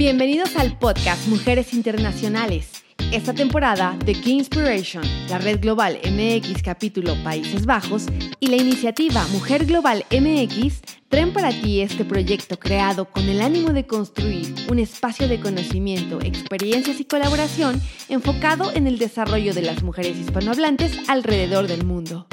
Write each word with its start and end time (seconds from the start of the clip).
Bienvenidos 0.00 0.56
al 0.56 0.78
podcast 0.78 1.28
Mujeres 1.28 1.74
Internacionales. 1.74 2.84
Esta 3.12 3.34
temporada, 3.34 3.98
The 4.06 4.14
Key 4.14 4.32
Inspiration, 4.32 5.04
la 5.28 5.36
Red 5.36 5.60
Global 5.60 6.00
MX 6.02 6.62
capítulo 6.62 7.22
Países 7.22 7.66
Bajos 7.66 8.06
y 8.40 8.46
la 8.46 8.56
iniciativa 8.56 9.22
Mujer 9.26 9.66
Global 9.66 10.06
MX 10.10 10.80
traen 11.10 11.34
para 11.34 11.50
ti 11.50 11.82
este 11.82 12.06
proyecto 12.06 12.58
creado 12.58 13.10
con 13.10 13.28
el 13.28 13.42
ánimo 13.42 13.74
de 13.74 13.86
construir 13.86 14.54
un 14.70 14.78
espacio 14.78 15.28
de 15.28 15.38
conocimiento, 15.38 16.18
experiencias 16.22 16.98
y 16.98 17.04
colaboración 17.04 17.78
enfocado 18.08 18.72
en 18.72 18.86
el 18.86 18.98
desarrollo 18.98 19.52
de 19.52 19.60
las 19.60 19.82
mujeres 19.82 20.16
hispanohablantes 20.16 21.10
alrededor 21.10 21.66
del 21.66 21.84
mundo. 21.84 22.26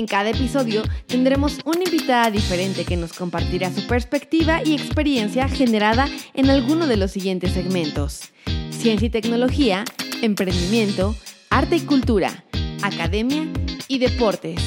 En 0.00 0.06
cada 0.06 0.30
episodio 0.30 0.82
tendremos 1.06 1.58
una 1.66 1.84
invitada 1.84 2.30
diferente 2.30 2.86
que 2.86 2.96
nos 2.96 3.12
compartirá 3.12 3.70
su 3.70 3.86
perspectiva 3.86 4.62
y 4.64 4.72
experiencia 4.72 5.46
generada 5.46 6.08
en 6.32 6.48
alguno 6.48 6.86
de 6.86 6.96
los 6.96 7.10
siguientes 7.10 7.52
segmentos. 7.52 8.30
Ciencia 8.70 9.08
y 9.08 9.10
tecnología, 9.10 9.84
emprendimiento, 10.22 11.14
arte 11.50 11.76
y 11.76 11.80
cultura, 11.80 12.44
academia 12.80 13.46
y 13.88 13.98
deportes. 13.98 14.62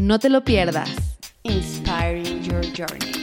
No 0.00 0.18
te 0.18 0.30
lo 0.30 0.42
pierdas. 0.42 0.88
Inspiring 1.42 2.42
Your 2.44 2.64
Journey. 2.74 3.17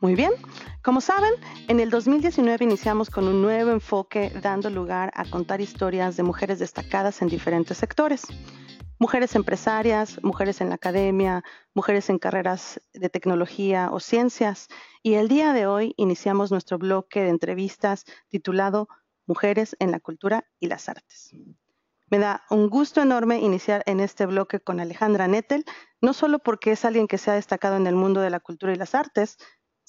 Muy 0.00 0.14
bien. 0.14 0.32
Como 0.82 1.02
saben, 1.02 1.30
en 1.68 1.78
el 1.78 1.90
2019 1.90 2.64
iniciamos 2.64 3.10
con 3.10 3.28
un 3.28 3.42
nuevo 3.42 3.70
enfoque 3.70 4.32
dando 4.40 4.70
lugar 4.70 5.12
a 5.14 5.28
contar 5.28 5.60
historias 5.60 6.16
de 6.16 6.22
mujeres 6.22 6.58
destacadas 6.58 7.20
en 7.20 7.28
diferentes 7.28 7.76
sectores. 7.76 8.26
Mujeres 8.98 9.34
empresarias, 9.34 10.18
mujeres 10.22 10.62
en 10.62 10.70
la 10.70 10.76
academia, 10.76 11.44
mujeres 11.74 12.08
en 12.08 12.18
carreras 12.18 12.80
de 12.94 13.10
tecnología 13.10 13.90
o 13.92 14.00
ciencias. 14.00 14.68
Y 15.02 15.14
el 15.14 15.28
día 15.28 15.52
de 15.52 15.66
hoy 15.66 15.92
iniciamos 15.98 16.50
nuestro 16.50 16.78
bloque 16.78 17.22
de 17.22 17.28
entrevistas 17.28 18.06
titulado 18.30 18.88
Mujeres 19.26 19.76
en 19.80 19.90
la 19.90 20.00
cultura 20.00 20.46
y 20.58 20.68
las 20.68 20.88
artes. 20.88 21.34
Me 22.10 22.18
da 22.18 22.42
un 22.50 22.70
gusto 22.70 23.02
enorme 23.02 23.38
iniciar 23.38 23.82
en 23.86 24.00
este 24.00 24.26
bloque 24.26 24.60
con 24.60 24.80
Alejandra 24.80 25.28
Nettel, 25.28 25.64
no 26.00 26.12
solo 26.12 26.38
porque 26.38 26.72
es 26.72 26.84
alguien 26.84 27.06
que 27.06 27.18
se 27.18 27.30
ha 27.30 27.34
destacado 27.34 27.76
en 27.76 27.86
el 27.86 27.94
mundo 27.94 28.20
de 28.20 28.30
la 28.30 28.40
cultura 28.40 28.72
y 28.72 28.76
las 28.76 28.96
artes, 28.96 29.36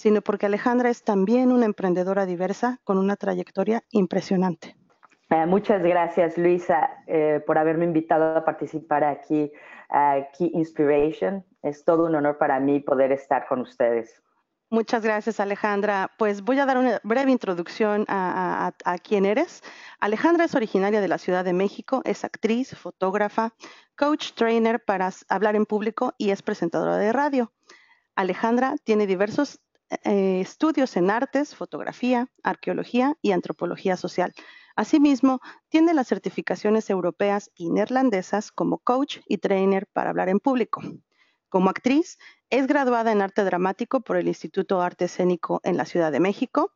sino 0.02 0.24
porque 0.24 0.48
Alejandra 0.48 0.90
es 0.90 1.04
también 1.04 1.52
una 1.52 1.66
emprendedora 1.68 2.26
diversa 2.26 2.80
con 2.84 2.98
una 2.98 3.18
trayectoria 3.18 3.84
impresionante. 3.92 4.76
Eh, 5.30 5.46
muchas 5.46 5.84
gracias, 5.84 6.40
Luisa, 6.40 6.90
eh, 7.06 7.40
por 7.46 7.60
haberme 7.60 7.86
invitado 7.86 8.36
a 8.36 8.44
participar 8.44 9.04
aquí 9.04 9.52
a 9.90 10.28
Key 10.36 10.50
Inspiration. 10.56 11.46
Es 11.62 11.86
todo 11.86 12.08
un 12.08 12.16
honor 12.16 12.40
para 12.40 12.60
mí 12.60 12.80
poder 12.80 13.12
estar 13.12 13.48
con 13.48 13.62
ustedes. 13.62 14.24
Muchas 14.72 15.04
gracias, 15.04 15.40
Alejandra. 15.40 16.10
Pues 16.18 16.42
voy 16.42 16.58
a 16.58 16.66
dar 16.66 16.80
una 16.80 17.00
breve 17.04 17.30
introducción 17.30 18.06
a, 18.08 18.74
a, 18.84 18.98
quién 18.98 19.26
eres. 19.26 19.62
Alejandra 20.00 20.46
es 20.46 20.56
originaria 20.56 21.00
de 21.00 21.10
la 21.10 21.20
Ciudad 21.20 21.46
de 21.46 21.54
México, 21.54 22.02
es 22.06 22.26
actriz, 22.26 22.76
fotógrafa, 22.76 23.54
coach, 23.96 24.32
trainer 24.34 24.84
para 24.84 25.12
hablar 25.30 25.56
en 25.56 25.68
público 25.68 26.16
y 26.18 26.32
es 26.32 26.42
presentadora 26.42 26.98
de 26.98 27.14
radio. 27.14 27.52
Alejandra 28.16 28.76
tiene 28.84 29.06
diversos 29.06 29.60
eh, 30.04 30.40
estudios 30.40 30.96
en 30.96 31.12
artes, 31.12 31.54
fotografía, 31.54 32.28
arqueología 32.44 33.18
y 33.22 33.34
antropología 33.34 33.98
social. 33.98 34.34
Asimismo, 34.76 35.42
tiene 35.68 35.94
las 35.94 36.08
certificaciones 36.08 36.90
europeas 36.90 37.52
y 37.56 37.70
neerlandesas 37.70 38.52
como 38.52 38.80
coach 38.80 39.20
y 39.28 39.40
trainer 39.40 39.88
para 39.88 40.12
hablar 40.12 40.30
en 40.30 40.40
público. 40.40 40.82
Como 41.50 41.70
actriz, 41.70 42.18
es 42.50 42.68
graduada 42.68 43.12
en 43.12 43.22
arte 43.22 43.44
dramático 43.44 44.00
por 44.00 44.16
el 44.16 44.30
Instituto 44.30 44.82
Arte 44.82 45.06
Escénico 45.06 45.60
en 45.64 45.76
la 45.76 45.86
Ciudad 45.86 46.12
de 46.12 46.22
México. 46.22 46.72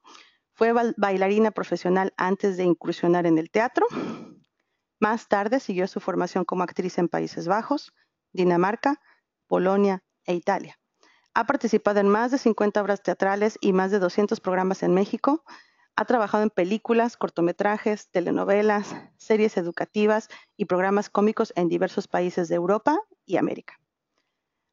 Fue 0.53 0.73
bailarina 0.97 1.51
profesional 1.51 2.13
antes 2.17 2.57
de 2.57 2.65
incursionar 2.65 3.25
en 3.25 3.37
el 3.37 3.49
teatro. 3.49 3.87
Más 4.99 5.29
tarde 5.29 5.61
siguió 5.61 5.87
su 5.87 6.01
formación 6.01 6.43
como 6.43 6.63
actriz 6.63 6.97
en 6.97 7.07
Países 7.07 7.47
Bajos, 7.47 7.93
Dinamarca, 8.33 8.99
Polonia 9.47 10.03
e 10.25 10.33
Italia. 10.33 10.77
Ha 11.35 11.43
participado 11.43 11.99
en 11.99 12.07
más 12.07 12.31
de 12.31 12.37
50 12.37 12.81
obras 12.81 13.03
teatrales 13.03 13.57
y 13.59 13.73
más 13.73 13.91
de 13.91 13.99
200 13.99 14.39
programas 14.39 14.83
en 14.83 14.93
México. 14.93 15.43
Ha 15.97 16.05
trabajado 16.05 16.43
en 16.43 16.49
películas, 16.49 17.17
cortometrajes, 17.17 18.09
telenovelas, 18.09 18.95
series 19.17 19.57
educativas 19.57 20.29
y 20.55 20.63
programas 20.63 21.09
cómicos 21.09 21.51
en 21.57 21.67
diversos 21.67 22.07
países 22.07 22.47
de 22.47 22.55
Europa 22.55 22.97
y 23.25 23.35
América. 23.35 23.81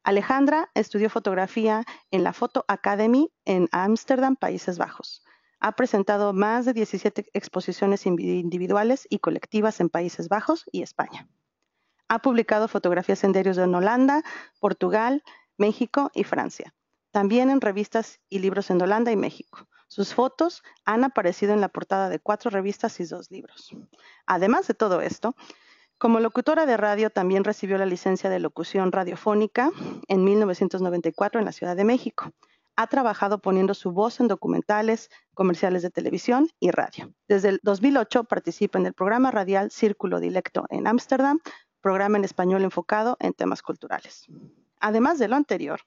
Alejandra 0.05 0.69
estudió 0.73 1.09
fotografía 1.09 1.83
en 2.11 2.23
la 2.23 2.31
Photo 2.31 2.63
Academy 2.69 3.29
en 3.43 3.67
Ámsterdam, 3.73 4.37
Países 4.37 4.77
Bajos. 4.77 5.21
Ha 5.59 5.73
presentado 5.73 6.31
más 6.31 6.63
de 6.63 6.71
17 6.71 7.25
exposiciones 7.33 8.05
individuales 8.05 9.05
y 9.09 9.19
colectivas 9.19 9.81
en 9.81 9.89
Países 9.89 10.29
Bajos 10.29 10.63
y 10.71 10.81
España. 10.81 11.27
Ha 12.07 12.19
publicado 12.19 12.69
fotografías 12.69 13.23
en 13.25 13.33
diarios 13.33 13.57
en 13.57 13.73
Holanda, 13.75 14.23
Portugal, 14.59 15.23
México 15.57 16.11
y 16.13 16.23
Francia. 16.23 16.73
También 17.11 17.49
en 17.49 17.61
revistas 17.61 18.19
y 18.29 18.39
libros 18.39 18.69
en 18.69 18.81
Holanda 18.81 19.11
y 19.11 19.15
México. 19.15 19.67
Sus 19.87 20.15
fotos 20.15 20.63
han 20.85 21.03
aparecido 21.03 21.53
en 21.53 21.61
la 21.61 21.69
portada 21.69 22.09
de 22.09 22.19
cuatro 22.19 22.49
revistas 22.49 22.99
y 22.99 23.05
dos 23.05 23.29
libros. 23.29 23.75
Además 24.25 24.67
de 24.67 24.73
todo 24.73 25.01
esto, 25.01 25.35
como 25.99 26.19
locutora 26.19 26.65
de 26.65 26.75
radio 26.75 27.11
también 27.11 27.43
recibió 27.43 27.77
la 27.77 27.85
licencia 27.85 28.29
de 28.29 28.39
locución 28.39 28.91
radiofónica 28.91 29.71
en 30.07 30.23
1994 30.23 31.39
en 31.39 31.45
la 31.45 31.51
Ciudad 31.51 31.75
de 31.75 31.85
México. 31.85 32.31
Ha 32.75 32.87
trabajado 32.87 33.37
poniendo 33.37 33.75
su 33.75 33.91
voz 33.91 34.19
en 34.19 34.27
documentales, 34.27 35.11
comerciales 35.35 35.83
de 35.83 35.91
televisión 35.91 36.49
y 36.59 36.71
radio. 36.71 37.13
Desde 37.27 37.49
el 37.49 37.59
2008 37.61 38.23
participa 38.23 38.79
en 38.79 38.87
el 38.87 38.93
programa 38.93 39.29
radial 39.29 39.69
Círculo 39.69 40.19
Dilecto 40.19 40.65
en 40.69 40.87
Ámsterdam, 40.87 41.39
programa 41.81 42.17
en 42.17 42.25
español 42.25 42.63
enfocado 42.63 43.15
en 43.19 43.33
temas 43.33 43.61
culturales. 43.61 44.27
Además 44.83 45.17
de 45.17 45.27
lo 45.29 45.37
anterior, 45.37 45.79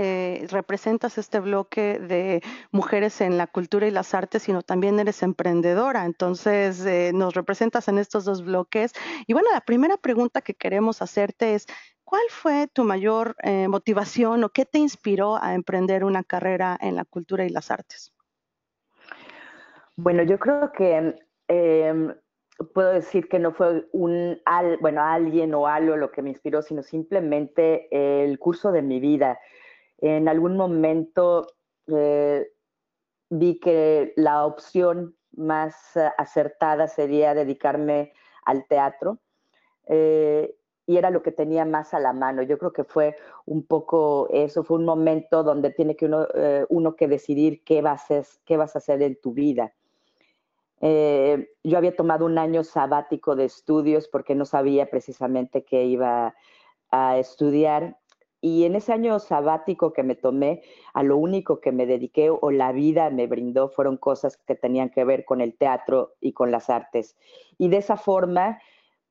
representas 0.50 1.18
este 1.18 1.40
bloque 1.40 1.98
de 1.98 2.42
mujeres 2.72 3.20
en 3.20 3.36
la 3.36 3.48
cultura 3.48 3.86
y 3.86 3.90
las 3.90 4.14
artes, 4.14 4.44
sino 4.44 4.62
también 4.62 4.98
eres 4.98 5.22
emprendedora. 5.22 6.06
Entonces, 6.06 6.86
nos 7.12 7.34
representas 7.34 7.86
en 7.88 7.98
estos 7.98 8.24
dos 8.24 8.42
bloques. 8.42 8.94
Y 9.26 9.34
bueno, 9.34 9.50
la 9.52 9.60
primera 9.60 9.98
pregunta 9.98 10.40
que 10.40 10.54
queremos 10.54 11.02
hacerte 11.02 11.54
es, 11.54 11.66
¿Cuál 12.08 12.22
fue 12.30 12.68
tu 12.72 12.84
mayor 12.84 13.36
eh, 13.42 13.68
motivación 13.68 14.42
o 14.42 14.48
qué 14.48 14.64
te 14.64 14.78
inspiró 14.78 15.36
a 15.36 15.52
emprender 15.52 16.04
una 16.04 16.24
carrera 16.24 16.74
en 16.80 16.96
la 16.96 17.04
cultura 17.04 17.44
y 17.44 17.50
las 17.50 17.70
artes? 17.70 18.14
Bueno, 19.94 20.22
yo 20.22 20.38
creo 20.38 20.72
que 20.72 21.16
em, 21.48 22.14
puedo 22.72 22.94
decir 22.94 23.28
que 23.28 23.38
no 23.38 23.52
fue 23.52 23.86
un, 23.92 24.40
bueno, 24.80 25.02
alguien 25.02 25.52
o 25.52 25.66
algo 25.66 25.96
lo 25.96 26.10
que 26.10 26.22
me 26.22 26.30
inspiró, 26.30 26.62
sino 26.62 26.82
simplemente 26.82 27.88
el 27.90 28.38
curso 28.38 28.72
de 28.72 28.80
mi 28.80 29.00
vida. 29.00 29.38
En 29.98 30.28
algún 30.30 30.56
momento 30.56 31.46
eh, 31.88 32.50
vi 33.28 33.60
que 33.60 34.14
la 34.16 34.46
opción 34.46 35.14
más 35.32 35.94
eh, 35.94 36.08
acertada 36.16 36.88
sería 36.88 37.34
dedicarme 37.34 38.14
al 38.46 38.66
teatro 38.66 39.18
y 40.88 40.96
era 40.96 41.10
lo 41.10 41.22
que 41.22 41.32
tenía 41.32 41.66
más 41.66 41.92
a 41.92 42.00
la 42.00 42.14
mano. 42.14 42.42
Yo 42.42 42.56
creo 42.56 42.72
que 42.72 42.82
fue 42.82 43.14
un 43.44 43.62
poco 43.62 44.26
eso, 44.32 44.64
fue 44.64 44.78
un 44.78 44.86
momento 44.86 45.44
donde 45.44 45.70
tiene 45.70 45.96
que 45.96 46.06
uno, 46.06 46.26
eh, 46.34 46.64
uno 46.70 46.96
que 46.96 47.06
decidir 47.06 47.62
qué 47.62 47.82
vas, 47.82 48.10
a, 48.10 48.22
qué 48.46 48.56
vas 48.56 48.74
a 48.74 48.78
hacer 48.78 49.02
en 49.02 49.20
tu 49.20 49.34
vida. 49.34 49.74
Eh, 50.80 51.50
yo 51.62 51.76
había 51.76 51.94
tomado 51.94 52.24
un 52.24 52.38
año 52.38 52.64
sabático 52.64 53.36
de 53.36 53.44
estudios 53.44 54.08
porque 54.08 54.34
no 54.34 54.46
sabía 54.46 54.88
precisamente 54.88 55.62
qué 55.62 55.84
iba 55.84 56.34
a 56.90 57.18
estudiar. 57.18 57.98
Y 58.40 58.64
en 58.64 58.74
ese 58.74 58.94
año 58.94 59.18
sabático 59.18 59.92
que 59.92 60.04
me 60.04 60.14
tomé, 60.14 60.62
a 60.94 61.02
lo 61.02 61.18
único 61.18 61.60
que 61.60 61.70
me 61.70 61.84
dediqué 61.84 62.30
o 62.30 62.50
la 62.50 62.72
vida 62.72 63.10
me 63.10 63.26
brindó 63.26 63.68
fueron 63.68 63.98
cosas 63.98 64.38
que 64.38 64.54
tenían 64.54 64.88
que 64.88 65.04
ver 65.04 65.26
con 65.26 65.42
el 65.42 65.54
teatro 65.54 66.14
y 66.18 66.32
con 66.32 66.50
las 66.50 66.70
artes. 66.70 67.14
Y 67.58 67.68
de 67.68 67.76
esa 67.76 67.98
forma, 67.98 68.58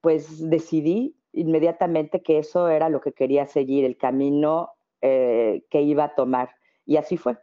pues 0.01 0.49
decidí 0.49 1.16
inmediatamente 1.37 2.21
que 2.21 2.39
eso 2.39 2.67
era 2.67 2.89
lo 2.89 3.01
que 3.01 3.13
quería 3.13 3.45
seguir, 3.45 3.85
el 3.85 3.97
camino 3.97 4.71
eh, 5.01 5.63
que 5.69 5.81
iba 5.81 6.05
a 6.05 6.15
tomar. 6.15 6.49
Y 6.85 6.97
así 6.97 7.17
fue. 7.17 7.37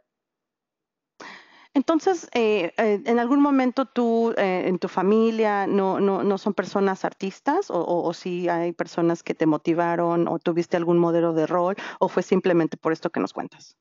Entonces, 1.73 2.29
eh, 2.33 2.73
eh, 2.77 3.01
¿en 3.05 3.19
algún 3.19 3.41
momento 3.41 3.85
tú, 3.85 4.33
en 4.37 4.79
tu 4.79 4.87
familia, 4.87 5.67
no, 5.67 5.99
no, 5.99 6.23
no 6.23 6.37
son 6.37 6.53
personas 6.53 7.03
artistas 7.03 7.69
o, 7.69 7.83
o, 7.83 8.13
si 8.13 8.47
hay 8.47 8.71
personas 8.71 9.23
que 9.23 9.33
te 9.33 9.45
motivaron 9.45 10.27
o 10.29 10.39
tuviste 10.39 10.77
algún 10.77 10.99
modelo 10.99 11.33
de 11.33 11.47
rol 11.47 11.75
o 11.99 12.07
fue 12.07 12.23
simplemente 12.23 12.77
por 12.77 12.93
esto 12.93 13.09
que 13.09 13.19
nos 13.19 13.33
cuentas? 13.33 13.77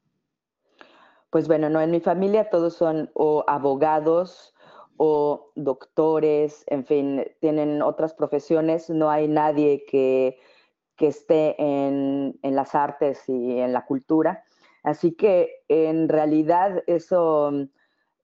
Pues 1.30 1.46
bueno, 1.46 1.68
no, 1.68 1.80
en 1.80 1.90
mi 1.90 2.00
familia 2.00 2.50
todos 2.50 2.74
son 2.74 3.10
o 3.14 3.44
abogados 3.46 4.53
o 4.96 5.50
doctores, 5.54 6.64
en 6.68 6.84
fin, 6.84 7.24
tienen 7.40 7.82
otras 7.82 8.14
profesiones, 8.14 8.90
no 8.90 9.10
hay 9.10 9.28
nadie 9.28 9.84
que, 9.86 10.38
que 10.96 11.08
esté 11.08 11.60
en, 11.60 12.38
en 12.42 12.54
las 12.54 12.74
artes 12.74 13.28
y 13.28 13.58
en 13.58 13.72
la 13.72 13.84
cultura. 13.84 14.44
Así 14.82 15.12
que 15.12 15.62
en 15.68 16.08
realidad 16.08 16.82
eso 16.86 17.50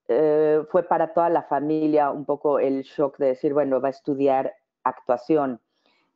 eh, 0.08 0.62
fue 0.70 0.82
para 0.82 1.12
toda 1.14 1.28
la 1.28 1.42
familia 1.42 2.10
un 2.10 2.24
poco 2.24 2.58
el 2.58 2.82
shock 2.82 3.16
de 3.18 3.26
decir, 3.28 3.54
bueno, 3.54 3.80
va 3.80 3.88
a 3.88 3.92
estudiar 3.92 4.52
actuación. 4.84 5.60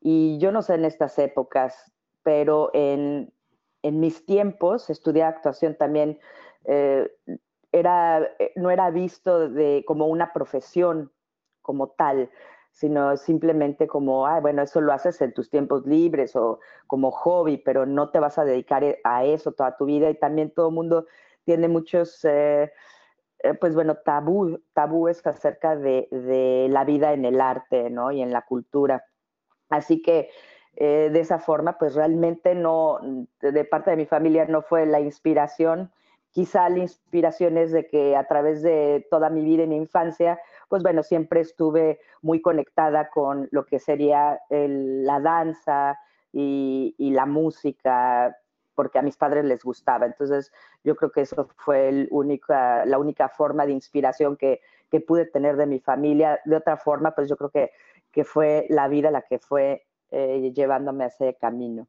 Y 0.00 0.38
yo 0.38 0.52
no 0.52 0.62
sé 0.62 0.74
en 0.74 0.84
estas 0.84 1.18
épocas, 1.18 1.92
pero 2.22 2.70
en, 2.74 3.32
en 3.82 4.00
mis 4.00 4.26
tiempos 4.26 4.90
estudiar 4.90 5.34
actuación 5.34 5.76
también 5.76 6.18
eh, 6.66 7.10
era, 7.74 8.22
eh, 8.38 8.52
no 8.56 8.70
era 8.70 8.90
visto 8.90 9.48
de, 9.48 9.84
como 9.86 10.06
una 10.06 10.32
profesión 10.32 11.12
como 11.62 11.88
tal, 11.88 12.30
sino 12.70 13.16
simplemente 13.16 13.86
como, 13.86 14.26
ah, 14.26 14.40
bueno, 14.40 14.62
eso 14.62 14.80
lo 14.80 14.92
haces 14.92 15.20
en 15.20 15.32
tus 15.34 15.50
tiempos 15.50 15.86
libres 15.86 16.34
o 16.36 16.60
como 16.86 17.10
hobby, 17.10 17.58
pero 17.58 17.86
no 17.86 18.10
te 18.10 18.18
vas 18.18 18.38
a 18.38 18.44
dedicar 18.44 18.84
a 19.04 19.24
eso 19.24 19.52
toda 19.52 19.76
tu 19.76 19.86
vida. 19.86 20.10
Y 20.10 20.14
también 20.14 20.50
todo 20.50 20.68
el 20.68 20.74
mundo 20.74 21.06
tiene 21.44 21.68
muchos... 21.68 22.24
Eh, 22.24 22.72
pues 23.60 23.74
bueno, 23.74 23.96
tabú, 23.96 24.58
tabúes 24.72 25.26
acerca 25.26 25.76
de, 25.76 26.08
de, 26.10 26.66
la 26.70 26.84
vida 26.86 27.12
en 27.12 27.26
el 27.26 27.42
arte, 27.42 27.90
¿no? 27.90 28.10
Y 28.10 28.22
en 28.22 28.32
la 28.32 28.40
cultura. 28.40 29.04
Así 29.68 30.00
que 30.00 30.30
eh, 30.76 31.10
de 31.12 31.20
esa 31.20 31.38
forma, 31.38 31.78
pues 31.78 31.94
realmente 31.94 32.54
no, 32.54 32.98
de 33.40 33.64
parte 33.64 33.90
de 33.90 33.96
mi 33.96 34.06
familia 34.06 34.46
no 34.46 34.62
fue 34.62 34.86
la 34.86 35.00
inspiración. 35.00 35.92
Quizá 36.34 36.68
la 36.68 36.78
inspiración 36.78 37.56
es 37.58 37.70
de 37.70 37.86
que 37.86 38.16
a 38.16 38.26
través 38.26 38.60
de 38.60 39.06
toda 39.08 39.30
mi 39.30 39.44
vida 39.44 39.62
y 39.62 39.68
mi 39.68 39.76
infancia, 39.76 40.40
pues 40.68 40.82
bueno, 40.82 41.04
siempre 41.04 41.38
estuve 41.38 42.00
muy 42.22 42.42
conectada 42.42 43.08
con 43.08 43.46
lo 43.52 43.64
que 43.64 43.78
sería 43.78 44.40
la 44.50 45.20
danza 45.20 45.96
y, 46.32 46.92
la 46.98 47.24
música, 47.24 48.36
porque 48.74 48.98
a 48.98 49.02
mis 49.02 49.16
padres 49.16 49.44
les 49.44 49.62
gustaba. 49.62 50.06
Entonces, 50.06 50.50
yo 50.82 50.96
creo 50.96 51.12
que 51.12 51.20
eso 51.20 51.48
fue 51.54 51.88
el 51.88 52.08
única, 52.10 52.84
la 52.84 52.98
única 52.98 53.28
forma 53.28 53.64
de 53.64 53.70
inspiración 53.70 54.36
que, 54.36 54.60
pude 55.06 55.26
tener 55.26 55.56
de 55.56 55.66
mi 55.66 55.78
familia. 55.78 56.40
De 56.44 56.56
otra 56.56 56.76
forma, 56.76 57.12
pues 57.12 57.28
yo 57.28 57.36
creo 57.36 57.50
que, 57.50 57.70
que 58.10 58.24
fue 58.24 58.66
la 58.70 58.88
vida 58.88 59.12
la 59.12 59.22
que 59.22 59.38
fue 59.38 59.86
eh, 60.10 60.52
llevándome 60.52 61.04
a 61.04 61.08
ese 61.08 61.34
camino. 61.34 61.86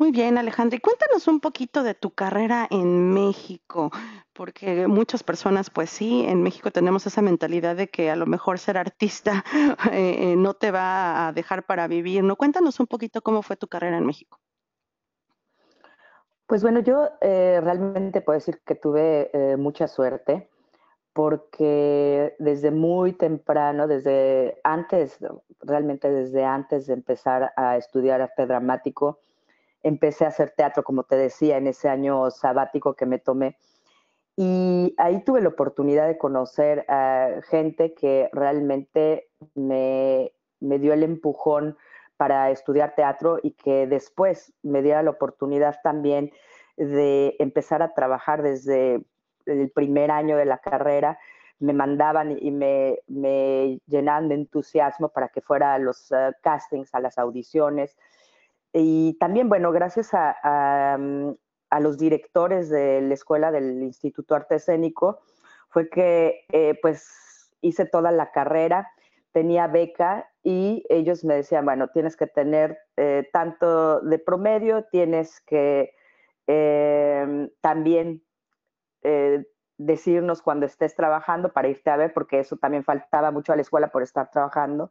Muy 0.00 0.12
bien, 0.12 0.38
Alejandra. 0.38 0.78
Y 0.78 0.80
cuéntanos 0.80 1.28
un 1.28 1.40
poquito 1.40 1.82
de 1.82 1.92
tu 1.92 2.12
carrera 2.12 2.66
en 2.70 3.12
México, 3.12 3.90
porque 4.32 4.86
muchas 4.86 5.22
personas, 5.22 5.68
pues 5.68 5.90
sí, 5.90 6.24
en 6.26 6.42
México 6.42 6.70
tenemos 6.70 7.06
esa 7.06 7.20
mentalidad 7.20 7.76
de 7.76 7.88
que 7.90 8.10
a 8.10 8.16
lo 8.16 8.24
mejor 8.24 8.58
ser 8.58 8.78
artista 8.78 9.44
eh, 9.92 10.36
no 10.38 10.54
te 10.54 10.70
va 10.70 11.28
a 11.28 11.32
dejar 11.34 11.66
para 11.66 11.86
vivir. 11.86 12.24
¿No? 12.24 12.36
Cuéntanos 12.36 12.80
un 12.80 12.86
poquito 12.86 13.20
cómo 13.20 13.42
fue 13.42 13.56
tu 13.56 13.68
carrera 13.68 13.98
en 13.98 14.06
México. 14.06 14.38
Pues 16.46 16.62
bueno, 16.62 16.80
yo 16.80 17.10
eh, 17.20 17.60
realmente 17.62 18.22
puedo 18.22 18.38
decir 18.38 18.62
que 18.64 18.76
tuve 18.76 19.30
eh, 19.34 19.58
mucha 19.58 19.86
suerte 19.86 20.48
porque 21.12 22.36
desde 22.38 22.70
muy 22.70 23.12
temprano, 23.12 23.86
desde 23.86 24.60
antes, 24.64 25.18
realmente 25.60 26.08
desde 26.08 26.42
antes 26.42 26.86
de 26.86 26.94
empezar 26.94 27.52
a 27.54 27.76
estudiar 27.76 28.22
arte 28.22 28.46
dramático, 28.46 29.18
empecé 29.82 30.24
a 30.24 30.28
hacer 30.28 30.52
teatro, 30.56 30.82
como 30.82 31.04
te 31.04 31.16
decía, 31.16 31.56
en 31.56 31.66
ese 31.66 31.88
año 31.88 32.30
sabático 32.30 32.94
que 32.94 33.06
me 33.06 33.18
tomé. 33.18 33.56
Y 34.36 34.94
ahí 34.96 35.22
tuve 35.24 35.40
la 35.40 35.48
oportunidad 35.48 36.06
de 36.06 36.16
conocer 36.16 36.84
a 36.88 37.40
gente 37.48 37.94
que 37.94 38.30
realmente 38.32 39.28
me, 39.54 40.32
me 40.60 40.78
dio 40.78 40.92
el 40.92 41.02
empujón 41.02 41.76
para 42.16 42.50
estudiar 42.50 42.94
teatro 42.94 43.38
y 43.42 43.52
que 43.52 43.86
después 43.86 44.52
me 44.62 44.82
diera 44.82 45.02
la 45.02 45.10
oportunidad 45.10 45.76
también 45.82 46.30
de 46.76 47.36
empezar 47.38 47.82
a 47.82 47.94
trabajar 47.94 48.42
desde 48.42 49.02
el 49.46 49.70
primer 49.70 50.10
año 50.10 50.36
de 50.36 50.44
la 50.44 50.58
carrera. 50.58 51.18
Me 51.58 51.72
mandaban 51.72 52.36
y 52.38 52.50
me, 52.50 52.98
me 53.08 53.80
llenaban 53.86 54.28
de 54.28 54.34
entusiasmo 54.36 55.10
para 55.10 55.28
que 55.28 55.40
fuera 55.42 55.74
a 55.74 55.78
los 55.78 56.10
uh, 56.12 56.32
castings, 56.42 56.94
a 56.94 57.00
las 57.00 57.18
audiciones. 57.18 57.96
Y 58.72 59.16
también, 59.18 59.48
bueno, 59.48 59.72
gracias 59.72 60.14
a, 60.14 60.36
a, 60.42 60.98
a, 61.70 61.80
los 61.80 61.98
directores 61.98 62.68
de 62.68 63.00
la 63.00 63.14
escuela 63.14 63.50
del 63.50 63.82
Instituto 63.82 64.34
Arte 64.34 64.56
Escénico, 64.56 65.20
fue 65.68 65.88
que 65.88 66.44
eh, 66.52 66.78
pues 66.80 67.50
hice 67.60 67.84
toda 67.84 68.10
la 68.10 68.30
carrera 68.32 68.88
tenía 69.32 69.66
beca 69.66 70.28
y 70.42 70.84
ellos 70.88 71.24
me 71.24 71.34
decían, 71.34 71.64
bueno, 71.64 71.88
tienes 71.88 72.16
que 72.16 72.26
tener 72.26 72.78
eh, 72.96 73.28
tanto 73.32 74.00
de 74.00 74.18
promedio, 74.18 74.84
tienes 74.90 75.40
que 75.42 75.94
eh, 76.46 77.48
también 77.60 78.22
eh, 79.02 79.44
decirnos 79.78 80.42
cuando 80.42 80.66
estés 80.66 80.94
trabajando 80.94 81.52
para 81.52 81.68
irte 81.68 81.90
a 81.90 81.96
ver, 81.96 82.12
porque 82.12 82.40
eso 82.40 82.56
también 82.56 82.84
faltaba 82.84 83.30
mucho 83.30 83.52
a 83.52 83.56
la 83.56 83.62
escuela 83.62 83.88
por 83.88 84.02
estar 84.02 84.30
trabajando. 84.30 84.90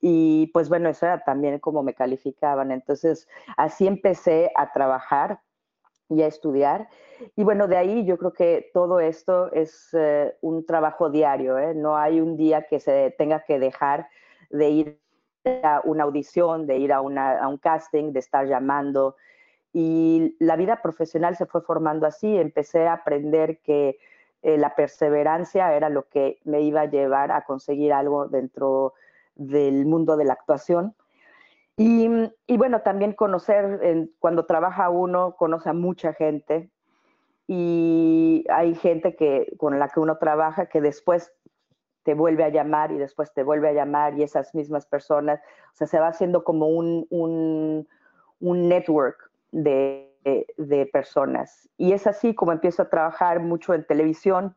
Y 0.00 0.46
pues 0.52 0.68
bueno, 0.68 0.88
eso 0.88 1.06
era 1.06 1.22
también 1.24 1.58
como 1.58 1.82
me 1.82 1.94
calificaban. 1.94 2.72
Entonces, 2.72 3.28
así 3.56 3.86
empecé 3.86 4.50
a 4.56 4.72
trabajar 4.72 5.40
y 6.08 6.22
a 6.22 6.26
estudiar. 6.26 6.88
Y 7.36 7.44
bueno, 7.44 7.68
de 7.68 7.76
ahí 7.76 8.04
yo 8.04 8.18
creo 8.18 8.32
que 8.32 8.70
todo 8.74 9.00
esto 9.00 9.52
es 9.52 9.90
eh, 9.92 10.34
un 10.40 10.66
trabajo 10.66 11.10
diario, 11.10 11.58
¿eh? 11.58 11.74
no 11.74 11.96
hay 11.96 12.20
un 12.20 12.36
día 12.36 12.66
que 12.66 12.80
se 12.80 13.14
tenga 13.16 13.44
que 13.44 13.58
dejar 13.58 14.08
de 14.50 14.70
ir 14.70 15.00
a 15.62 15.80
una 15.84 16.04
audición, 16.04 16.66
de 16.66 16.78
ir 16.78 16.92
a, 16.92 17.00
una, 17.00 17.38
a 17.38 17.48
un 17.48 17.58
casting, 17.58 18.12
de 18.12 18.20
estar 18.20 18.46
llamando. 18.46 19.16
Y 19.72 20.36
la 20.40 20.56
vida 20.56 20.82
profesional 20.82 21.36
se 21.36 21.46
fue 21.46 21.62
formando 21.62 22.06
así, 22.06 22.36
empecé 22.36 22.88
a 22.88 22.94
aprender 22.94 23.58
que 23.60 23.98
eh, 24.42 24.58
la 24.58 24.74
perseverancia 24.74 25.74
era 25.74 25.88
lo 25.88 26.08
que 26.08 26.40
me 26.44 26.62
iba 26.62 26.82
a 26.82 26.86
llevar 26.86 27.30
a 27.30 27.44
conseguir 27.44 27.92
algo 27.92 28.26
dentro 28.26 28.94
del 29.40 29.86
mundo 29.86 30.16
de 30.16 30.24
la 30.24 30.34
actuación. 30.34 30.94
Y, 31.76 32.08
bueno, 32.58 32.82
también 32.82 33.14
conocer, 33.14 34.10
cuando 34.18 34.44
trabaja 34.44 34.90
uno, 34.90 35.34
conoce 35.36 35.70
a 35.70 35.72
mucha 35.72 36.12
gente. 36.12 36.70
Y 37.46 38.44
hay 38.50 38.74
gente 38.74 39.16
que, 39.16 39.50
con 39.56 39.78
la 39.78 39.88
que 39.88 39.98
uno 39.98 40.18
trabaja 40.18 40.66
que 40.66 40.82
después 40.82 41.32
te 42.02 42.12
vuelve 42.12 42.44
a 42.44 42.50
llamar 42.50 42.92
y 42.92 42.98
después 42.98 43.32
te 43.32 43.42
vuelve 43.42 43.70
a 43.70 43.72
llamar 43.72 44.18
y 44.18 44.22
esas 44.22 44.54
mismas 44.54 44.86
personas, 44.86 45.40
o 45.72 45.76
sea, 45.76 45.86
se 45.86 45.98
va 45.98 46.08
haciendo 46.08 46.44
como 46.44 46.68
un, 46.68 47.06
un, 47.08 47.88
un 48.40 48.68
network 48.68 49.30
de, 49.50 50.14
de, 50.24 50.46
de, 50.58 50.86
personas. 50.86 51.68
Y 51.78 51.92
es 51.92 52.06
así 52.06 52.34
como 52.34 52.52
empiezo 52.52 52.82
a 52.82 52.90
trabajar 52.90 53.40
mucho 53.40 53.72
en 53.74 53.86
televisión, 53.86 54.54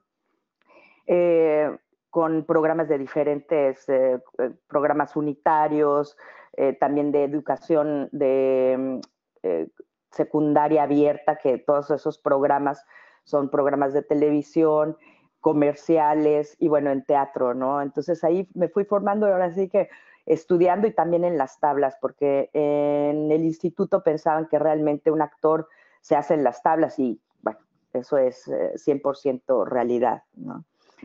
eh, 1.07 1.75
con 2.13 2.45
programas 2.45 2.87
de 2.89 2.99
diferentes, 2.99 3.89
eh, 3.89 4.19
programas 4.67 5.15
unitarios, 5.15 6.15
eh, 6.55 6.73
también 6.73 7.11
de 7.11 7.23
educación 7.23 8.07
de 8.11 8.75
mm, 8.77 8.99
eh, 9.41 9.67
secundaria 10.11 10.83
abierta, 10.83 11.39
que 11.39 11.57
todos 11.57 11.89
esos 11.89 12.19
programas 12.19 12.85
son 13.23 13.49
programas 13.49 13.93
de 13.93 14.03
televisión, 14.03 14.95
comerciales 15.41 16.55
y 16.59 16.67
bueno, 16.67 16.91
en 16.91 17.03
teatro, 17.03 17.55
¿no? 17.55 17.81
Entonces 17.81 18.23
ahí 18.23 18.47
me 18.53 18.67
fui 18.69 18.85
formando 18.85 19.25
ahora 19.25 19.51
sí 19.51 19.67
que 19.67 19.89
estudiando 20.27 20.85
y 20.85 20.91
también 20.91 21.23
en 21.23 21.39
las 21.39 21.59
tablas, 21.59 21.97
porque 21.99 22.51
en 22.53 23.31
el 23.31 23.43
instituto 23.43 24.03
pensaban 24.03 24.47
que 24.49 24.59
realmente 24.59 25.09
un 25.09 25.23
actor 25.23 25.67
se 26.01 26.15
hace 26.15 26.35
en 26.35 26.43
las 26.43 26.61
tablas 26.61 26.99
y 26.99 27.19
bueno, 27.41 27.57
eso 27.91 28.19
es 28.19 28.47
100% 28.47 29.63
eh, 29.65 29.67
realidad, 29.67 30.21
¿no? 30.35 30.63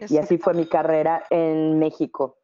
Y 0.09 0.19
así 0.19 0.38
fue 0.38 0.55
mi 0.55 0.67
carrera 0.67 1.25
en 1.31 1.78
México. 1.78 2.38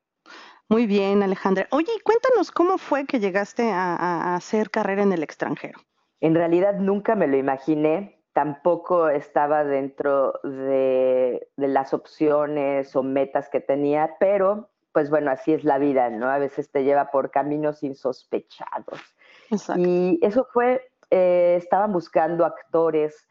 Muy 0.68 0.86
bien, 0.86 1.22
Alejandra. 1.22 1.68
Oye, 1.70 1.92
cuéntanos 2.02 2.50
cómo 2.50 2.78
fue 2.78 3.04
que 3.06 3.20
llegaste 3.20 3.70
a, 3.70 4.34
hacer 4.34 4.70
carrera 4.70 5.02
en 5.02 5.12
el 5.12 5.22
extranjero. 5.22 5.78
En 6.20 6.34
realidad 6.34 6.78
nunca 6.78 7.14
me 7.14 7.26
lo 7.26 7.36
imaginé, 7.36 8.22
tampoco 8.32 9.08
estaba 9.08 9.62
dentro 9.62 10.40
de, 10.42 11.48
las 11.56 11.92
opciones 11.92 12.96
o 12.96 13.02
metas 13.02 13.50
que 13.50 13.60
tenía, 13.60 14.16
pero 14.18 14.70
pues 14.92 15.10
bueno, 15.10 15.30
así 15.32 15.52
es 15.52 15.64
la 15.64 15.78
vida, 15.78 16.08
¿no? 16.08 16.28
A 16.28 16.38
veces 16.38 16.70
te 16.70 16.84
lleva 16.84 17.10
por 17.10 17.30
caminos 17.30 17.82
insospechados. 17.82 19.00
Y 19.76 20.18
eso 20.22 20.46
fue, 20.52 20.88
eh, 21.10 21.56
estaban 21.58 21.92
buscando 21.92 22.44
actores 22.44 23.28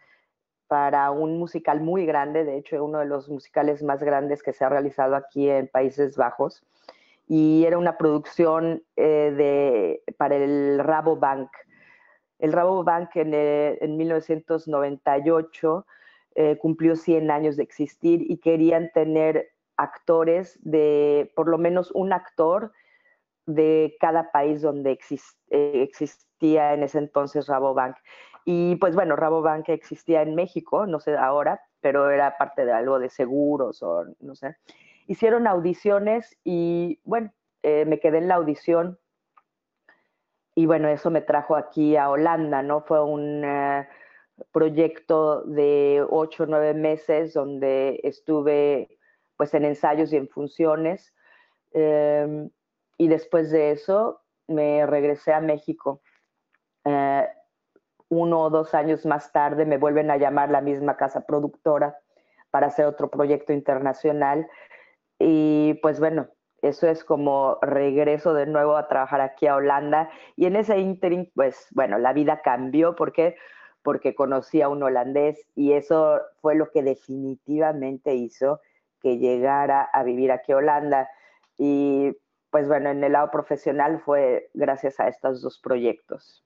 para 0.68 1.12
un 1.12 1.38
musical 1.38 1.82
muy 1.82 2.06
grande, 2.06 2.44
de 2.44 2.58
hecho, 2.58 2.84
uno 2.84 3.00
de 3.00 3.06
los 3.06 3.30
musicales 3.30 3.84
más 3.84 4.02
grandes 4.02 4.42
que 4.44 4.54
se 4.54 4.66
ha 4.66 4.70
realizado 4.70 5.16
aquí 5.16 5.50
en 5.50 5.68
Países 5.68 6.18
Bajos 6.18 6.64
y 7.28 7.64
era 7.66 7.78
una 7.78 7.98
producción 7.98 8.84
eh, 8.96 9.34
de, 9.36 10.14
para 10.18 10.36
el 10.36 10.80
Rabobank. 10.80 11.50
El 12.40 12.52
Rabobank 12.52 13.16
en, 13.16 13.34
eh, 13.34 13.78
en 13.82 13.98
1998 13.98 15.86
eh, 16.36 16.58
cumplió 16.58 16.96
100 16.96 17.32
años 17.32 17.58
de 17.58 17.64
existir 17.64 18.26
y 18.30 18.38
querían 18.38 18.92
tener 18.94 19.52
actores 19.78 20.60
de, 20.62 21.32
por 21.36 21.48
lo 21.48 21.58
menos 21.58 21.92
un 21.92 22.14
actor 22.14 22.72
de 23.46 23.96
cada 24.00 24.32
país 24.32 24.62
donde 24.62 24.92
existía 24.92 26.74
en 26.74 26.84
ese 26.84 27.00
entonces 27.00 27.48
Rabobank. 27.48 27.96
Y 28.46 28.76
pues 28.78 28.96
bueno, 28.96 29.16
Rabobank 29.16 29.70
existía 29.70 30.22
en 30.22 30.36
México, 30.36 30.86
no 30.86 31.00
sé 31.00 31.16
ahora, 31.16 31.62
pero 31.82 32.10
era 32.10 32.38
parte 32.38 32.66
de 32.66 32.74
algo 32.74 33.00
de 33.00 33.10
seguros 33.10 33.82
o 33.82 34.06
no 34.20 34.36
sé 34.36 34.56
hicieron 35.08 35.48
audiciones 35.48 36.38
y 36.44 37.00
bueno, 37.04 37.32
eh, 37.62 37.86
me 37.86 38.00
quedé 38.00 38.20
en 38.20 38.28
la 38.28 38.36
audición 38.36 39.00
y 40.56 40.66
bueno, 40.66 40.88
eso 40.88 41.10
me 41.10 41.22
trajo 41.22 41.56
aquí 41.56 41.96
a 41.96 42.10
Holanda, 42.10 42.62
¿no? 42.62 42.82
Fue 42.82 43.04
un 43.04 43.44
eh, 43.44 43.88
proyecto 44.52 45.42
de 45.44 46.06
ocho 46.10 46.44
o 46.44 46.46
nueve 46.46 46.74
meses 46.74 47.34
donde 47.34 48.00
estuve 48.04 49.00
pues 49.36 49.54
en 49.56 49.66
ensayos 49.66 50.14
y 50.14 50.18
en 50.18 50.30
funciones 50.30 51.14
em, 51.72 52.50
y 52.98 53.08
después 53.08 53.52
de 53.52 53.72
eso 53.72 54.22
me 54.48 54.86
regresé 54.86 55.34
a 55.34 55.42
México. 55.42 56.02
Eh, 56.86 57.28
uno 58.10 58.42
o 58.42 58.50
dos 58.50 58.74
años 58.74 59.06
más 59.06 59.32
tarde 59.32 59.66
me 59.66 59.78
vuelven 59.78 60.12
a 60.12 60.18
llamar 60.18 60.50
la 60.50 60.62
misma 60.62 60.98
casa 60.98 61.26
productora 61.26 61.98
para 62.52 62.68
hacer 62.68 62.86
otro 62.86 63.10
proyecto 63.10 63.54
internacional 63.54 64.48
y 65.20 65.76
pues 65.82 66.00
bueno, 66.00 66.28
eso 66.62 66.88
es 66.88 67.04
como 67.04 67.58
regreso 67.62 68.34
de 68.34 68.46
nuevo 68.46 68.76
a 68.78 68.88
trabajar 68.88 69.22
aquí 69.22 69.48
a 69.48 69.56
Holanda. 69.56 70.10
Y 70.36 70.46
en 70.46 70.56
ese 70.56 70.80
interim, 70.80 71.30
pues 71.36 71.68
bueno, 71.72 71.98
la 71.98 72.14
vida 72.14 72.42
cambió. 72.42 72.96
¿Por 72.96 73.12
qué? 73.12 73.36
Porque 73.84 74.16
conocí 74.16 74.62
a 74.62 74.70
un 74.70 74.82
holandés 74.82 75.46
y 75.56 75.74
eso 75.74 76.22
fue 76.42 76.56
lo 76.56 76.72
que 76.72 76.84
definitivamente 76.84 78.16
hizo 78.16 78.62
que 79.02 79.18
llegara 79.18 79.82
a 79.82 80.04
vivir 80.04 80.32
aquí 80.32 80.54
a 80.54 80.58
Holanda. 80.58 81.10
Y 81.58 82.18
pues 82.54 82.68
bueno, 82.68 82.92
en 82.92 83.04
el 83.04 83.14
lado 83.14 83.32
profesional 83.32 84.00
fue 84.06 84.52
gracias 84.54 85.00
a 85.00 85.08
estos 85.08 85.42
dos 85.42 85.58
proyectos. 85.58 86.46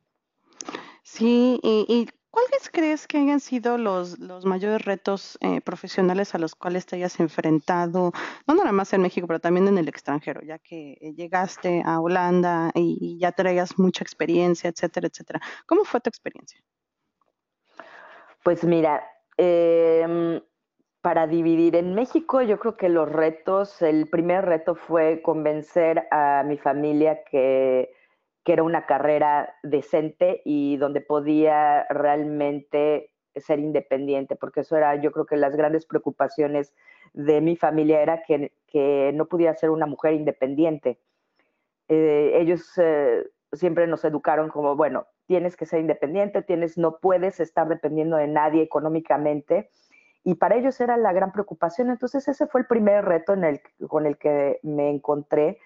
Sí, 1.03 1.59
y, 1.61 2.07
¿Cuáles 2.29 2.69
crees 2.71 3.07
que 3.07 3.17
hayan 3.17 3.41
sido 3.41 3.77
los, 3.77 4.17
los 4.17 4.45
mayores 4.45 4.85
retos 4.85 5.37
eh, 5.41 5.59
profesionales 5.59 6.33
a 6.33 6.37
los 6.37 6.55
cuales 6.55 6.85
te 6.85 6.95
hayas 6.95 7.19
enfrentado, 7.19 8.13
no 8.47 8.55
nada 8.55 8.71
más 8.71 8.93
en 8.93 9.01
México, 9.01 9.27
pero 9.27 9.41
también 9.41 9.67
en 9.67 9.77
el 9.77 9.89
extranjero, 9.89 10.41
ya 10.41 10.59
que 10.59 10.93
eh, 11.01 11.13
llegaste 11.13 11.83
a 11.85 11.99
Holanda 11.99 12.71
y, 12.73 13.17
ya 13.19 13.33
traías 13.33 13.77
mucha 13.77 14.03
experiencia, 14.03 14.69
etcétera, 14.69 15.07
etcétera? 15.07 15.41
¿Cómo 15.65 15.83
fue 15.83 15.99
tu 15.99 16.09
experiencia? 16.09 16.63
Pues 18.43 18.63
mira, 18.63 19.03
em, 19.35 20.39
para 21.07 21.25
dividir 21.25 21.77
en 21.77 21.95
México, 21.95 22.41
yo 22.41 22.59
creo 22.59 22.75
que 22.75 22.89
los 22.89 23.09
retos, 23.09 23.81
el 23.81 24.09
primer 24.09 24.43
reto 24.43 24.75
fue 24.75 25.21
convencer 25.21 26.05
a 26.11 26.43
mi 26.45 26.57
familia 26.57 27.23
que 27.23 27.93
era 28.45 28.61
una 28.61 28.85
carrera 28.85 29.55
decente 29.63 30.41
y 30.43 30.75
donde 30.75 30.99
podía 30.99 31.85
realmente 31.85 33.13
ser 33.37 33.59
independiente, 33.59 34.35
porque 34.35 34.59
eso 34.59 34.75
era, 34.75 34.99
yo 35.01 35.13
creo 35.13 35.25
que 35.25 35.37
las 35.37 35.55
grandes 35.55 35.85
preocupaciones 35.85 36.73
de 37.13 37.39
mi 37.39 37.55
familia 37.55 38.01
era 38.01 38.23
que, 38.23 38.51
no 39.13 39.27
pudiera 39.27 39.55
ser 39.55 39.69
una 39.69 39.85
mujer 39.85 40.11
independiente. 40.11 40.99
Eh, 41.87 42.33
ellos 42.33 42.69
eh, 42.75 43.29
siempre 43.53 43.87
nos 43.87 44.03
educaron 44.03 44.49
como, 44.49 44.75
bueno, 44.75 45.07
tienes 45.25 45.55
que 45.55 45.65
ser 45.65 45.79
independiente, 45.79 46.41
tienes, 46.41 46.77
no 46.77 46.97
puedes 46.99 47.39
estar 47.39 47.69
dependiendo 47.69 48.17
de 48.17 48.27
nadie 48.27 48.61
económicamente. 48.61 49.69
Y 50.24 50.36
para 50.36 50.55
ellos 50.55 50.79
era 50.81 50.97
la 50.97 51.13
gran 51.13 51.31
preocupación. 51.31 51.89
Entonces 51.89 52.27
ese 52.27 52.47
fue 52.47 52.62
el 52.62 52.67
primer 52.67 53.05
reto 53.05 53.33
el, 53.33 53.62
con 53.88 54.05
el 54.05 54.17
que 54.17 54.59
me 54.63 54.89
encontré. 54.89 55.59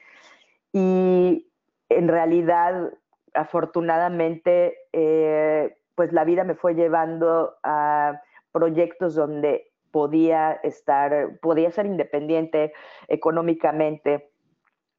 Y 0.72 1.52
en 1.90 2.08
realidad, 2.08 2.92
afortunadamente, 3.34 4.78
eh, 4.94 5.76
pues 5.96 6.14
la 6.14 6.24
vida 6.24 6.44
me 6.44 6.56
fue 6.56 6.76
llevando 6.76 7.56
a 7.64 8.22
proyectos 8.52 9.16
donde 9.16 9.72
podía 9.92 10.54
estar, 10.64 11.40
podía 11.42 11.72
ser 11.72 11.86
independiente 11.86 12.74
económicamente. 13.08 14.30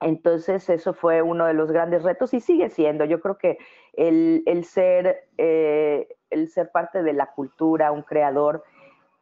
Entonces, 0.00 0.68
eso 0.68 0.92
fue 0.94 1.22
uno 1.22 1.46
de 1.46 1.54
los 1.54 1.70
grandes 1.70 2.02
retos 2.02 2.34
y 2.34 2.40
sigue 2.40 2.68
siendo. 2.68 3.04
Yo 3.04 3.20
creo 3.20 3.38
que 3.38 3.58
el, 3.92 4.64
ser, 4.64 5.28
eh, 5.38 6.08
el 6.30 6.48
ser 6.48 6.70
parte 6.70 7.02
de 7.02 7.12
la 7.12 7.26
cultura, 7.32 7.92
un 7.92 8.02
creador, 8.02 8.64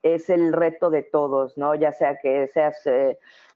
es 0.03 0.31
el 0.31 0.53
reto 0.53 0.91
de 0.91 1.03
todos, 1.03 1.57
¿no? 1.59 1.75
Ya 1.75 1.93
sea 1.93 2.19
que 2.19 2.49
seas 2.49 2.87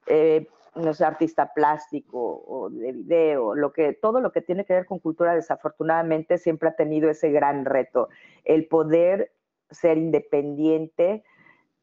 eh, 0.07 0.47
no 0.75 0.93
sé, 0.93 1.05
artista 1.05 1.53
plástico 1.53 2.43
o 2.45 2.69
de 2.69 2.91
video, 2.91 3.55
lo 3.55 3.71
que, 3.71 3.93
todo 3.93 4.19
lo 4.19 4.31
que 4.31 4.41
tiene 4.41 4.65
que 4.65 4.73
ver 4.73 4.85
con 4.85 4.99
cultura, 4.99 5.33
desafortunadamente 5.33 6.37
siempre 6.37 6.69
ha 6.69 6.75
tenido 6.75 7.09
ese 7.09 7.31
gran 7.31 7.65
reto, 7.65 8.09
el 8.43 8.67
poder 8.67 9.31
ser 9.71 9.97
independiente 9.97 11.23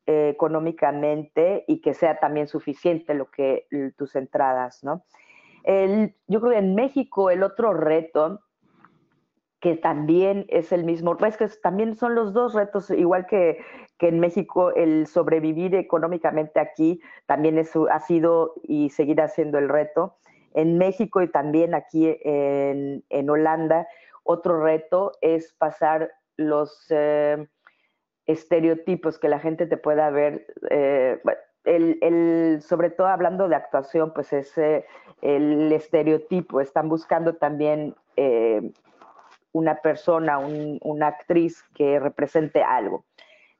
eh, 0.06 0.28
económicamente 0.28 1.64
y 1.66 1.80
que 1.80 1.94
sea 1.94 2.20
también 2.20 2.48
suficiente 2.48 3.14
lo 3.14 3.30
que 3.30 3.66
tus 3.96 4.14
entradas, 4.14 4.84
¿no? 4.84 5.04
yo 5.64 6.40
creo 6.40 6.50
que 6.50 6.58
en 6.58 6.74
México 6.74 7.30
el 7.30 7.44
otro 7.44 7.72
reto 7.72 8.40
que 9.62 9.76
también 9.76 10.44
es 10.48 10.72
el 10.72 10.82
mismo, 10.82 11.16
pues 11.16 11.36
que 11.36 11.46
también 11.62 11.94
son 11.94 12.16
los 12.16 12.32
dos 12.32 12.52
retos, 12.52 12.90
igual 12.90 13.26
que, 13.26 13.64
que 13.96 14.08
en 14.08 14.18
México 14.18 14.74
el 14.74 15.06
sobrevivir 15.06 15.76
económicamente 15.76 16.58
aquí 16.58 17.00
también 17.26 17.56
es, 17.56 17.70
ha 17.76 18.00
sido 18.00 18.54
y 18.64 18.90
seguirá 18.90 19.28
siendo 19.28 19.58
el 19.58 19.68
reto. 19.68 20.16
En 20.52 20.78
México 20.78 21.22
y 21.22 21.28
también 21.28 21.74
aquí 21.74 22.18
en, 22.24 23.04
en 23.08 23.30
Holanda, 23.30 23.86
otro 24.24 24.64
reto 24.64 25.12
es 25.20 25.52
pasar 25.52 26.10
los 26.36 26.84
eh, 26.90 27.46
estereotipos 28.26 29.20
que 29.20 29.28
la 29.28 29.38
gente 29.38 29.66
te 29.66 29.76
pueda 29.76 30.10
ver. 30.10 30.44
Eh, 30.70 31.22
el, 31.62 31.98
el, 32.02 32.62
sobre 32.62 32.90
todo 32.90 33.06
hablando 33.06 33.48
de 33.48 33.54
actuación, 33.54 34.12
pues 34.12 34.32
es 34.32 34.58
eh, 34.58 34.84
el 35.20 35.70
estereotipo. 35.70 36.60
Están 36.60 36.88
buscando 36.88 37.36
también 37.36 37.94
una 39.52 39.76
persona, 39.76 40.38
una 40.38 41.06
actriz 41.06 41.62
que 41.74 42.00
represente 42.00 42.62
algo. 42.62 43.04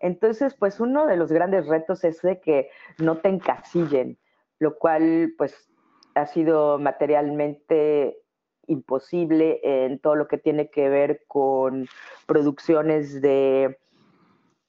Entonces, 0.00 0.54
pues 0.54 0.80
uno 0.80 1.06
de 1.06 1.16
los 1.16 1.30
grandes 1.30 1.66
retos 1.68 2.02
es 2.02 2.20
de 2.22 2.40
que 2.40 2.70
no 2.98 3.18
te 3.18 3.28
encasillen, 3.28 4.18
lo 4.58 4.76
cual 4.78 5.34
pues 5.38 5.70
ha 6.14 6.26
sido 6.26 6.78
materialmente 6.78 8.18
imposible 8.66 9.60
en 9.62 9.98
todo 9.98 10.16
lo 10.16 10.28
que 10.28 10.38
tiene 10.38 10.70
que 10.70 10.88
ver 10.88 11.22
con 11.26 11.88
producciones 12.26 13.20
de, 13.20 13.78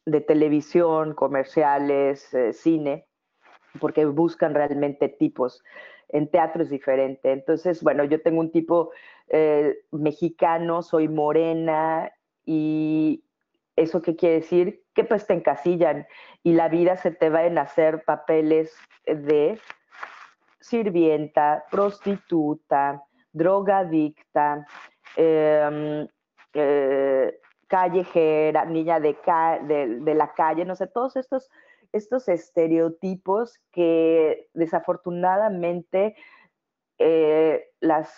de 0.06 0.22
televisión, 0.22 1.14
comerciales, 1.14 2.34
eh, 2.34 2.54
cine, 2.54 3.08
porque 3.80 4.06
buscan 4.06 4.54
realmente 4.54 5.10
tipos. 5.10 5.64
En 6.14 6.30
teatro 6.30 6.64
es 6.64 6.70
diferente. 6.70 7.34
Entonces, 7.34 7.84
bueno, 7.84 8.06
yo 8.06 8.22
tengo 8.22 8.40
un 8.40 8.52
tipo 8.52 8.92
eh, 9.28 9.80
mexicano, 9.92 10.82
soy 10.82 11.10
morena 11.10 12.10
y 12.46 13.24
eso 13.76 14.02
qué 14.02 14.16
quiere 14.16 14.36
decir 14.36 14.84
que 14.94 15.04
pues 15.04 15.26
te 15.28 15.34
encasillan 15.34 16.08
y 16.44 16.54
la 16.54 16.70
vida 16.70 16.96
se 16.96 17.12
te 17.12 17.30
va 17.30 17.40
a 17.40 17.62
hacer 17.62 18.04
papeles 18.06 18.74
de 19.06 19.60
sirvienta, 20.60 21.66
prostituta, 21.70 23.04
drogadicta, 23.32 24.66
em, 25.18 26.08
eh, 26.54 27.40
callejera, 27.68 28.66
niña 28.66 29.00
de, 29.00 29.18
de, 30.00 30.14
la 30.14 30.32
calle, 30.34 30.64
no 30.64 30.76
sé, 30.76 30.88
todos 30.88 31.16
estos 31.16 31.50
estos 31.94 32.28
estereotipos 32.28 33.60
que 33.72 34.50
desafortunadamente 34.54 36.16
eh, 36.98 37.70
las, 37.80 38.12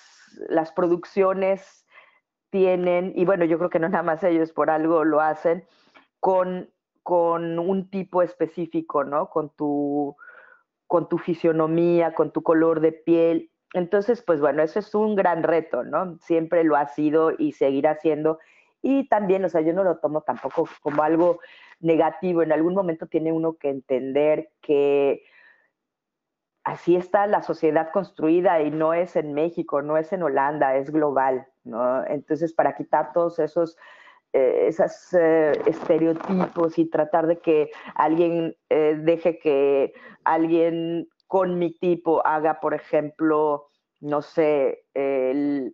las 0.50 0.72
producciones 0.72 1.86
tienen, 2.50 3.12
y 3.16 3.26
bueno, 3.26 3.46
yo 3.46 3.58
creo 3.58 3.70
que 3.70 3.80
no 3.80 3.90
nada 3.90 4.04
más 4.04 4.24
ellos 4.24 4.54
por 4.54 4.70
algo 4.70 5.04
lo 5.04 5.20
hacen, 5.20 5.66
con, 6.20 6.72
con 7.04 7.60
un 7.60 7.90
tipo 7.90 8.22
específico, 8.22 9.04
¿no? 9.04 9.30
Con 9.30 9.50
tu, 9.50 10.16
con 10.88 11.10
tu 11.10 11.18
fisionomía, 11.18 12.14
con 12.14 12.32
tu 12.32 12.44
color 12.44 12.80
de 12.80 12.94
piel. 12.94 13.52
Entonces, 13.74 14.22
pues 14.22 14.40
bueno, 14.40 14.64
eso 14.64 14.80
es 14.80 14.96
un 14.96 15.16
gran 15.16 15.44
reto, 15.44 15.84
¿no? 15.84 16.18
Siempre 16.22 16.64
lo 16.64 16.78
ha 16.78 16.88
sido 16.88 17.34
y 17.38 17.52
seguirá 17.52 17.96
siendo. 17.96 18.40
Y 18.82 19.10
también, 19.10 19.44
o 19.44 19.50
sea, 19.50 19.62
yo 19.62 19.74
no 19.74 19.84
lo 19.84 19.98
tomo 19.98 20.22
tampoco 20.22 20.70
como 20.82 21.04
algo 21.04 21.40
negativo. 21.80 22.42
En 22.42 22.52
algún 22.52 22.74
momento 22.74 23.08
tiene 23.08 23.32
uno 23.32 23.58
que 23.58 23.70
entender 23.70 24.50
que 24.62 25.24
así 26.64 26.96
está 26.96 27.28
la 27.28 27.44
sociedad 27.44 27.92
construida 27.92 28.62
y 28.62 28.72
no 28.72 28.94
es 28.94 29.16
en 29.16 29.34
México, 29.34 29.82
no 29.82 29.98
es 29.98 30.12
en 30.12 30.24
Holanda, 30.24 30.76
es 30.76 30.92
global, 30.92 31.48
¿no? 31.64 32.06
Entonces, 32.06 32.54
para 32.54 32.76
quitar 32.76 33.14
todos 33.14 33.40
esos 33.40 33.78
eh, 34.34 34.70
eh, 35.14 35.54
estereotipos 35.66 36.78
y 36.78 36.90
tratar 36.90 37.26
de 37.26 37.40
que 37.40 37.72
alguien 37.94 38.58
eh, 38.70 38.98
deje 39.00 39.40
que 39.40 39.94
alguien 40.26 41.08
con 41.28 41.58
mi 41.58 41.72
tipo 41.72 42.26
haga, 42.28 42.60
por 42.60 42.74
ejemplo, 42.74 43.70
no 44.02 44.22
sé, 44.22 44.84
el, 44.94 45.74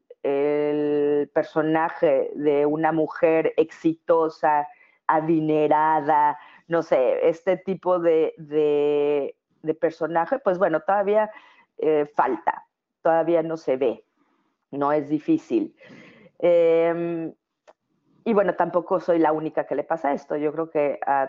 personaje 1.34 2.32
de 2.36 2.68
una 2.68 2.92
mujer 2.92 3.54
exitosa, 3.58 4.68
adinerada, 5.16 6.38
no 6.68 6.84
sé, 6.84 7.28
este 7.28 7.58
tipo 7.58 8.00
de, 8.00 8.34
de, 8.38 9.36
personaje, 9.80 10.40
pues 10.40 10.58
bueno, 10.58 10.82
todavía 10.82 11.32
falta, 12.14 12.66
todavía 13.02 13.42
no 13.42 13.58
se 13.58 13.78
ve, 13.78 14.06
no 14.72 14.92
es 14.92 15.10
difícil. 15.10 15.76
Em, 16.40 17.34
y 18.24 18.34
bueno, 18.34 18.56
tampoco 18.56 19.00
soy 19.00 19.18
la 19.18 19.32
única 19.32 19.66
que 19.66 19.76
le 19.76 19.84
pasa 19.84 20.14
esto. 20.14 20.36
Yo 20.36 20.52
creo 20.52 20.70
que 20.70 21.00
a, 21.06 21.24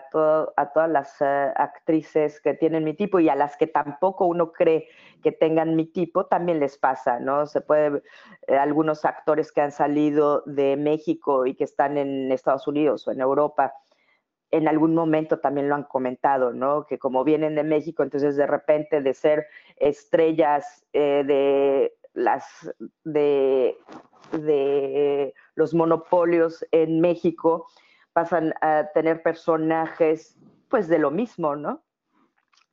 a 0.55 0.73
todas 0.73 0.89
las 0.89 1.21
eh, 1.21 1.51
actrices 1.55 2.39
que 2.39 2.53
tienen 2.53 2.83
mi 2.83 2.93
tipo 2.93 3.19
y 3.19 3.29
a 3.29 3.35
las 3.35 3.57
que 3.57 3.65
tampoco 3.65 4.25
uno 4.25 4.51
cree 4.51 4.87
que 5.23 5.31
tengan 5.31 5.75
mi 5.75 5.85
tipo, 5.87 6.27
también 6.27 6.59
les 6.59 6.77
pasa, 6.77 7.19
¿no? 7.19 7.47
Se 7.47 7.61
puede, 7.61 8.03
eh, 8.47 8.57
algunos 8.57 9.05
actores 9.05 9.51
que 9.51 9.61
han 9.61 9.71
salido 9.71 10.43
de 10.45 10.77
México 10.77 11.47
y 11.47 11.55
que 11.55 11.63
están 11.63 11.97
en 11.97 12.31
Estados 12.31 12.67
Unidos 12.67 13.07
o 13.07 13.11
en 13.11 13.21
Europa, 13.21 13.73
en 14.51 14.67
algún 14.67 14.93
momento 14.93 15.39
también 15.39 15.69
lo 15.69 15.75
han 15.75 15.85
comentado, 15.85 16.53
¿no? 16.53 16.85
Que 16.85 16.99
como 16.99 17.23
vienen 17.23 17.55
de 17.55 17.63
México, 17.63 18.03
entonces 18.03 18.35
de 18.35 18.45
repente 18.45 19.01
de 19.01 19.15
ser 19.15 19.47
estrellas 19.77 20.85
eh, 20.93 21.23
de 21.25 21.93
las 22.13 22.71
de 23.03 23.75
los 25.55 25.73
monopolios 25.73 26.65
en 26.71 27.01
México 27.01 27.67
pasan 28.13 28.53
a 28.61 28.89
tener 28.93 29.21
personajes 29.21 30.37
pues 30.69 30.87
de 30.87 30.99
lo 30.99 31.11
mismo, 31.11 31.55
¿no? 31.55 31.83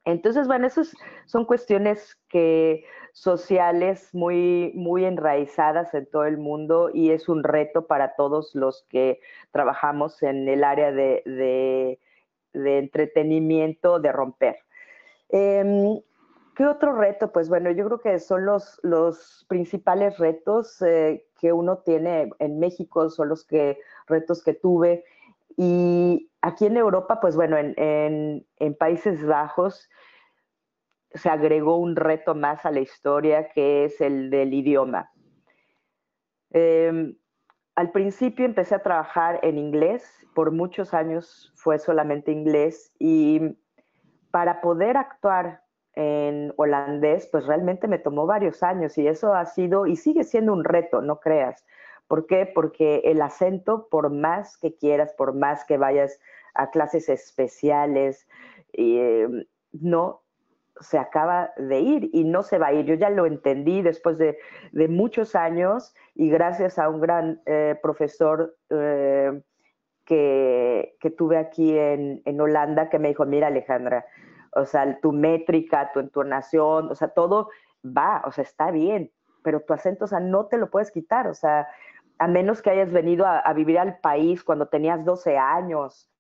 Entonces, 0.05 0.47
bueno, 0.47 0.67
esas 0.67 0.97
son 1.27 1.45
cuestiones 1.45 2.19
que 2.29 2.85
sociales 3.13 4.09
muy, 4.15 4.73
muy 4.75 5.05
enraizadas 5.05 5.93
en 5.95 6.07
todo 6.07 6.25
el 6.25 6.39
mundo 6.39 6.91
y 6.93 7.11
es 7.11 7.29
un 7.29 7.43
reto 7.45 7.87
para 7.87 8.15
todos 8.15 8.55
los 8.55 8.87
que 8.89 9.21
trabajamos 9.51 10.23
en 10.23 10.49
el 10.49 10.65
área 10.65 10.93
de, 10.93 11.99
entretenimiento 12.55 14.01
de 14.01 14.13
romper. 14.13 14.57
Em, 15.29 16.01
¿Qué 16.57 16.67
otro 16.67 16.95
reto? 16.95 17.33
Pues 17.33 17.49
bueno, 17.49 17.71
yo 17.71 17.87
creo 17.87 18.01
que 18.01 18.19
son 18.19 18.45
los, 18.45 18.81
los 18.83 19.47
principales 19.49 20.19
retos 20.19 20.83
eh, 20.83 21.27
que 21.41 21.53
uno 21.53 21.79
tiene 21.79 22.31
en 22.39 22.59
México, 22.59 23.09
son 23.11 23.29
los 23.29 23.45
que, 23.45 23.79
retos 24.07 24.43
que 24.45 24.55
tuve. 24.55 25.05
Y 25.57 26.31
aquí 26.43 26.67
en 26.67 26.77
Europa, 26.77 27.21
pues 27.21 27.37
bueno, 27.37 27.57
en, 27.59 28.47
Países 28.79 29.25
Bajos 29.27 29.89
se 31.13 31.29
agregó 31.29 31.77
un 31.79 31.97
reto 31.97 32.35
más 32.35 32.65
a 32.65 32.71
la 32.71 32.81
historia 32.81 33.49
que 33.49 33.85
es 33.85 34.01
el 34.01 34.31
del 34.31 34.55
idioma. 34.55 35.11
Em, 36.51 37.17
al 37.75 37.91
principio 37.91 38.45
empecé 38.45 38.75
a 38.75 38.83
trabajar 38.83 39.41
en 39.43 39.59
inglés, 39.59 40.27
por 40.35 40.53
muchos 40.53 40.95
años 40.95 41.53
fue 41.57 41.79
solamente 41.79 42.31
inglés 42.31 42.93
y 42.99 43.57
para 44.31 44.61
poder 44.61 44.97
actuar 44.97 45.63
en 45.95 46.53
holandés, 46.57 47.27
pues 47.27 47.47
realmente 47.47 47.89
me 47.89 47.99
tomó 47.99 48.27
varios 48.27 48.63
años 48.63 48.97
y 48.99 49.07
eso 49.07 49.35
ha 49.35 49.45
sido 49.47 49.87
y 49.87 49.97
sigue 49.97 50.25
siendo 50.25 50.53
un 50.53 50.65
reto, 50.65 51.03
no 51.03 51.21
creas. 51.21 51.65
¿Por 52.07 52.27
qué? 52.27 52.47
Porque 52.47 53.03
el 53.05 53.23
acento, 53.23 53.87
por 53.89 54.11
más 54.11 54.57
que 54.59 54.75
quieras, 54.75 55.13
por 55.13 55.35
más 55.35 55.65
que 55.65 55.77
vayas 55.77 56.19
a 56.55 56.71
clases 56.71 57.09
especiales, 57.09 58.27
em, 58.73 59.45
no 59.73 60.23
se 60.81 60.99
acaba 60.99 61.53
de 61.57 61.81
ir 61.81 62.11
y 62.13 62.25
no 62.25 62.43
se 62.43 62.59
va 62.59 62.69
a 62.69 62.73
ir. 62.73 62.87
Yo 62.87 62.95
ya 62.95 63.11
lo 63.11 63.27
entendí 63.27 63.83
después 63.83 64.19
de, 64.19 64.39
muchos 64.89 65.37
años 65.37 65.95
y 66.15 66.31
gracias 66.31 66.79
a 66.79 66.89
un 66.89 67.01
gran 67.01 67.43
eh, 67.47 67.79
profesor 67.83 68.57
eh, 68.71 69.41
que, 70.05 70.97
tuve 71.17 71.37
aquí 71.37 71.79
en, 71.79 72.23
en 72.25 72.41
Holanda 72.41 72.89
que 72.89 72.99
me 72.99 73.09
dijo, 73.09 73.25
mira 73.27 73.49
Alejandra, 73.49 74.07
o 74.53 74.65
sea, 74.65 74.99
tu 75.01 75.13
métrica, 75.13 75.93
tu 75.93 76.01
entonación, 76.01 76.91
o 76.91 76.95
sea, 76.95 77.09
todo 77.09 77.51
va, 77.85 78.23
o 78.25 78.33
sea, 78.33 78.43
está 78.43 78.71
bien, 78.71 79.13
pero 79.43 79.61
tu 79.61 79.73
acento, 79.73 80.05
o 80.05 80.09
sea, 80.09 80.21
no 80.21 80.47
te 80.47 80.59
lo 80.59 80.71
puedes 80.71 80.91
quitar, 80.91 81.27
o 81.27 81.35
sea, 81.35 81.69
a 82.19 82.29
menos 82.29 82.61
que 82.61 82.71
hayas 82.71 82.93
venido 82.93 83.25
a, 83.27 83.51
vivir 83.55 83.79
al 83.79 83.99
país 83.99 84.45
cuando 84.45 84.67
tenías 84.67 85.05
12 85.05 85.39
años, 85.39 86.11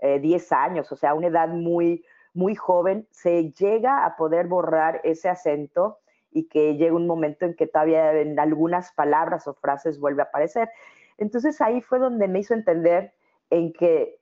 10 0.00 0.52
eh, 0.52 0.54
años, 0.54 0.92
o 0.92 0.96
sea, 0.96 1.14
una 1.14 1.26
edad 1.26 1.48
muy, 1.48 2.04
muy 2.34 2.54
joven, 2.54 3.08
se 3.10 3.50
llega 3.52 4.04
a 4.04 4.16
poder 4.16 4.46
borrar 4.46 5.00
ese 5.02 5.28
acento 5.28 5.98
y 6.30 6.48
que 6.48 6.76
llega 6.76 6.94
un 6.94 7.06
momento 7.06 7.46
en 7.46 7.54
que 7.54 7.66
todavía 7.66 8.12
en 8.12 8.38
algunas 8.38 8.92
palabras 8.92 9.48
o 9.48 9.54
frases 9.54 9.98
vuelve 9.98 10.22
a 10.22 10.26
aparecer. 10.26 10.68
Entonces 11.16 11.60
ahí 11.60 11.80
fue 11.80 11.98
donde 11.98 12.28
me 12.28 12.40
hizo 12.40 12.54
entender 12.54 13.12
en 13.50 13.72
que 13.72 14.20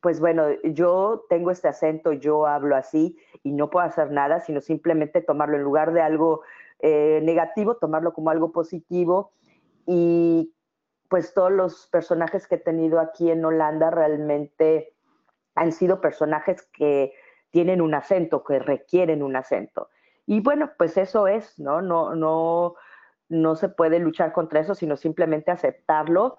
pues 0.00 0.20
bueno, 0.20 0.48
yo 0.64 1.26
tengo 1.28 1.50
este 1.50 1.68
acento, 1.68 2.12
yo 2.12 2.46
hablo 2.46 2.76
así 2.76 3.18
y 3.42 3.52
no 3.52 3.70
puedo 3.70 3.86
hacer 3.86 4.10
nada, 4.10 4.40
sino 4.40 4.60
simplemente 4.60 5.20
tomarlo 5.20 5.56
en 5.56 5.62
lugar 5.62 5.92
de 5.92 6.00
algo 6.00 6.42
eh, 6.80 7.20
negativo, 7.22 7.76
tomarlo 7.76 8.12
como 8.12 8.30
algo 8.30 8.52
positivo. 8.52 9.32
Y 9.86 10.54
pues 11.08 11.34
todos 11.34 11.52
los 11.52 11.86
personajes 11.88 12.46
que 12.46 12.54
he 12.54 12.58
tenido 12.58 13.00
aquí 13.00 13.30
en 13.30 13.44
Holanda 13.44 13.90
realmente 13.90 14.94
han 15.54 15.72
sido 15.72 16.00
personajes 16.00 16.62
que 16.72 17.12
tienen 17.50 17.80
un 17.82 17.94
acento, 17.94 18.44
que 18.44 18.58
requieren 18.58 19.22
un 19.22 19.36
acento. 19.36 19.88
Y 20.24 20.40
bueno, 20.40 20.70
pues 20.78 20.96
eso 20.96 21.26
es, 21.26 21.58
¿no? 21.58 21.82
No, 21.82 22.14
no, 22.14 22.76
no 23.28 23.56
se 23.56 23.68
puede 23.68 23.98
luchar 23.98 24.32
contra 24.32 24.60
eso, 24.60 24.74
sino 24.74 24.96
simplemente 24.96 25.50
aceptarlo 25.50 26.36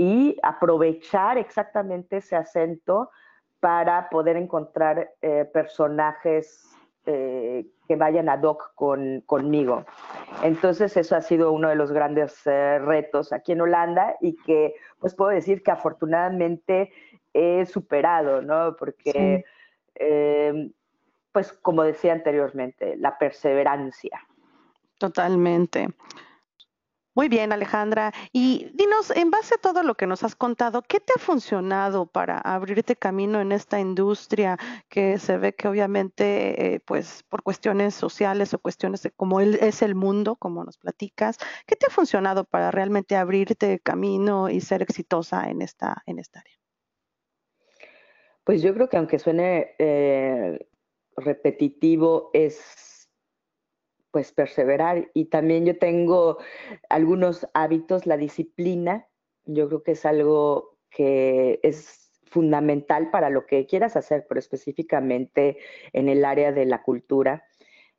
y 0.00 0.34
aprovechar 0.42 1.36
exactamente 1.36 2.16
ese 2.16 2.34
acento 2.34 3.10
para 3.60 4.08
poder 4.08 4.38
encontrar 4.38 5.10
eh, 5.20 5.44
personajes 5.52 6.74
eh, 7.04 7.66
que 7.86 7.96
vayan 7.96 8.30
ad 8.30 8.42
hoc 8.42 8.72
con, 8.74 9.20
conmigo. 9.26 9.84
Entonces 10.42 10.96
eso 10.96 11.16
ha 11.16 11.20
sido 11.20 11.52
uno 11.52 11.68
de 11.68 11.74
los 11.74 11.92
grandes 11.92 12.40
eh, 12.46 12.78
retos 12.78 13.34
aquí 13.34 13.52
en 13.52 13.60
Holanda 13.60 14.16
y 14.22 14.36
que 14.36 14.74
pues 15.00 15.14
puedo 15.14 15.32
decir 15.32 15.62
que 15.62 15.70
afortunadamente 15.70 16.90
he 17.34 17.66
superado, 17.66 18.40
¿no? 18.40 18.76
Porque, 18.78 19.44
pues 21.30 21.52
como 21.52 21.82
decía 21.82 22.14
anteriormente, 22.14 22.96
la 22.96 23.18
perseverancia. 23.18 24.18
Totalmente. 24.96 25.88
Muy 27.14 27.28
bien, 27.28 27.52
Alejandra. 27.52 28.12
Y 28.32 28.70
dinos, 28.74 29.10
en 29.10 29.30
base 29.32 29.56
a 29.56 29.58
todo 29.58 29.82
lo 29.82 29.96
que 29.96 30.06
nos 30.06 30.22
has 30.22 30.36
contado, 30.36 30.82
¿qué 30.82 31.00
te 31.00 31.12
ha 31.16 31.18
funcionado 31.18 32.06
para 32.06 32.38
abrirte 32.38 32.94
camino 32.94 33.40
en 33.40 33.50
esta 33.50 33.80
industria 33.80 34.56
que 34.88 35.18
se 35.18 35.36
ve 35.36 35.52
que 35.52 35.66
obviamente, 35.66 36.74
eh, 36.74 36.80
pues 36.80 37.24
por 37.28 37.42
cuestiones 37.42 37.94
sociales 37.94 38.54
o 38.54 38.60
cuestiones 38.60 39.02
de 39.02 39.10
cómo 39.10 39.40
es 39.40 39.82
el 39.82 39.96
mundo, 39.96 40.36
como 40.36 40.64
nos 40.64 40.78
platicas, 40.78 41.38
¿qué 41.66 41.74
te 41.74 41.86
ha 41.86 41.90
funcionado 41.90 42.44
para 42.44 42.70
realmente 42.70 43.16
abrirte 43.16 43.80
camino 43.80 44.48
y 44.48 44.60
ser 44.60 44.80
exitosa 44.80 45.50
en 45.50 45.62
esta, 45.62 46.02
en 46.06 46.20
esta 46.20 46.40
área? 46.40 46.54
Pues 48.44 48.62
yo 48.62 48.72
creo 48.72 48.88
que 48.88 48.96
aunque 48.96 49.18
suene 49.18 49.74
eh, 49.78 50.66
repetitivo, 51.16 52.30
es 52.32 52.89
pues 54.10 54.32
perseverar. 54.32 55.10
Y 55.14 55.26
también 55.26 55.66
yo 55.66 55.78
tengo 55.78 56.38
algunos 56.88 57.48
hábitos, 57.54 58.06
la 58.06 58.16
disciplina, 58.16 59.06
yo 59.44 59.68
creo 59.68 59.82
que 59.82 59.92
es 59.92 60.04
algo 60.04 60.78
que 60.90 61.60
es 61.62 62.00
fundamental 62.30 63.10
para 63.10 63.28
lo 63.28 63.46
que 63.46 63.66
quieras 63.66 63.96
hacer, 63.96 64.24
pero 64.28 64.38
específicamente 64.38 65.58
en 65.92 66.08
el 66.08 66.24
área 66.24 66.52
de 66.52 66.64
la 66.64 66.82
cultura. 66.82 67.44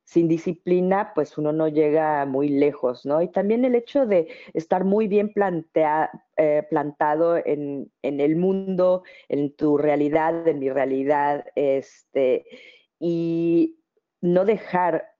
Sin 0.04 0.28
disciplina, 0.28 1.12
pues 1.13 1.38
uno 1.38 1.54
no 1.54 1.67
llega 1.67 2.26
muy 2.26 2.50
lejos, 2.50 3.06
¿no? 3.06 3.21
Y 3.21 3.30
también 3.30 3.63
el 3.65 3.76
hecho 3.76 4.06
de 4.06 4.28
estar 4.54 4.84
muy 4.84 5.08
bien 5.08 5.32
eh, 5.76 6.63
plantado 6.69 7.38
en, 7.38 7.91
el 8.02 8.36
mundo, 8.36 9.04
en 9.30 9.56
tu 9.56 9.78
realidad, 9.78 10.47
en 10.47 10.60
mi 10.60 10.69
realidad, 10.69 11.45
este, 11.56 12.45
y 13.00 13.80
no 14.21 14.43
dejar 14.43 15.11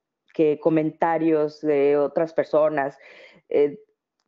que 0.42 0.60
comentarios 0.60 1.62
de 1.62 1.98
otras 1.98 2.34
personas 2.34 2.98
eh, 3.50 3.78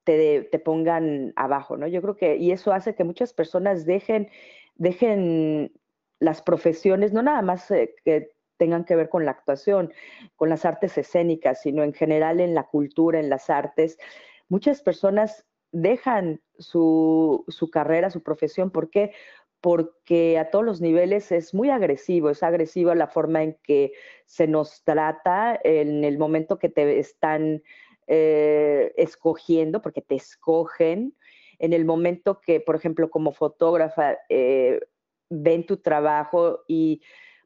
te, 0.04 0.44
te, 0.44 0.60
pongan 0.60 1.34
abajo, 1.36 1.76
¿no? 1.76 1.88
Yo 1.88 2.04
creo 2.04 2.16
que, 2.16 2.36
y 2.36 2.52
eso 2.52 2.72
hace 2.72 2.94
que 2.94 3.04
muchas 3.04 3.34
personas 3.34 3.86
dejen 3.86 4.30
dejen 4.76 5.72
las 6.20 6.44
profesiones, 6.44 7.14
no 7.14 7.24
nada 7.24 7.42
más 7.42 7.72
eh, 7.72 7.96
que 8.06 8.32
tengan 8.58 8.86
que 8.86 8.96
ver 8.96 9.10
con 9.10 9.26
la 9.26 9.32
actuación, 9.32 9.92
con 10.36 10.50
las 10.50 10.66
artes 10.66 10.98
escénicas, 10.98 11.62
sino 11.62 11.84
en 11.84 11.94
general 11.94 12.40
en 12.40 12.54
la 12.54 12.68
cultura, 12.68 13.20
en 13.20 13.30
las 13.30 13.50
artes. 13.50 13.98
Muchas 14.50 14.82
personas 14.82 15.46
dejan 15.72 16.42
su, 16.60 17.44
su 17.48 17.72
carrera, 17.72 18.12
su 18.12 18.22
profesión. 18.22 18.70
¿Por 18.70 18.92
qué? 18.92 19.14
Porque 19.64 20.38
a 20.38 20.50
todos 20.50 20.66
los 20.66 20.82
niveles 20.82 21.32
es 21.32 21.54
muy 21.54 21.70
agresivo, 21.70 22.30
es 22.30 22.44
agresiva 22.44 22.96
la 22.96 23.08
forma 23.08 23.44
en 23.44 23.58
que 23.64 23.94
se 24.26 24.46
nos 24.46 24.84
trata 24.84 25.58
en 25.64 26.04
el 26.04 26.18
momento 26.18 26.60
que 26.60 26.68
te 26.68 27.00
están 27.00 27.64
eh, 28.08 28.92
escogiendo, 28.98 29.82
porque 29.82 30.02
te 30.02 30.16
escogen, 30.16 31.16
en 31.60 31.72
el 31.72 31.86
momento 31.86 32.42
que, 32.42 32.60
por 32.60 32.76
ejemplo, 32.76 33.10
como 33.10 33.32
fotógrafa, 33.32 34.18
eh, 34.28 34.82
ven 35.30 35.66
tu 35.66 35.78
trabajo 35.78 36.66
y 36.68 37.02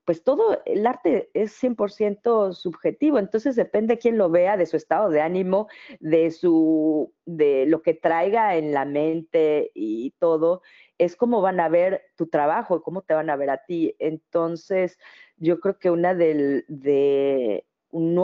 pues 0.07 0.23
todo 0.23 0.61
el 0.65 0.87
arte 0.87 1.29
es 1.33 1.51
100% 1.61 2.53
subjetivo, 2.53 3.19
entonces 3.19 3.57
depende 3.57 3.95
de 3.95 3.99
quién 3.99 4.17
lo 4.17 4.29
vea, 4.29 4.55
de 4.55 4.65
su 4.65 4.77
estado 4.77 5.09
de 5.09 5.19
ánimo, 5.19 5.67
de 5.99 6.31
su 6.31 7.13
de 7.25 7.65
lo 7.65 7.81
que 7.81 7.93
traiga 7.93 8.55
en 8.55 8.71
la 8.71 8.85
mente 8.85 9.69
y 9.73 10.11
todo, 10.17 10.61
es 10.97 11.15
cómo 11.15 11.41
van 11.41 11.59
a 11.59 11.69
ver 11.69 12.03
tu 12.15 12.27
trabajo, 12.27 12.81
cómo 12.81 13.01
te 13.01 13.13
van 13.13 13.29
a 13.29 13.35
ver 13.35 13.49
a 13.49 13.65
ti. 13.65 13.95
Entonces, 13.99 14.97
yo 15.37 15.59
creo 15.59 15.77
que 15.79 15.91
uno 15.91 16.15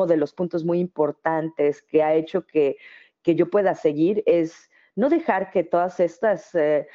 de 0.08 0.18
los 0.18 0.34
puntos 0.34 0.64
muy 0.64 0.80
importantes 0.80 1.82
que 1.84 2.04
ha 2.04 2.14
hecho 2.14 2.46
que, 2.46 2.78
que 3.22 3.36
yo 3.36 3.50
pueda 3.50 3.76
seguir 3.76 4.24
es 4.26 4.70
no 4.96 5.10
dejar 5.10 5.52
que 5.52 5.64
todas 5.64 6.00
estas 6.00 6.54
eh, 6.56 6.88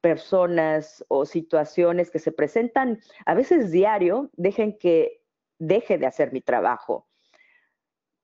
personas 0.00 1.04
o 1.08 1.26
situaciones 1.26 2.10
que 2.10 2.18
se 2.18 2.32
presentan 2.32 3.00
a 3.26 3.34
veces 3.34 3.70
diario, 3.70 4.30
dejen 4.34 4.78
que 4.78 5.22
deje 5.58 5.98
de 5.98 6.06
hacer 6.06 6.32
mi 6.32 6.40
trabajo, 6.40 7.06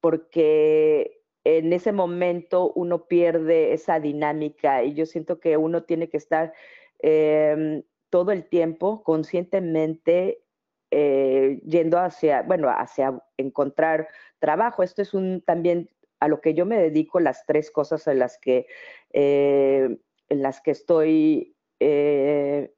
porque 0.01 1.23
en 1.45 1.73
ese 1.73 1.92
momento 1.92 2.73
uno 2.75 3.07
pierde 3.07 3.73
esa 3.73 4.01
dinámica 4.01 4.83
y 4.85 4.95
yo 4.95 5.07
siento 5.07 5.38
que 5.38 5.57
uno 5.57 5.85
tiene 5.85 6.09
que 6.09 6.16
estar 6.16 6.53
em, 6.98 7.82
todo 8.11 8.32
el 8.32 8.48
tiempo 8.48 9.02
conscientemente 9.02 10.42
eh, 10.90 11.61
yendo 11.66 11.98
hacia, 11.98 12.42
bueno, 12.42 12.68
hacia 12.68 13.20
encontrar 13.37 14.09
trabajo. 14.38 14.82
Esto 14.82 15.02
es 15.02 15.14
un 15.14 15.42
también 15.42 15.90
a 16.20 16.28
lo 16.28 16.40
que 16.40 16.54
yo 16.54 16.64
me 16.64 16.78
dedico, 16.78 17.20
las 17.20 17.44
tres 17.44 17.70
cosas 17.70 18.06
en 18.06 18.18
las 18.18 18.38
que, 18.38 18.66
eh, 19.12 19.98
en 20.28 20.42
las 20.42 20.61
que 20.61 20.70
estoy 20.70 21.56
eh, 21.80 22.72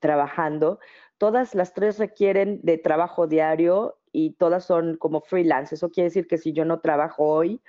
trabajando, 0.00 0.80
todas 1.18 1.54
las 1.54 1.72
tres 1.72 1.98
requieren 1.98 2.60
de 2.62 2.78
trabajo 2.78 3.26
diario 3.26 3.98
y 4.12 4.32
todas 4.34 4.64
son 4.64 4.96
como 4.96 5.20
freelance. 5.20 5.74
Eso 5.74 5.90
quiere 5.90 6.08
decir 6.08 6.26
que 6.26 6.38
si 6.38 6.52
yo 6.52 6.64
no 6.64 6.80
trabajo 6.80 7.24
hoy, 7.24 7.62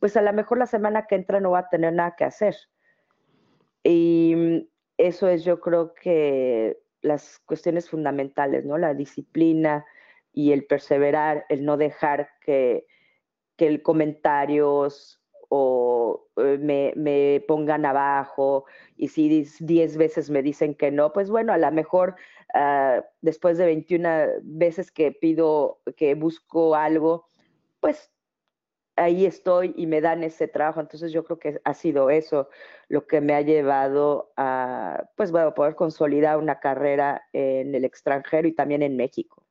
pues 0.00 0.16
a 0.16 0.22
lo 0.22 0.32
mejor 0.32 0.58
la 0.58 0.66
semana 0.66 1.06
que 1.06 1.14
entra 1.14 1.40
no 1.40 1.52
va 1.52 1.60
a 1.60 1.68
tener 1.68 1.92
nada 1.92 2.14
que 2.16 2.24
hacer. 2.24 2.56
Y 3.84 4.68
eso 5.06 5.28
es 5.28 5.44
yo 5.44 5.60
creo 5.60 5.94
que 5.94 6.78
las 7.00 7.40
cuestiones 7.46 7.90
fundamentales, 7.90 8.64
¿no? 8.64 8.78
La 8.78 8.94
disciplina 8.94 9.84
y 10.32 10.52
el 10.52 10.64
perseverar, 10.64 11.44
el 11.48 11.64
no 11.64 11.76
dejar 11.76 12.28
que, 12.40 12.86
que 13.56 13.66
el 13.66 13.82
comentarios 13.82 15.20
o 15.48 16.28
eh, 16.36 16.92
me, 16.96 17.40
pongan 17.46 17.84
abajo 17.84 18.64
y 18.96 19.08
si 19.08 19.44
10 19.58 19.96
veces 19.96 20.30
me 20.30 20.42
dicen 20.42 20.74
que 20.74 20.90
no, 20.90 21.12
pues 21.12 21.28
bueno, 21.30 21.52
a 21.52 21.58
lo 21.58 21.70
mejor 21.72 22.14
ah, 22.54 23.04
después 23.20 23.58
de 23.58 23.66
21 23.66 24.08
veces 24.42 24.92
que 24.92 25.10
pido, 25.12 25.80
que 25.96 26.14
busco 26.14 26.76
algo, 26.76 27.26
pues 27.80 28.11
ahí 29.02 29.26
estoy 29.26 29.74
y 29.76 29.86
me 29.86 30.00
dan 30.00 30.24
ese 30.24 30.48
trabajo. 30.48 30.80
Entonces 30.80 31.12
yo 31.12 31.24
creo 31.24 31.38
que 31.38 31.60
ha 31.64 31.74
sido 31.74 32.10
eso 32.10 32.48
lo 32.88 33.06
que 33.06 33.20
me 33.20 33.34
ha 33.34 33.40
llevado 33.42 34.32
a, 34.36 35.08
pues 35.16 35.30
bueno, 35.32 35.54
poder 35.54 35.74
consolidar 35.74 36.38
una 36.38 36.60
carrera 36.60 37.22
en 37.32 37.74
el 37.74 37.84
extranjero 37.84 38.48
y 38.48 38.52
también 38.52 38.82
en 38.82 38.96
México. 38.96 39.41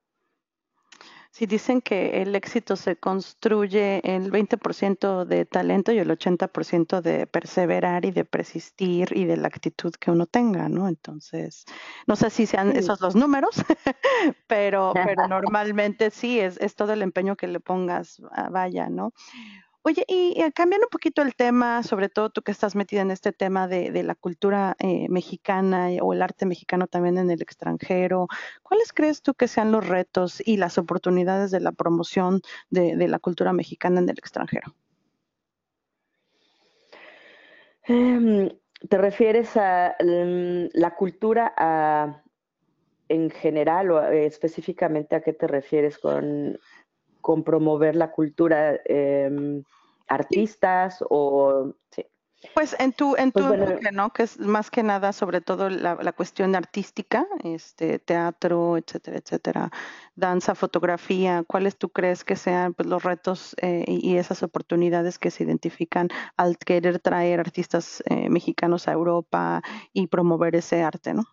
Si 1.31 1.45
dicen 1.45 1.79
que 1.81 2.21
el 2.21 2.35
éxito 2.35 2.75
se 2.75 2.97
construye 2.97 4.01
el 4.03 4.31
20% 4.31 5.23
de 5.23 5.45
talento 5.45 5.93
y 5.93 5.97
el 5.97 6.09
80% 6.09 7.01
de 7.01 7.25
perseverar 7.25 8.03
y 8.03 8.11
de 8.11 8.25
persistir 8.25 9.15
y 9.15 9.23
de 9.23 9.37
la 9.37 9.47
actitud 9.47 9.93
que 9.93 10.11
uno 10.11 10.25
tenga, 10.25 10.67
¿no? 10.67 10.89
Entonces, 10.89 11.63
no 12.05 12.17
sé 12.17 12.29
si 12.31 12.45
sean 12.45 12.75
esos 12.75 12.99
los 12.99 13.15
números, 13.15 13.55
pero, 14.47 14.91
pero 14.93 15.27
normalmente 15.29 16.11
sí, 16.11 16.37
es, 16.37 16.59
es 16.59 16.75
todo 16.75 16.91
el 16.91 17.01
empeño 17.01 17.37
que 17.37 17.47
le 17.47 17.61
pongas, 17.61 18.21
ah, 18.31 18.49
vaya, 18.49 18.89
¿no? 18.89 19.13
Oye, 19.83 20.05
y, 20.07 20.39
eh, 20.39 20.51
cambiando 20.53 20.85
un 20.85 20.91
poquito 20.91 21.23
el 21.23 21.35
tema, 21.35 21.81
sobre 21.81 22.07
todo 22.07 22.29
tú 22.29 22.43
que 22.43 22.51
estás 22.51 22.75
metida 22.75 23.01
en 23.01 23.09
este 23.09 23.31
tema 23.31 23.67
de, 23.67 24.03
la 24.03 24.13
cultura 24.13 24.75
eh, 24.79 25.07
mexicana 25.09 25.89
o 26.01 26.13
el 26.13 26.21
arte 26.21 26.45
mexicano 26.45 26.85
también 26.85 27.17
en 27.17 27.31
el 27.31 27.41
extranjero, 27.41 28.27
¿cuáles 28.61 28.93
crees 28.93 29.23
tú 29.23 29.33
que 29.33 29.47
sean 29.47 29.71
los 29.71 29.87
retos 29.87 30.41
y 30.45 30.57
las 30.57 30.77
oportunidades 30.77 31.49
de 31.49 31.61
la 31.61 31.71
promoción 31.71 32.41
de, 32.69 32.95
la 33.07 33.17
cultura 33.17 33.53
mexicana 33.53 33.99
en 34.01 34.09
el 34.09 34.17
extranjero? 34.19 34.75
Em, 37.85 38.49
¿Te 38.87 38.97
refieres 38.99 39.57
a 39.57 39.95
mm, 39.99 40.69
la 40.73 40.95
cultura 40.95 41.55
en 43.11 43.29
general 43.29 43.91
o 43.91 44.03
eh, 44.05 44.25
específicamente 44.25 45.15
a 45.15 45.21
qué 45.21 45.33
te 45.33 45.45
refieres 45.45 45.97
con 45.97 46.57
con 47.21 47.43
promover 47.43 47.95
la 47.95 48.11
cultura 48.11 48.79
eh, 48.85 49.63
artistas 50.07 51.03
o... 51.09 51.73
Sí. 51.91 52.05
Pues 52.55 52.75
en 52.79 52.91
tu, 52.91 53.15
en 53.17 53.31
pues 53.31 53.45
tu 53.45 53.53
enfoque, 53.53 53.91
¿no? 53.91 54.11
Que 54.11 54.23
es 54.23 54.39
más 54.39 54.71
que 54.71 54.81
nada 54.81 55.13
sobre 55.13 55.41
todo 55.41 55.69
la, 55.69 55.95
la, 56.01 56.11
cuestión 56.11 56.55
artística, 56.55 57.27
este, 57.43 57.99
teatro, 57.99 58.77
etcétera, 58.77 59.19
etcétera, 59.19 59.71
danza, 60.15 60.55
fotografía, 60.55 61.43
¿cuáles 61.45 61.77
tú 61.77 61.89
crees 61.89 62.23
que 62.23 62.35
sean 62.35 62.73
pues, 62.73 62.89
los 62.89 63.03
retos 63.03 63.55
eh, 63.61 63.85
y 63.87 64.17
esas 64.17 64.41
oportunidades 64.41 65.19
que 65.19 65.29
se 65.29 65.43
identifican 65.43 66.09
al 66.35 66.57
querer 66.57 66.97
traer 66.97 67.39
artistas 67.39 68.01
eh, 68.07 68.27
mexicanos 68.29 68.87
a 68.87 68.93
Europa 68.93 69.61
y 69.93 70.07
promover 70.07 70.55
ese 70.55 70.81
arte, 70.81 71.13
¿no? 71.13 71.25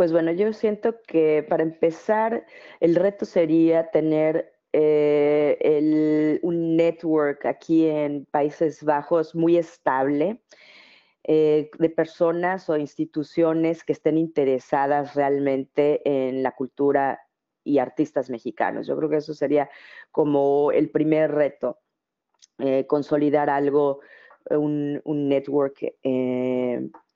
Pues 0.00 0.12
bueno, 0.12 0.32
yo 0.32 0.50
siento 0.54 1.02
que 1.06 1.44
para 1.46 1.62
empezar, 1.62 2.46
el 2.80 2.94
reto 2.94 3.26
sería 3.26 3.90
tener 3.90 4.50
eh, 4.72 6.40
un 6.42 6.74
network 6.74 7.44
aquí 7.44 7.86
en 7.86 8.24
Países 8.24 8.82
Bajos 8.82 9.34
muy 9.34 9.58
estable 9.58 10.40
eh, 11.24 11.70
de 11.78 11.90
personas 11.90 12.70
o 12.70 12.78
instituciones 12.78 13.84
que 13.84 13.92
estén 13.92 14.16
interesadas 14.16 15.14
realmente 15.16 16.00
en 16.02 16.42
la 16.42 16.52
cultura 16.52 17.20
y 17.62 17.76
artistas 17.76 18.30
mexicanos. 18.30 18.86
Yo 18.86 18.96
creo 18.96 19.10
que 19.10 19.18
eso 19.18 19.34
sería 19.34 19.68
como 20.10 20.72
el 20.72 20.88
primer 20.88 21.30
reto, 21.30 21.78
eh, 22.58 22.86
consolidar 22.86 23.50
algo, 23.50 24.00
un, 24.48 25.02
un 25.04 25.28
network 25.28 25.92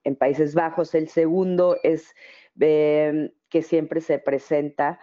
en 0.05 0.17
Países 0.17 0.55
Bajos. 0.55 0.95
El 0.95 1.09
segundo 1.09 1.79
es 1.83 2.15
que 2.59 3.63
siempre 3.63 4.01
se 4.01 4.19
presenta 4.19 5.01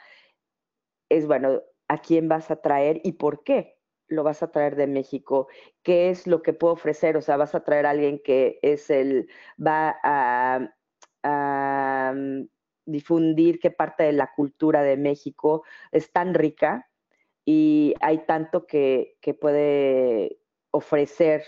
es, 1.09 1.27
bueno, 1.27 1.61
¿a 1.87 1.97
quién 1.97 2.29
vas 2.29 2.51
a 2.51 2.61
traer 2.61 3.01
y 3.03 3.13
por 3.13 3.43
qué 3.43 3.77
lo 4.07 4.23
vas 4.23 4.43
a 4.43 4.51
traer 4.51 4.75
de 4.75 4.87
México? 4.87 5.47
¿Qué 5.83 6.09
es 6.09 6.27
lo 6.27 6.41
que 6.41 6.53
puedo 6.53 6.73
ofrecer? 6.73 7.17
O 7.17 7.21
sea, 7.21 7.37
vas 7.37 7.53
a 7.55 7.63
traer 7.63 7.85
a 7.85 7.91
alguien 7.91 8.21
que 8.23 8.59
es 8.61 8.89
el, 8.89 9.29
va 9.59 9.97
a, 10.03 10.69
mm, 12.13 12.47
difundir 12.85 13.59
qué 13.59 13.71
parte 13.71 14.03
de 14.03 14.13
la 14.13 14.31
cultura 14.35 14.81
de 14.83 14.97
México 14.97 15.63
es 15.91 16.11
tan 16.11 16.33
rica 16.33 16.89
y 17.45 17.93
hay 18.01 18.25
tanto 18.25 18.65
que, 18.65 19.17
puede 19.39 20.39
ofrecer 20.71 21.43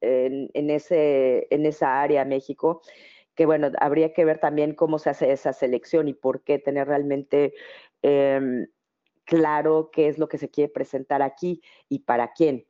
en, 0.00 0.70
ese, 0.70 1.46
en 1.50 1.66
esa 1.66 2.02
área 2.02 2.24
México 2.24 2.82
que 3.34 3.46
bueno, 3.46 3.70
habría 3.80 4.12
que 4.12 4.24
ver 4.24 4.38
también 4.38 4.74
cómo 4.74 4.98
se 4.98 5.10
hace 5.10 5.32
esa 5.32 5.52
selección 5.52 6.08
y 6.08 6.14
por 6.14 6.42
qué 6.42 6.58
tener 6.58 6.88
realmente 6.88 7.54
em, 8.02 8.66
claro 9.24 9.90
qué 9.92 10.08
es 10.08 10.18
lo 10.18 10.28
que 10.28 10.38
se 10.38 10.50
quiere 10.50 10.72
presentar 10.72 11.22
aquí 11.22 11.62
y 11.88 12.00
para 12.00 12.32
quién. 12.32 12.66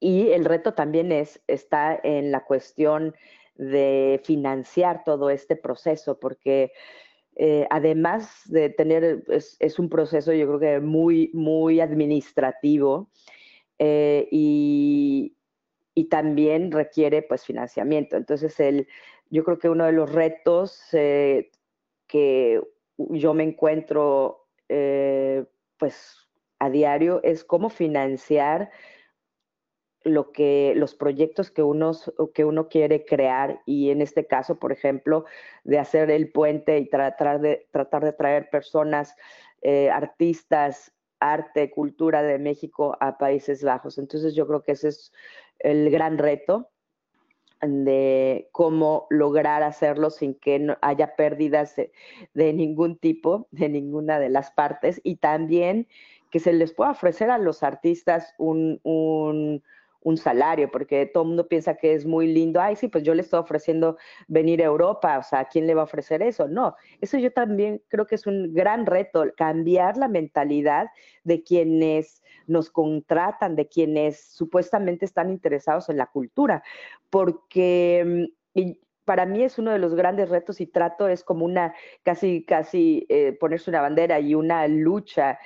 Y 0.00 0.30
el 0.30 0.44
reto 0.44 0.74
también 0.74 1.12
es, 1.12 1.42
está 1.46 1.98
en 2.02 2.32
la 2.32 2.44
cuestión 2.44 3.14
de 3.54 4.20
financiar 4.24 5.04
todo 5.04 5.28
este 5.28 5.56
proceso, 5.56 6.18
porque 6.18 6.72
eh, 7.36 7.66
además 7.70 8.42
de 8.46 8.70
tener, 8.70 9.22
es, 9.28 9.78
un 9.78 9.90
proceso 9.90 10.32
yo 10.32 10.46
creo 10.46 10.58
que 10.58 10.80
muy, 10.80 11.30
muy 11.34 11.80
administrativo 11.80 13.10
eh, 13.78 14.26
y, 14.30 15.36
y, 15.94 16.04
también 16.08 16.72
requiere 16.72 17.22
pues 17.22 17.44
financiamiento. 17.44 18.16
Entonces, 18.16 18.58
el, 18.60 18.88
yo 19.30 19.44
creo 19.44 19.58
que 19.58 19.68
uno 19.68 19.86
de 19.86 19.92
los 19.92 20.12
retos 20.12 20.80
eh, 20.92 21.50
que 22.06 22.60
yo 22.96 23.34
me 23.34 23.44
encuentro 23.44 24.36
pues 25.78 26.28
a 26.60 26.70
diario 26.70 27.20
es 27.24 27.42
cómo 27.42 27.70
financiar 27.70 28.70
lo 30.04 30.32
que 30.32 30.72
los 30.76 30.94
proyectos 30.94 31.50
que 31.50 31.62
uno, 31.62 31.92
que 32.34 32.44
uno 32.44 32.68
quiere 32.68 33.04
crear 33.04 33.60
y 33.66 33.90
en 33.90 34.00
este 34.00 34.26
caso, 34.26 34.58
por 34.58 34.72
ejemplo, 34.72 35.24
de 35.64 35.78
hacer 35.78 36.10
el 36.10 36.32
puente 36.32 36.78
y 36.78 36.88
tratar 36.88 37.40
de, 37.40 37.68
tratar 37.70 38.04
de 38.04 38.12
traer 38.12 38.48
personas, 38.50 39.14
eh, 39.60 39.90
artistas, 39.90 40.92
arte, 41.18 41.70
cultura 41.70 42.22
de 42.22 42.38
México 42.38 42.96
a 43.00 43.18
Países 43.18 43.62
Bajos. 43.62 43.98
Entonces 43.98 44.34
yo 44.34 44.46
creo 44.46 44.62
que 44.62 44.72
ese 44.72 44.88
es 44.88 45.12
el 45.58 45.90
gran 45.90 46.16
reto 46.16 46.70
de 47.62 48.48
cómo 48.52 49.06
lograr 49.10 49.62
hacerlo 49.62 50.10
sin 50.10 50.34
que 50.34 50.74
haya 50.80 51.16
pérdidas 51.16 51.76
de, 51.76 51.92
de 52.34 52.52
ningún 52.52 52.96
tipo, 52.96 53.48
de 53.50 53.68
ninguna 53.68 54.18
de 54.18 54.30
las 54.30 54.50
partes 54.50 55.00
y 55.04 55.16
también 55.16 55.86
que 56.30 56.40
se 56.40 56.52
les 56.52 56.72
pueda 56.72 56.92
ofrecer 56.92 57.30
a 57.30 57.38
los 57.38 57.62
artistas 57.62 58.34
un, 58.38 58.80
un 58.82 59.62
un 60.02 60.16
salario, 60.16 60.70
porque 60.70 61.06
todo 61.06 61.24
el 61.24 61.28
mundo 61.28 61.48
piensa 61.48 61.76
que 61.76 61.94
es 61.94 62.06
muy 62.06 62.26
lindo, 62.26 62.60
ay, 62.60 62.76
sí, 62.76 62.88
pues 62.88 63.04
yo 63.04 63.14
le 63.14 63.22
estoy 63.22 63.40
ofreciendo 63.40 63.98
venir 64.28 64.62
a 64.62 64.66
Europa, 64.66 65.18
o 65.18 65.22
sea, 65.22 65.44
¿quién 65.46 65.66
le 65.66 65.74
va 65.74 65.82
a 65.82 65.84
ofrecer 65.84 66.22
eso? 66.22 66.48
No, 66.48 66.74
eso 67.00 67.18
yo 67.18 67.32
también 67.32 67.82
creo 67.88 68.06
que 68.06 68.14
es 68.14 68.26
un 68.26 68.54
gran 68.54 68.86
reto, 68.86 69.24
cambiar 69.36 69.96
la 69.96 70.08
mentalidad 70.08 70.88
de 71.24 71.42
quienes 71.42 72.22
nos 72.46 72.70
contratan, 72.70 73.56
de 73.56 73.68
quienes 73.68 74.32
supuestamente 74.32 75.04
están 75.04 75.30
interesados 75.30 75.88
en 75.88 75.98
la 75.98 76.06
cultura, 76.06 76.62
porque 77.10 78.28
mm, 78.54 78.70
para 79.04 79.26
mí 79.26 79.42
es 79.42 79.58
uno 79.58 79.72
de 79.72 79.78
los 79.78 79.94
grandes 79.94 80.28
retos 80.28 80.60
y 80.60 80.66
trato 80.66 81.08
es 81.08 81.24
como 81.24 81.44
una, 81.44 81.74
casi, 82.02 82.44
casi 82.44 83.06
eh, 83.08 83.36
ponerse 83.38 83.70
una 83.70 83.80
bandera 83.80 84.20
y 84.20 84.34
una 84.34 84.66
lucha 84.68 85.38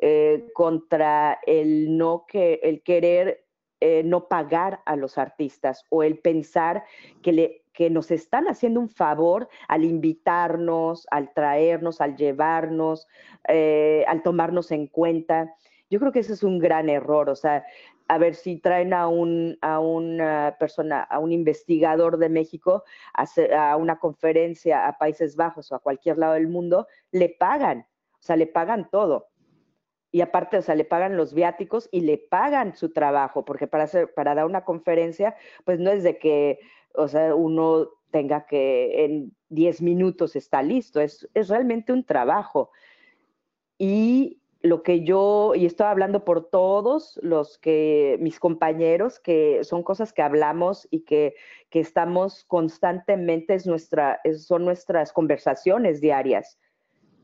eh, 0.00 0.46
contra 0.54 1.38
el 1.46 1.98
no 1.98 2.24
que, 2.26 2.60
el 2.62 2.82
querer 2.82 3.44
eh, 3.80 4.02
no 4.04 4.28
pagar 4.28 4.82
a 4.84 4.94
los 4.94 5.16
artistas 5.16 5.86
o 5.88 6.02
el 6.02 6.18
pensar 6.18 6.84
que, 7.22 7.32
le, 7.32 7.64
que 7.72 7.88
nos 7.88 8.10
están 8.10 8.46
haciendo 8.46 8.78
un 8.78 8.90
favor 8.90 9.48
al 9.68 9.84
invitarnos, 9.84 11.06
al 11.10 11.32
traernos, 11.32 12.02
al 12.02 12.16
llevarnos, 12.16 13.08
eh, 13.48 14.04
al 14.06 14.22
tomarnos 14.22 14.70
en 14.70 14.86
cuenta. 14.86 15.54
Yo 15.88 15.98
creo 15.98 16.12
que 16.12 16.18
ese 16.18 16.34
es 16.34 16.42
un 16.42 16.58
gran 16.58 16.90
error, 16.90 17.30
o 17.30 17.36
sea, 17.36 17.64
a 18.08 18.18
ver 18.18 18.34
si 18.34 18.56
traen 18.58 18.92
a, 18.92 19.08
un, 19.08 19.56
a 19.62 19.78
una 19.80 20.56
persona, 20.58 21.02
a 21.02 21.18
un 21.18 21.32
investigador 21.32 22.18
de 22.18 22.28
México 22.28 22.84
a, 23.14 23.24
a 23.70 23.76
una 23.76 23.98
conferencia 23.98 24.86
a 24.86 24.98
Países 24.98 25.36
Bajos 25.36 25.72
o 25.72 25.76
a 25.76 25.78
cualquier 25.78 26.18
lado 26.18 26.34
del 26.34 26.48
mundo, 26.48 26.86
le 27.12 27.28
pagan, 27.28 27.86
o 28.12 28.22
sea, 28.22 28.36
le 28.36 28.46
pagan 28.46 28.90
todo 28.90 29.29
y 30.12 30.20
aparte, 30.22 30.58
o 30.58 30.62
sea, 30.62 30.74
le 30.74 30.84
pagan 30.84 31.16
los 31.16 31.34
viáticos 31.34 31.88
y 31.92 32.00
le 32.00 32.18
pagan 32.18 32.74
su 32.76 32.92
trabajo, 32.92 33.44
porque 33.44 33.66
para, 33.66 33.84
hacer, 33.84 34.12
para 34.12 34.34
dar 34.34 34.46
una 34.46 34.64
conferencia, 34.64 35.36
pues 35.64 35.78
no 35.78 35.90
es 35.90 36.02
de 36.02 36.18
que, 36.18 36.58
o 36.94 37.08
sea, 37.08 37.34
uno 37.34 37.88
tenga 38.10 38.46
que 38.46 39.04
en 39.04 39.36
10 39.50 39.82
minutos 39.82 40.34
está 40.34 40.62
listo, 40.62 41.00
es, 41.00 41.28
es 41.34 41.48
realmente 41.48 41.92
un 41.92 42.04
trabajo. 42.04 42.70
Y 43.78 44.40
lo 44.62 44.82
que 44.82 45.04
yo, 45.04 45.52
y 45.54 45.64
estoy 45.64 45.86
hablando 45.86 46.24
por 46.24 46.50
todos 46.50 47.18
los 47.22 47.56
que, 47.58 48.18
mis 48.20 48.38
compañeros, 48.38 49.18
que 49.18 49.64
son 49.64 49.82
cosas 49.82 50.12
que 50.12 50.22
hablamos 50.22 50.86
y 50.90 51.00
que, 51.04 51.34
que 51.70 51.80
estamos 51.80 52.44
constantemente, 52.44 53.54
es 53.54 53.66
nuestra, 53.66 54.20
son 54.36 54.64
nuestras 54.64 55.12
conversaciones 55.12 56.00
diarias. 56.00 56.58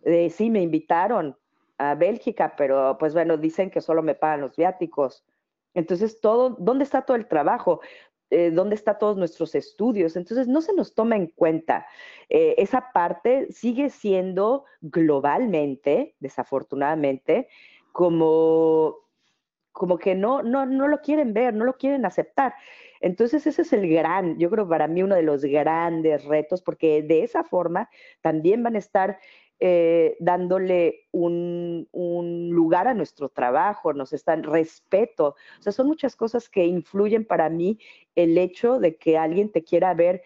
De, 0.02 0.30
sí, 0.30 0.50
me 0.50 0.62
invitaron, 0.62 1.36
a 1.78 1.94
Bélgica, 1.94 2.54
pero 2.56 2.96
pues 2.98 3.14
bueno, 3.14 3.36
dicen 3.36 3.70
que 3.70 3.80
solo 3.80 4.02
me 4.02 4.14
pagan 4.14 4.40
los 4.42 4.56
viáticos. 4.56 5.24
Entonces, 5.74 6.20
todo, 6.20 6.56
¿dónde 6.58 6.84
está 6.84 7.02
todo 7.02 7.16
el 7.16 7.28
trabajo? 7.28 7.80
Eh, 8.30 8.50
¿Dónde 8.50 8.74
están 8.74 8.98
todos 8.98 9.16
nuestros 9.16 9.54
estudios? 9.54 10.16
Entonces, 10.16 10.48
no 10.48 10.60
se 10.60 10.74
nos 10.74 10.94
toma 10.94 11.16
en 11.16 11.28
cuenta. 11.28 11.86
Eh, 12.28 12.54
esa 12.58 12.90
parte 12.92 13.46
sigue 13.52 13.90
siendo 13.90 14.64
globalmente, 14.80 16.16
desafortunadamente, 16.18 17.48
como, 17.92 18.96
como 19.70 19.98
que 19.98 20.14
no, 20.14 20.42
no, 20.42 20.66
no 20.66 20.88
lo 20.88 21.00
quieren 21.02 21.34
ver, 21.34 21.54
no 21.54 21.64
lo 21.64 21.74
quieren 21.74 22.04
aceptar. 22.04 22.54
Entonces, 23.00 23.46
ese 23.46 23.62
es 23.62 23.72
el 23.72 23.88
gran, 23.88 24.38
yo 24.38 24.50
creo 24.50 24.68
para 24.68 24.88
mí 24.88 25.02
uno 25.02 25.14
de 25.14 25.22
los 25.22 25.44
grandes 25.44 26.24
retos, 26.24 26.62
porque 26.62 27.02
de 27.02 27.22
esa 27.22 27.44
forma 27.44 27.90
también 28.22 28.62
van 28.62 28.74
a 28.76 28.78
estar 28.78 29.18
eh, 29.58 30.16
dándole 30.20 31.06
un, 31.12 31.88
lugar 32.50 32.88
a 32.88 32.94
nuestro 32.94 33.28
trabajo, 33.28 33.92
nos 33.92 34.12
están 34.12 34.42
respeto. 34.42 35.36
O 35.58 35.62
sea, 35.62 35.72
son 35.72 35.86
muchas 35.86 36.16
cosas 36.16 36.48
que 36.48 36.66
influyen 36.66 37.24
para 37.24 37.48
mí 37.48 37.78
el 38.14 38.36
hecho 38.36 38.78
de 38.78 38.96
que 38.96 39.16
alguien 39.16 39.50
te 39.50 39.64
quiera 39.64 39.94
ver 39.94 40.22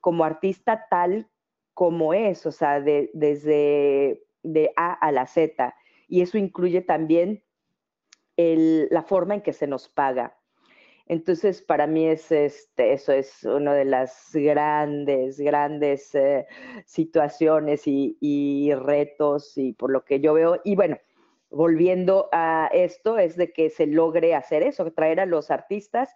como 0.00 0.24
artista 0.24 0.86
tal 0.90 1.28
como 1.72 2.14
es, 2.14 2.46
o 2.46 2.52
sea, 2.52 2.80
desde 2.80 4.22
de 4.42 4.72
A 4.76 4.92
a 4.92 5.12
la 5.12 5.26
Z. 5.26 5.74
Y 6.08 6.20
eso 6.20 6.38
incluye 6.38 6.82
también 6.82 7.42
la 8.36 9.02
forma 9.02 9.34
en 9.34 9.42
que 9.42 9.52
se 9.52 9.66
nos 9.66 9.88
paga. 9.88 10.36
Entonces, 11.06 11.60
para 11.60 11.86
mí 11.86 12.06
es 12.06 12.32
este, 12.32 12.94
eso 12.94 13.12
es 13.12 13.44
una 13.44 13.74
de 13.74 13.84
las 13.84 14.30
grandes, 14.32 15.38
grandes 15.38 16.14
eh, 16.14 16.46
situaciones 16.86 17.82
y, 17.86 18.72
retos 18.74 19.58
y 19.58 19.74
por 19.74 19.90
lo 19.90 20.04
que 20.04 20.20
yo 20.20 20.32
veo. 20.32 20.60
Y 20.64 20.76
bueno, 20.76 20.96
volviendo 21.50 22.28
a 22.32 22.70
esto, 22.72 23.18
es 23.18 23.36
de 23.36 23.52
que 23.52 23.68
se 23.68 23.86
logre 23.86 24.34
hacer 24.34 24.62
eso, 24.62 24.90
traer 24.92 25.20
a 25.20 25.26
los 25.26 25.50
artistas 25.50 26.14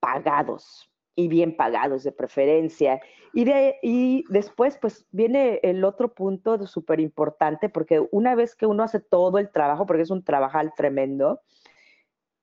pagados 0.00 0.90
y 1.14 1.28
bien 1.28 1.56
pagados 1.56 2.04
de 2.04 2.12
preferencia. 2.12 3.00
Y, 3.32 3.44
de, 3.44 3.76
y 3.82 4.24
después, 4.28 4.76
pues 4.78 5.06
viene 5.12 5.60
el 5.62 5.82
otro 5.82 6.12
punto 6.12 6.66
súper 6.66 7.00
importante, 7.00 7.70
porque 7.70 8.06
una 8.10 8.34
vez 8.34 8.54
que 8.54 8.66
uno 8.66 8.82
hace 8.82 9.00
todo 9.00 9.38
el 9.38 9.50
trabajo, 9.50 9.86
porque 9.86 10.02
es 10.02 10.10
un 10.10 10.24
trabajal 10.24 10.72
tremendo, 10.76 11.40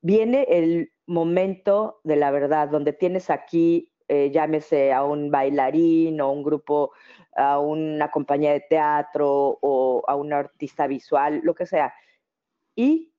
viene 0.07 0.45
el 0.47 0.93
momento 1.05 1.99
de 2.05 2.15
la 2.15 2.31
verdad, 2.31 2.69
donde 2.69 2.93
tienes 2.93 3.29
aquí, 3.29 3.91
eh, 4.07 4.31
llámese 4.31 4.93
a 4.93 5.03
un 5.03 5.29
bailarín 5.29 6.21
o 6.21 6.31
un 6.31 6.43
grupo, 6.43 6.93
a 7.35 7.59
una 7.59 8.09
compañía 8.09 8.53
de 8.53 8.61
teatro 8.61 9.59
o 9.61 10.03
a 10.07 10.15
un 10.15 10.31
artista 10.31 10.87
visual, 10.87 11.41
lo 11.43 11.53
que 11.53 11.65
sea, 11.65 11.93
y 12.73 13.13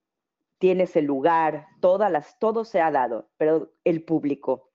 tienes 0.56 0.96
el 0.96 1.04
lugar, 1.04 1.66
todas 1.82 2.10
las, 2.10 2.38
todo 2.38 2.64
se 2.64 2.80
ha 2.80 2.90
dado, 2.90 3.28
pero 3.36 3.70
el 3.84 4.02
público. 4.02 4.70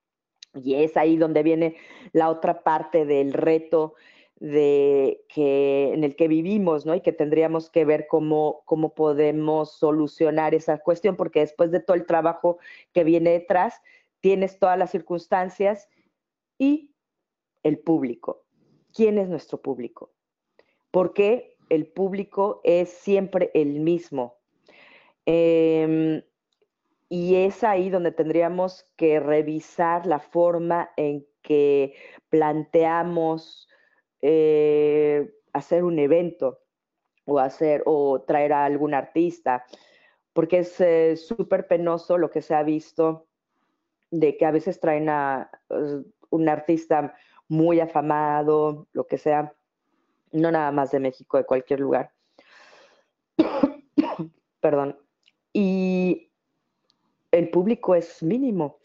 Y 0.53 0.75
es 0.75 0.95
ahí 0.97 1.17
donde 1.17 1.41
viene 1.41 1.77
la 2.11 2.29
otra 2.29 2.61
parte 2.61 3.05
del 3.05 3.33
reto 3.33 3.95
de 4.43 5.23
que, 5.29 5.93
en 5.93 6.03
el 6.03 6.17
que 6.17 6.27
vivimos, 6.27 6.85
¿no? 6.85 6.93
Y 6.93 6.99
que 6.99 7.13
tendríamos 7.13 7.69
que 7.69 7.85
ver 7.85 8.07
cómo, 8.07 8.63
cómo 8.65 8.93
podemos 8.93 9.71
solucionar 9.71 10.53
esa 10.53 10.79
cuestión, 10.79 11.15
porque 11.15 11.39
después 11.39 11.71
de 11.71 11.79
todo 11.79 11.95
el 11.95 12.05
trabajo 12.05 12.57
que 12.91 13.05
viene 13.05 13.29
detrás, 13.29 13.81
tienes 14.19 14.59
todas 14.59 14.77
las 14.77 14.91
circunstancias 14.91 15.87
y 16.57 16.93
el 17.63 17.79
público. 17.79 18.43
¿Quién 18.93 19.17
es 19.17 19.29
nuestro 19.29 19.61
público? 19.61 20.11
Porque 20.91 21.55
el 21.69 21.87
público 21.87 22.59
es 22.65 22.89
siempre 22.89 23.49
el 23.53 23.79
mismo. 23.79 24.35
Em, 25.25 26.21
y 27.07 27.35
es 27.35 27.63
ahí 27.63 27.89
donde 27.89 28.11
tendríamos 28.11 28.91
que 28.97 29.21
revisar 29.21 30.05
la 30.05 30.19
forma 30.19 30.91
en 30.97 31.25
que 31.41 31.95
planteamos 32.27 33.69
eh, 34.25 35.33
hacer 35.51 35.83
un 35.83 35.99
evento 35.99 36.61
o 37.25 37.39
hacer 37.39 37.83
o 37.85 38.21
traer 38.21 38.53
a 38.53 38.63
algún 38.63 38.93
artista, 38.93 39.65
porque 40.31 40.59
es 40.59 40.79
eh, 40.79 41.17
súper 41.17 41.67
penoso 41.67 42.17
lo 42.17 42.31
que 42.31 42.41
se 42.41 42.55
ha 42.55 42.63
visto 42.63 43.27
de 44.11 44.37
que 44.37 44.45
a 44.45 44.51
veces 44.51 44.79
traen 44.79 45.09
a 45.09 45.51
uh, 45.69 46.03
un 46.29 46.47
artista 46.47 47.13
muy 47.49 47.81
afamado, 47.81 48.87
lo 48.93 49.07
que 49.07 49.17
sea, 49.17 49.53
no 50.31 50.51
nada 50.51 50.71
más 50.71 50.91
de 50.91 51.01
México, 51.01 51.37
de 51.37 51.45
cualquier 51.45 51.81
lugar. 51.81 52.13
Perdón. 54.61 54.97
Y 55.51 56.31
el 57.31 57.49
público 57.49 57.93
es 57.93 58.23
mínimo. 58.23 58.79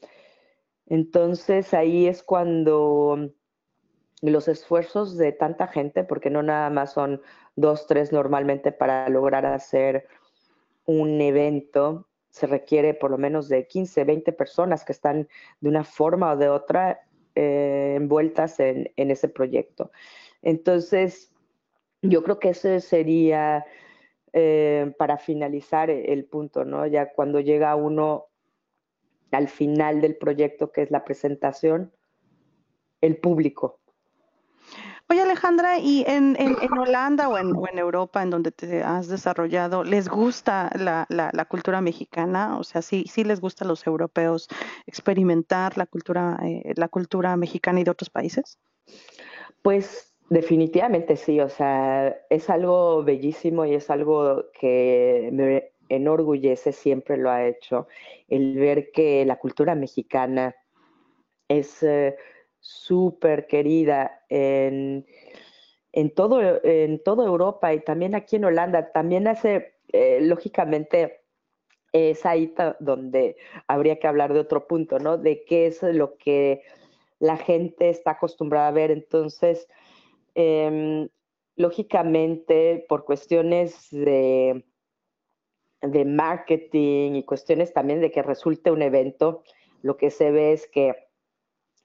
Entonces 0.86 1.72
ahí 1.74 2.08
es 2.08 2.24
cuando 2.24 3.30
los 4.22 4.48
esfuerzos 4.48 5.16
de 5.16 5.32
tanta 5.32 5.68
gente, 5.68 6.04
porque 6.04 6.30
no 6.30 6.42
nada 6.42 6.70
más 6.70 6.92
son 6.92 7.22
dos, 7.56 7.86
tres 7.86 8.12
normalmente 8.12 8.72
para 8.72 9.08
lograr 9.08 9.46
hacer 9.46 10.06
un 10.84 11.20
evento, 11.20 12.08
se 12.30 12.46
requiere 12.46 12.94
por 12.94 13.10
lo 13.10 13.18
menos 13.18 13.48
de 13.48 13.66
15, 13.66 14.04
20 14.04 14.32
personas 14.32 14.84
que 14.84 14.92
están 14.92 15.28
de 15.60 15.68
una 15.68 15.84
forma 15.84 16.32
o 16.32 16.36
de 16.36 16.48
otra 16.48 17.00
eh, 17.34 17.94
envueltas 17.96 18.58
en, 18.60 18.90
ese 18.96 19.28
proyecto. 19.28 19.90
Entonces, 20.42 21.32
yo 22.02 22.22
creo 22.22 22.38
que 22.38 22.50
ese 22.50 22.80
sería 22.80 23.64
eh, 24.32 24.92
para 24.98 25.18
finalizar 25.18 25.90
el 25.90 26.24
punto, 26.24 26.64
¿no? 26.64 26.86
Ya 26.86 27.12
cuando 27.12 27.40
llega 27.40 27.74
uno 27.76 28.26
al 29.30 29.48
final 29.48 30.00
del 30.00 30.16
proyecto, 30.16 30.72
que 30.72 30.82
es 30.82 30.90
la 30.90 31.04
presentación, 31.04 31.92
el 33.00 33.16
público. 33.18 33.80
Oye 35.10 35.22
Alejandra, 35.22 35.78
¿y 35.78 36.04
en, 36.06 36.36
Holanda 36.78 37.30
o 37.30 37.38
en, 37.38 37.78
Europa, 37.78 38.22
en 38.22 38.28
donde 38.28 38.52
te 38.52 38.82
has 38.82 39.08
desarrollado, 39.08 39.82
les 39.82 40.06
gusta 40.06 40.70
la, 40.76 41.46
cultura 41.48 41.80
mexicana? 41.80 42.58
O 42.58 42.64
sea, 42.64 42.82
¿sí, 42.82 43.06
sí 43.10 43.24
les 43.24 43.40
gusta 43.40 43.64
a 43.64 43.68
los 43.68 43.86
europeos 43.86 44.48
experimentar 44.86 45.78
la 45.78 45.86
cultura, 45.86 46.38
eh, 46.44 46.74
la 46.76 46.88
cultura 46.88 47.36
mexicana 47.38 47.80
y 47.80 47.84
de 47.84 47.90
otros 47.90 48.10
países? 48.10 48.58
Pues 49.62 50.14
definitivamente 50.28 51.16
sí, 51.16 51.40
o 51.40 51.48
sea, 51.48 52.14
es 52.28 52.50
algo 52.50 53.02
bellísimo 53.02 53.64
y 53.64 53.74
es 53.74 53.88
algo 53.88 54.44
que 54.60 55.30
me 55.32 55.72
enorgullece, 55.88 56.72
siempre 56.72 57.16
lo 57.16 57.30
ha 57.30 57.46
hecho, 57.46 57.88
el 58.28 58.58
ver 58.58 58.90
que 58.92 59.24
la 59.24 59.36
cultura 59.36 59.74
mexicana 59.74 60.54
es 61.48 61.82
eh, 61.82 62.14
súper 62.68 63.46
querida 63.46 64.24
en, 64.28 65.06
en, 65.92 66.14
todo, 66.14 66.62
en 66.62 67.02
toda 67.02 67.24
Europa 67.24 67.72
y 67.72 67.80
también 67.80 68.14
aquí 68.14 68.36
en 68.36 68.44
Holanda. 68.44 68.92
También 68.92 69.26
hace, 69.26 69.76
eh, 69.90 70.18
lógicamente, 70.20 71.22
es 71.92 72.26
ahí 72.26 72.54
donde 72.78 73.38
habría 73.66 73.98
que 73.98 74.06
hablar 74.06 74.34
de 74.34 74.40
otro 74.40 74.66
punto, 74.66 74.98
¿no? 74.98 75.16
De 75.16 75.44
qué 75.44 75.66
es 75.66 75.82
lo 75.82 76.18
que 76.18 76.62
la 77.20 77.38
gente 77.38 77.88
está 77.88 78.12
acostumbrada 78.12 78.68
a 78.68 78.72
ver. 78.72 78.90
Entonces, 78.90 79.66
em, 80.34 81.08
lógicamente, 81.56 82.84
por 82.86 83.06
cuestiones 83.06 83.88
de, 83.90 84.62
de 85.80 86.04
marketing 86.04 87.14
y 87.14 87.24
cuestiones 87.24 87.72
también 87.72 88.02
de 88.02 88.10
que 88.10 88.22
resulte 88.22 88.70
un 88.70 88.82
evento, 88.82 89.42
lo 89.80 89.96
que 89.96 90.10
se 90.10 90.30
ve 90.30 90.52
es 90.52 90.68
que 90.68 91.07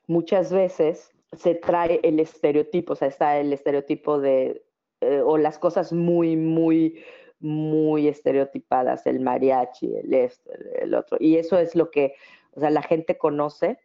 muchas 0.07 0.51
veces 0.51 1.11
se 1.33 1.55
trae 1.55 1.99
el 2.03 2.19
estereotipo, 2.19 2.93
o 2.93 2.95
sea, 2.95 3.07
está 3.07 3.39
el 3.39 3.53
estereotipo 3.53 4.19
de, 4.19 4.63
eh, 5.01 5.21
o 5.23 5.37
las 5.37 5.57
cosas 5.57 5.93
muy, 5.93 6.35
muy, 6.35 7.03
muy 7.39 8.07
estereotipadas, 8.07 9.05
el 9.05 9.19
mariachi, 9.19 9.95
el 9.95 10.13
esto, 10.13 10.51
el 10.75 10.93
otro. 10.93 11.17
Y 11.19 11.37
eso 11.37 11.57
es 11.57 11.75
lo 11.75 11.91
que, 11.91 12.15
o 12.51 12.59
sea, 12.59 12.69
la 12.69 12.83
gente 12.83 13.17
conoce 13.17 13.79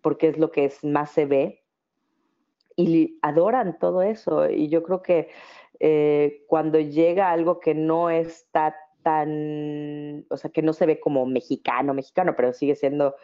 porque 0.00 0.28
es 0.28 0.38
lo 0.38 0.50
que 0.50 0.66
es, 0.66 0.84
más 0.84 1.10
se 1.10 1.26
ve 1.26 1.64
y 2.76 3.18
adoran 3.22 3.78
todo 3.78 4.02
eso. 4.02 4.48
Y 4.48 4.68
yo 4.68 4.82
creo 4.82 5.02
que 5.02 5.28
eh, 5.80 6.44
cuando 6.46 6.78
llega 6.78 7.30
algo 7.30 7.60
que 7.60 7.74
no 7.74 8.10
está 8.10 8.76
tan, 9.02 10.24
o 10.30 10.36
sea, 10.36 10.50
que 10.50 10.62
no 10.62 10.72
se 10.72 10.86
ve 10.86 11.00
como 11.00 11.26
mexicano, 11.26 11.94
mexicano, 11.94 12.34
pero 12.36 12.52
sigue 12.52 12.74
siendo 12.74 13.14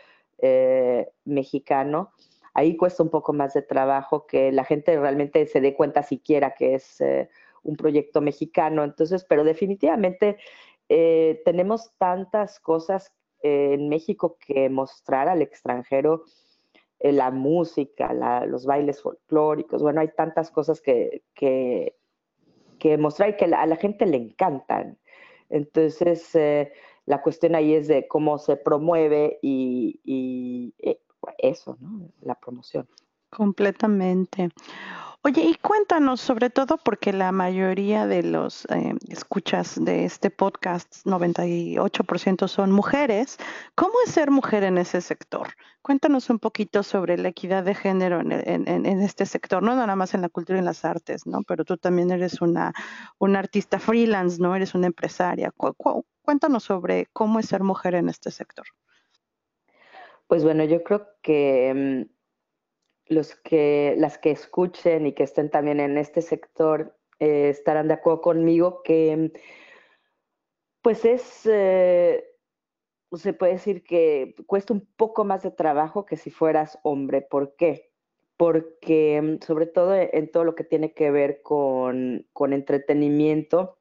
eh, 0.43 1.11
mexicano, 1.25 2.13
ahí 2.55 2.77
cuesta 2.77 3.03
un 3.03 3.11
poco 3.11 3.33
más 3.33 3.55
de 3.55 3.63
trabajo 3.63 4.27
que 4.27 4.53
la 4.53 4.65
gente 4.65 4.99
realmente 4.99 5.47
se 5.47 5.61
dé 5.61 5.75
cuenta 5.75 6.03
siquiera 6.03 6.55
que 6.55 6.75
es 6.75 7.01
eh, 7.01 7.29
un 7.63 7.77
proyecto 7.77 8.21
mexicano. 8.21 8.85
Entonces, 8.85 9.25
pero 9.25 9.45
definitivamente 9.45 10.39
eh, 10.89 11.43
tenemos 11.45 11.93
tantas 11.99 12.61
cosas 12.61 13.13
en 13.43 13.89
México 13.89 14.37
que 14.45 14.69
mostrar 14.69 15.29
al 15.29 15.43
extranjero, 15.43 16.25
la 17.03 17.31
música, 17.31 18.13
los 18.45 18.67
bailes 18.67 19.01
folclóricos, 19.01 19.83
bueno, 19.83 20.03
hay 20.03 20.09
tantas 20.09 20.51
cosas 20.51 20.83
que, 20.83 21.23
que, 21.33 21.97
que 22.79 22.99
mostrar 22.99 23.31
y 23.31 23.37
que 23.37 23.47
a 23.47 23.67
la 23.67 23.77
gente 23.77 24.05
le 24.05 24.19
encantan. 24.19 24.99
Entonces, 25.49 26.37
la 27.07 27.23
cuestión 27.23 27.55
ahí 27.55 27.75
es 27.75 27.89
de 27.89 28.07
cómo 28.09 28.39
se 28.39 28.57
promueve 28.57 29.39
y, 29.43 30.75
eh, 30.79 31.01
eso, 31.39 31.77
¿no? 31.81 32.11
La 32.23 32.35
promoción. 32.35 32.89
Completamente. 33.31 34.51
Oye, 35.23 35.43
y 35.43 35.55
cuéntanos, 35.57 36.19
sobre 36.19 36.49
todo 36.49 36.79
porque 36.79 37.13
la 37.13 37.31
mayoría 37.31 38.07
de 38.07 38.23
los 38.23 38.65
eh, 38.71 38.95
escuchas 39.09 39.75
de 39.79 40.07
este 40.07 40.31
podcast, 40.31 41.05
98% 41.05 42.49
son 42.49 42.73
mujeres, 42.73 43.37
¿cómo 43.75 43.93
es 44.07 44.13
ser 44.13 44.31
mujer 44.31 44.65
en 44.65 44.79
ese 44.79 45.03
sector? 45.03 45.49
Cuéntanos 45.83 46.31
un 46.31 46.39
poquito 46.39 46.83
sobre 46.83 47.19
la 47.19 47.29
equidad 47.29 47.65
de 47.65 47.75
género 47.75 48.21
en, 48.21 48.87
este 49.03 49.27
sector, 49.27 49.63
no 49.63 49.77
nada 49.77 49.95
más 49.95 50.15
en 50.15 50.23
la 50.23 50.31
cultura 50.31 50.57
y 50.57 50.61
en 50.61 50.65
las 50.65 50.87
artes, 50.87 51.27
¿no? 51.27 51.43
Pero 51.47 51.67
tú 51.67 51.77
también 51.77 52.11
eres 52.11 52.41
una, 52.41 52.73
una 53.19 53.41
artista 53.41 53.79
freelance, 53.79 54.41
¿no? 54.41 54.57
Eres 54.57 54.75
una 54.75 54.87
empresaria. 54.87 55.53
Cuéntanos 56.31 56.63
sobre 56.63 57.07
cómo 57.13 57.41
es 57.41 57.47
ser 57.47 57.65
mujer 57.65 57.97
en 57.97 58.09
este 58.09 58.31
sector. 58.31 58.65
Pues 60.29 60.45
bueno, 60.45 60.63
yo 60.63 60.85
creo 60.85 61.09
que 61.23 62.07
mm, 62.07 63.13
los 63.13 63.35
que, 63.35 63.97
las 63.99 64.17
que 64.17 64.31
escuchen 64.31 65.09
y 65.09 65.13
que 65.13 65.25
estén 65.25 65.51
también 65.51 65.81
en 65.81 65.99
este 65.99 66.23
sector 66.23 66.97
eh, 67.19 67.49
estarán 67.49 67.89
de 67.89 67.95
acuerdo 67.95 68.21
conmigo 68.21 68.85
que 68.85 69.33
pues 70.83 71.05
es, 71.05 71.41
eh, 71.47 72.25
se 73.13 73.33
puede 73.33 73.55
decir 73.55 73.83
que 73.83 74.37
cuesta 74.47 74.73
un 74.73 74.87
poco 74.97 75.25
más 75.25 75.43
de 75.43 75.51
trabajo 75.51 76.07
que 76.07 76.17
si 76.17 76.31
fueras 76.31 76.79
hombre. 76.85 77.23
¿Por 77.23 77.57
qué? 77.57 77.91
Porque 78.37 79.21
mm, 79.21 79.45
sobre 79.45 79.67
todo 79.67 79.97
en 79.97 80.31
todo 80.31 80.45
lo 80.45 80.55
que 80.55 80.63
tiene 80.63 80.95
que 80.95 81.11
ver 81.11 81.43
con, 81.43 82.25
entretenimiento, 82.53 83.80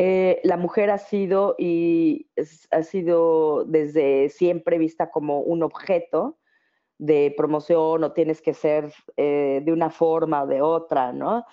eh, 0.00 0.40
la 0.44 0.56
mujer 0.56 0.90
ha 0.90 0.98
sido 0.98 1.56
y 1.58 2.30
ha 2.70 2.84
sido 2.84 3.64
desde 3.64 4.28
siempre 4.28 4.78
vista 4.78 5.10
como 5.10 5.40
un 5.40 5.64
objeto 5.64 6.38
de 6.98 7.34
promoción 7.36 8.04
o 8.04 8.12
tienes 8.12 8.40
que 8.40 8.54
ser 8.54 8.92
eh, 9.16 9.60
de 9.64 9.72
una 9.72 9.90
forma 9.90 10.44
o 10.44 10.46
de 10.46 10.62
otra, 10.62 11.12
¿no? 11.12 11.44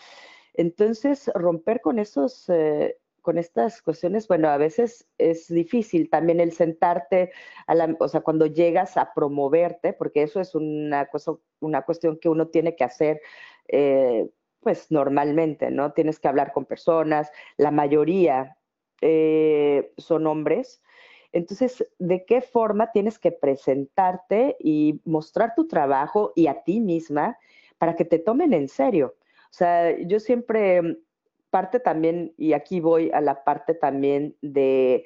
Entonces, 0.54 1.32
romper 1.34 1.82
con 1.82 1.98
esos, 1.98 2.48
eh, 2.50 3.00
con 3.22 3.40
estas 3.40 3.82
cuestiones, 3.82 4.28
bueno, 4.28 4.48
a 4.50 4.58
veces 4.58 5.08
es 5.18 5.48
difícil 5.48 6.12
también 6.12 6.40
el 6.40 6.52
sentarte, 6.52 7.32
a 7.66 7.74
la, 7.74 7.96
o 8.00 8.08
sea, 8.08 8.22
cuando 8.22 8.46
llegas 8.46 8.96
a 8.96 9.12
promoverte, 9.16 9.92
porque 9.94 10.22
eso 10.22 10.40
es 10.40 10.54
una, 10.54 11.08
cosa, 11.08 11.32
una 11.62 11.82
cuestión 11.82 12.20
que 12.20 12.30
uno 12.30 12.50
tiene 12.50 12.76
que 12.76 12.84
hacer, 12.84 13.22
pues 14.66 14.92
normalmente, 14.92 15.72
¿no? 15.72 15.94
Tienes 15.94 16.20
que 16.20 16.28
hablar 16.28 16.52
con 16.52 16.66
personas, 16.66 17.32
la 17.56 17.72
mayoría 17.72 18.58
son 19.98 20.26
hombres, 20.26 20.82
entonces, 21.36 21.86
¿de 22.00 22.24
qué 22.24 22.40
forma 22.40 22.94
tienes 22.94 23.20
que 23.20 23.34
presentarte 23.34 24.56
y 24.58 25.02
mostrar 25.04 25.54
tu 25.54 25.68
trabajo 25.68 26.32
y 26.34 26.48
a 26.48 26.64
ti 26.64 26.80
misma 26.80 27.38
para 27.78 27.98
que 27.98 28.06
te 28.06 28.20
tomen 28.20 28.54
en 28.54 28.70
serio? 28.70 29.16
O 29.20 29.54
sea, 29.54 29.98
yo 30.00 30.22
siempre 30.22 30.98
parte 31.50 31.82
también, 31.82 32.34
y 32.38 32.54
aquí 32.54 32.80
voy 32.80 33.12
a 33.14 33.20
la 33.20 33.44
parte 33.44 33.74
también 33.74 34.38
de, 34.42 35.06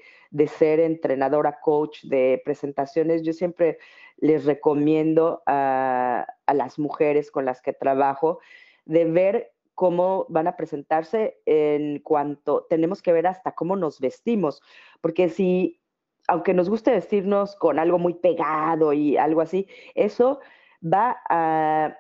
ser 0.56 0.80
entrenadora, 0.80 1.60
coach 1.62 2.04
de 2.04 2.40
presentaciones, 2.46 3.24
yo 3.24 3.34
siempre 3.34 3.80
les 4.18 4.46
recomiendo 4.46 5.42
a, 5.48 6.28
a 6.46 6.54
las 6.54 6.78
mujeres 6.78 7.32
con 7.32 7.46
las 7.46 7.60
que 7.60 7.74
trabajo 7.74 8.40
de 8.86 9.06
ver 9.06 9.52
cómo 9.76 10.26
van 10.30 10.48
a 10.48 10.56
presentarse 10.58 11.42
en 11.46 12.00
cuanto 12.00 12.66
tenemos 12.70 13.02
que 13.02 13.14
ver 13.14 13.28
hasta 13.28 13.54
cómo 13.54 13.76
nos 13.76 14.00
vestimos, 14.00 14.62
porque 15.02 15.30
si 15.30 15.80
aunque 16.28 16.54
nos 16.54 16.70
guste 16.70 16.92
vestirnos 16.92 17.56
con 17.56 17.80
algo 17.80 17.98
muy 17.98 18.14
pegado 18.14 18.94
y 18.94 19.18
algo 19.18 19.42
así, 19.42 19.68
eso 19.96 20.40
va 20.82 21.18
a 21.30 21.98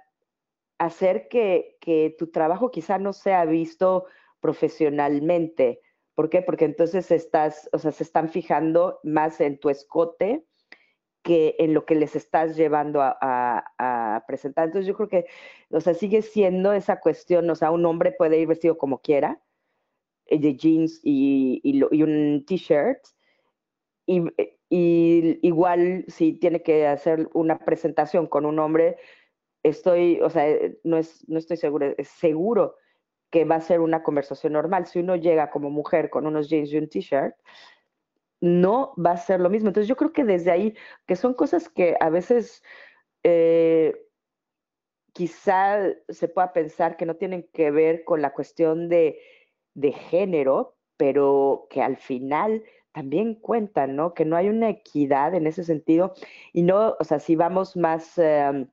hacer 0.77 1.27
que, 1.27 1.77
tu 2.17 2.27
trabajo 2.27 2.69
quizá 2.69 2.99
no 2.99 3.11
sea 3.13 3.45
visto 3.45 4.05
profesionalmente. 4.39 5.82
¿Por 6.13 6.30
qué? 6.30 6.41
Porque 6.41 6.65
entonces 6.65 7.11
estás, 7.11 7.69
o 7.73 7.80
sea, 7.80 7.91
se 7.91 8.03
están 8.03 8.30
fijando 8.30 8.99
más 9.03 9.41
en 9.41 9.59
tu 9.59 9.69
escote 9.69 10.45
que 11.22 11.55
en 11.59 11.74
lo 11.74 11.86
que 11.86 11.95
les 11.95 12.15
estás 12.15 12.55
llevando 12.55 13.01
a, 13.01 14.24
presentar. 14.28 14.65
Entonces 14.65 14.88
yo 14.88 14.95
creo 14.95 15.09
que, 15.09 15.26
o 15.70 15.82
sea, 15.82 15.93
sigue 15.93 16.22
siendo 16.22 16.74
esa 16.74 16.99
cuestión, 16.99 17.49
o 17.49 17.55
sea, 17.55 17.72
un 17.72 17.86
hombre 17.86 18.11
puede 18.11 18.39
ir 18.39 18.47
vestido 18.47 18.78
como 18.78 18.99
quiera, 19.01 19.41
eh, 20.28 20.39
de 20.39 20.55
jeans 20.55 21.01
y, 21.03 21.61
y, 21.63 22.03
un 22.03 22.45
t-shirt, 22.45 22.99
y, 24.05 24.24
y, 24.70 25.39
igual 25.41 26.05
si 26.07 26.34
tiene 26.34 26.61
que 26.63 26.88
hacer 26.88 27.30
una 27.34 27.59
presentación 27.59 28.28
con 28.28 28.45
un 28.45 28.59
hombre, 28.59 28.97
estoy, 29.63 30.20
o 30.22 30.30
sea, 30.30 30.45
no, 30.84 30.97
es, 30.97 31.28
no 31.28 31.39
estoy 31.39 31.57
seguro, 31.57 31.93
es 31.97 32.07
seguro 32.07 32.76
que 33.32 33.45
va 33.45 33.55
a 33.55 33.61
ser 33.61 33.80
una 33.80 34.03
conversación 34.03 34.53
normal. 34.53 34.88
Si 34.88 34.99
uno 34.99 35.15
llega 35.15 35.51
como 35.51 35.70
mujer 35.70 36.09
con 36.09 36.26
unos 36.26 36.49
jeans 36.49 36.72
y 36.72 36.78
un 36.78 36.89
t-shirt, 36.89 37.36
no 38.42 38.94
va 39.04 39.12
a 39.12 39.18
ser 39.18 39.40
lo 39.40 39.50
mismo. 39.50 39.70
Entonces 39.70 39.88
yo 39.88 39.96
creo 39.96 40.14
que 40.14 40.24
desde 40.24 40.52
ahí, 40.52 40.76
que 41.08 41.16
son 41.16 41.34
cosas 41.34 41.70
que 41.70 41.96
a 42.00 42.10
veces 42.10 42.64
eh, 43.24 43.94
quizá 45.14 45.80
se 46.08 46.28
pueda 46.28 46.54
pensar 46.54 46.98
que 46.98 47.06
no 47.06 47.16
tienen 47.16 47.50
que 47.54 47.72
ver 47.72 48.04
con 48.06 48.22
la 48.22 48.34
cuestión 48.34 48.90
de, 48.90 49.20
género, 50.10 50.78
pero 50.98 51.68
que 51.70 51.82
al 51.82 51.98
final 51.98 52.64
también 52.92 53.36
cuentan, 53.36 53.96
¿no? 53.96 54.14
Que 54.14 54.26
no 54.26 54.36
hay 54.36 54.50
una 54.50 54.70
equidad 54.70 55.34
en 55.36 55.48
ese 55.48 55.64
sentido. 55.64 56.14
Y 56.54 56.64
no, 56.64 56.96
o 57.00 57.04
sea, 57.04 57.20
si 57.20 57.36
vamos 57.36 57.78
más, 57.78 58.18
em, 58.18 58.70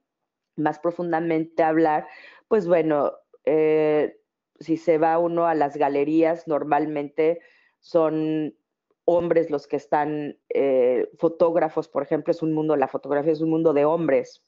más 0.57 0.79
profundamente 0.79 1.63
a 1.63 1.69
hablar, 1.69 2.09
pues 2.49 2.67
bueno, 2.67 3.13
eh, 3.45 4.19
si 4.61 4.77
se 4.77 4.99
va 4.99 5.19
uno 5.19 5.47
a 5.47 5.55
las 5.55 5.77
galerías, 5.77 6.49
normalmente 6.49 7.41
son 7.81 8.55
hombres 9.07 9.51
los 9.51 9.67
que 9.67 9.77
están, 9.77 10.39
eh, 10.51 11.09
fotógrafos, 11.19 11.89
por 11.89 12.03
ejemplo, 12.03 12.33
es 12.33 12.43
un 12.43 12.53
mundo, 12.53 12.77
la 12.77 12.89
fotografía 12.89 13.33
es 13.33 13.41
un 13.41 13.51
mundo 13.51 13.73
de 13.73 13.87
hombres. 13.87 14.43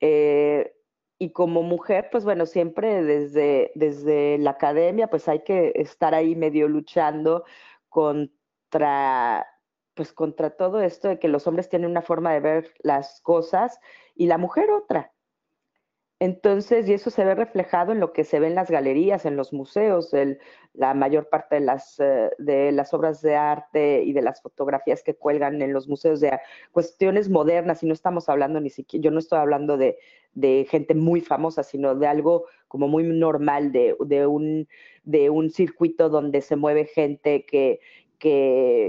Eh, 0.00 0.74
y 1.18 1.30
como 1.30 1.62
mujer, 1.62 2.08
pues 2.10 2.24
bueno, 2.24 2.44
siempre 2.44 3.02
desde, 3.02 3.72
desde 3.76 4.36
la 4.38 4.50
academia, 4.50 5.08
pues 5.08 5.28
hay 5.28 5.44
que 5.44 5.72
estar 5.76 6.14
ahí 6.14 6.34
medio 6.34 6.68
luchando 6.68 7.44
contra, 7.88 9.46
pues 9.94 10.12
contra 10.12 10.50
todo 10.50 10.80
esto 10.82 11.08
de 11.08 11.18
que 11.20 11.28
los 11.28 11.46
hombres 11.46 11.68
tienen 11.68 11.90
una 11.90 12.02
forma 12.02 12.34
de 12.34 12.40
ver 12.40 12.74
las 12.80 13.20
cosas 13.22 13.78
y 14.14 14.26
la 14.26 14.36
mujer 14.36 14.70
otra. 14.72 15.13
Entonces, 16.24 16.88
y 16.88 16.94
eso 16.94 17.10
se 17.10 17.22
ve 17.22 17.34
reflejado 17.34 17.92
en 17.92 18.00
lo 18.00 18.14
que 18.14 18.24
se 18.24 18.40
ve 18.40 18.46
en 18.46 18.54
las 18.54 18.70
galerías, 18.70 19.26
en 19.26 19.36
los 19.36 19.52
museos, 19.52 20.10
la 20.72 20.94
mayor 20.94 21.28
parte 21.28 21.56
de 21.56 21.60
las, 21.60 22.00
eh, 22.00 22.30
de 22.38 22.72
las 22.72 22.94
obras 22.94 23.20
de 23.20 23.36
arte 23.36 24.02
y 24.02 24.14
de 24.14 24.22
las 24.22 24.40
fotografías 24.40 25.02
que 25.02 25.14
cuelgan 25.16 25.60
en 25.60 25.74
los 25.74 25.86
museos 25.86 26.20
de 26.20 26.38
cuestiones 26.72 27.28
modernas, 27.28 27.82
y 27.82 27.86
no 27.86 27.92
estamos 27.92 28.30
hablando 28.30 28.58
ni 28.58 28.70
siquiera, 28.70 29.04
yo 29.04 29.10
no 29.10 29.18
estoy 29.18 29.38
hablando 29.38 29.76
de, 29.76 29.98
gente 30.70 30.94
muy 30.94 31.20
famosa, 31.20 31.62
sino 31.62 31.94
de 31.94 32.06
algo 32.06 32.46
como 32.68 32.88
muy 32.88 33.04
normal, 33.04 33.70
de, 33.70 33.94
un, 34.26 35.50
circuito 35.50 36.08
donde 36.08 36.40
se 36.40 36.56
mueve 36.56 36.86
gente 36.86 37.44
que 37.44 37.80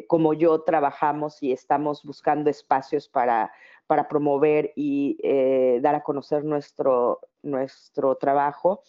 como 0.08 0.34
yo 0.34 0.62
trabajamos 0.62 1.44
y 1.44 1.52
estamos 1.52 2.06
buscando 2.06 2.50
espacios 2.50 3.10
para 3.10 3.52
para 3.88 4.08
promover 4.08 4.74
y 4.76 5.18
eh, 5.24 5.80
dar 5.82 5.96
a 5.96 6.04
conocer 6.04 6.44
nuestro, 6.44 7.20
nuestro 7.44 8.16
trabajo. 8.16 8.84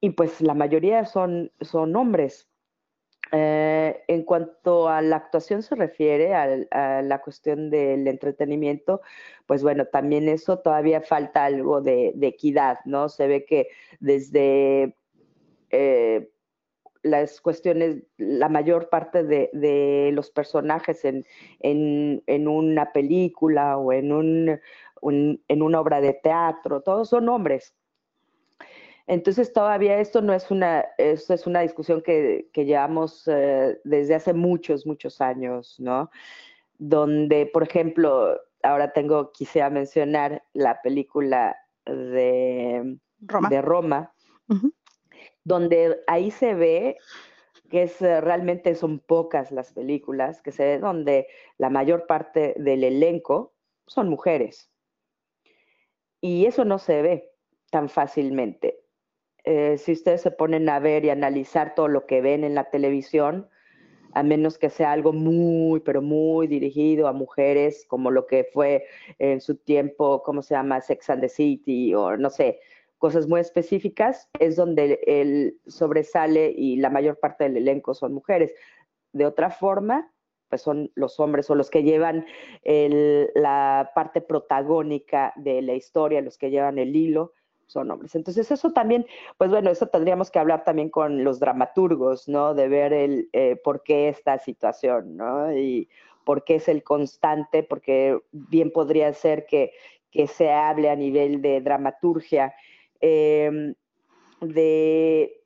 Y 0.00 0.10
pues 0.10 0.40
la 0.40 0.54
mayoría 0.54 1.04
son, 1.06 1.50
son 1.60 1.96
hombres. 1.96 2.48
Eh, 3.32 4.04
en 4.06 4.22
cuanto 4.22 4.88
a 4.88 5.00
la 5.02 5.16
actuación 5.16 5.62
se 5.62 5.74
refiere, 5.74 6.34
a, 6.34 7.02
la 7.02 7.20
cuestión 7.22 7.70
del 7.70 8.06
entretenimiento, 8.06 9.00
pues 9.46 9.62
bueno, 9.62 9.86
también 9.86 10.28
eso 10.28 10.58
todavía 10.58 11.00
falta 11.00 11.44
algo 11.44 11.80
de, 11.80 12.14
equidad, 12.20 12.78
¿no? 12.84 13.08
Se 13.08 13.26
ve 13.26 13.44
que 13.44 13.68
desde 13.98 14.94
eh, 15.70 16.30
las 17.04 17.40
cuestiones, 17.40 18.02
la 18.16 18.48
mayor 18.48 18.88
parte 18.88 19.22
de, 19.22 20.10
los 20.12 20.30
personajes 20.30 21.04
en, 21.04 21.24
en, 21.60 22.48
una 22.48 22.92
película 22.92 23.76
o 23.76 23.92
en, 23.92 24.10
un, 24.10 24.60
en 25.02 25.62
una 25.62 25.80
obra 25.80 26.00
de 26.00 26.14
teatro, 26.14 26.80
todos 26.80 27.10
son 27.10 27.28
hombres. 27.28 27.74
Entonces 29.06 29.52
todavía 29.52 30.00
esto 30.00 30.22
no 30.22 30.32
es 30.32 30.50
una, 30.50 30.86
esto 30.96 31.34
es 31.34 31.46
una 31.46 31.60
discusión 31.60 32.00
que, 32.00 32.48
que 32.54 32.64
llevamos 32.64 33.28
eh, 33.28 33.78
desde 33.84 34.14
hace 34.14 34.32
muchos, 34.32 34.86
muchos 34.86 35.20
años, 35.20 35.76
¿no? 35.78 36.10
Donde, 36.78 37.44
por 37.44 37.64
ejemplo, 37.64 38.40
ahora 38.62 38.94
tengo, 38.94 39.30
quisiera 39.32 39.68
mencionar 39.68 40.42
la 40.54 40.80
película 40.80 41.54
de 41.84 42.96
Roma, 43.20 43.48
de 43.50 43.60
Roma 43.60 44.14
donde 45.44 46.02
ahí 46.06 46.30
se 46.30 46.54
ve 46.54 46.96
que 47.70 47.90
eh, 48.00 48.20
realmente 48.20 48.74
son 48.74 48.98
pocas 48.98 49.50
las 49.50 49.72
películas, 49.72 50.42
que 50.42 50.52
se 50.52 50.64
ve 50.64 50.78
donde 50.78 51.26
la 51.58 51.70
mayor 51.70 52.06
parte 52.06 52.54
del 52.56 52.84
elenco 52.84 53.54
son 53.86 54.08
mujeres. 54.08 54.70
Y 56.20 56.46
eso 56.46 56.64
no 56.64 56.78
se 56.78 57.02
ve 57.02 57.32
tan 57.70 57.88
fácilmente. 57.88 58.80
Eh, 59.44 59.76
si 59.76 59.92
ustedes 59.92 60.22
se 60.22 60.30
ponen 60.30 60.68
a 60.68 60.78
ver 60.78 61.04
y 61.04 61.10
analizar 61.10 61.74
todo 61.74 61.88
lo 61.88 62.06
que 62.06 62.22
ven 62.22 62.44
en 62.44 62.54
la 62.54 62.70
televisión, 62.70 63.48
a 64.14 64.22
menos 64.22 64.58
que 64.58 64.70
sea 64.70 64.92
algo 64.92 65.12
muy, 65.12 65.80
pero 65.80 66.00
muy 66.00 66.46
dirigido 66.46 67.08
a 67.08 67.12
mujeres, 67.12 67.84
como 67.88 68.10
lo 68.10 68.26
que 68.26 68.44
fue 68.44 68.86
en 69.18 69.40
su 69.40 69.56
tiempo, 69.56 70.22
¿cómo 70.22 70.40
se 70.40 70.54
llama? 70.54 70.80
Sex 70.80 71.10
and 71.10 71.20
the 71.20 71.28
City, 71.28 71.94
o 71.94 72.16
no 72.16 72.30
sé, 72.30 72.60
cosas 72.98 73.26
muy 73.26 73.40
específicas, 73.40 74.28
es 74.38 74.56
donde 74.56 75.00
él 75.06 75.58
sobresale 75.66 76.52
y 76.56 76.76
la 76.76 76.90
mayor 76.90 77.18
parte 77.18 77.44
del 77.44 77.56
elenco 77.56 77.94
son 77.94 78.14
mujeres. 78.14 78.52
De 79.12 79.26
otra 79.26 79.50
forma, 79.50 80.10
pues 80.48 80.62
son 80.62 80.90
los 80.94 81.18
hombres 81.20 81.50
o 81.50 81.54
los 81.54 81.70
que 81.70 81.82
llevan 81.82 82.26
la 82.64 83.90
parte 83.94 84.20
protagónica 84.20 85.32
de 85.36 85.62
la 85.62 85.74
historia, 85.74 86.20
los 86.20 86.38
que 86.38 86.50
llevan 86.50 86.78
el 86.78 86.94
hilo, 86.94 87.32
son 87.66 87.90
hombres. 87.90 88.14
Entonces 88.14 88.50
eso 88.50 88.72
también, 88.72 89.06
pues 89.38 89.50
bueno, 89.50 89.70
eso 89.70 89.86
tendríamos 89.88 90.30
que 90.30 90.38
hablar 90.38 90.64
también 90.64 90.90
con 90.90 91.24
los 91.24 91.40
dramaturgos, 91.40 92.28
¿no? 92.28 92.54
De 92.54 92.68
ver 92.68 92.92
el 92.92 93.28
eh, 93.32 93.56
por 93.56 93.82
qué 93.82 94.08
esta 94.08 94.38
situación, 94.38 95.16
¿no? 95.16 95.52
Y 95.56 95.88
por 96.24 96.44
qué 96.44 96.56
es 96.56 96.68
el 96.68 96.82
constante, 96.82 97.62
porque 97.62 98.18
bien 98.32 98.70
podría 98.70 99.12
ser 99.12 99.46
que, 99.46 99.72
que 100.10 100.26
se 100.26 100.52
hable 100.52 100.88
a 100.88 100.96
nivel 100.96 101.42
de 101.42 101.60
dramaturgia 101.60 102.54
Em, 103.06 103.74
de, 104.40 105.42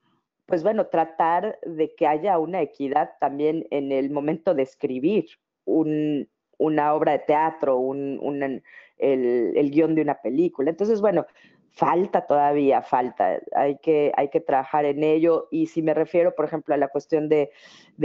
pues 0.46 0.62
bueno, 0.62 0.86
tratar 0.86 1.58
de 1.66 1.92
que 1.96 2.06
haya 2.06 2.38
una 2.38 2.62
equidad 2.62 3.10
también 3.18 3.66
en 3.72 3.90
el 3.90 4.10
momento 4.10 4.54
de 4.54 4.62
escribir 4.62 5.26
una 5.64 6.94
obra 6.94 7.12
de 7.12 7.18
teatro, 7.18 7.78
un, 7.78 8.62
el, 8.98 9.70
guion 9.72 9.96
de 9.96 10.02
una 10.02 10.20
película. 10.20 10.70
Entonces, 10.70 11.00
bueno, 11.00 11.26
falta 11.70 12.26
todavía, 12.28 12.80
falta, 12.80 13.40
hay 13.56 13.78
que, 13.78 14.12
hay 14.16 14.28
que 14.30 14.40
trabajar 14.40 14.84
en 14.84 15.02
ello. 15.02 15.48
Y 15.50 15.66
si 15.66 15.82
me 15.82 15.94
refiero, 15.94 16.36
por 16.36 16.44
ejemplo, 16.44 16.74
a 16.74 16.78
la 16.78 16.86
cuestión 16.86 17.28
de, 17.28 17.50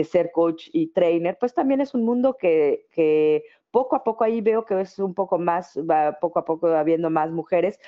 ser 0.03 0.31
coach 0.31 0.67
y 0.73 0.87
trainer, 0.87 1.37
pues 1.39 1.53
también 1.53 1.79
es 1.79 1.93
un 1.93 2.03
mundo 2.05 2.37
que, 2.39 2.87
que, 2.89 3.43
poco 3.69 3.95
a 3.95 4.03
poco 4.03 4.23
ahí 4.23 4.41
veo 4.41 4.65
que 4.65 4.81
es 4.81 4.97
un 4.97 5.13
poco 5.13 5.37
más, 5.37 5.77
va 5.77 6.17
poco 6.19 6.39
a 6.39 6.45
poco 6.45 6.67
habiendo 6.69 7.11
más 7.11 7.29
mujeres 7.31 7.79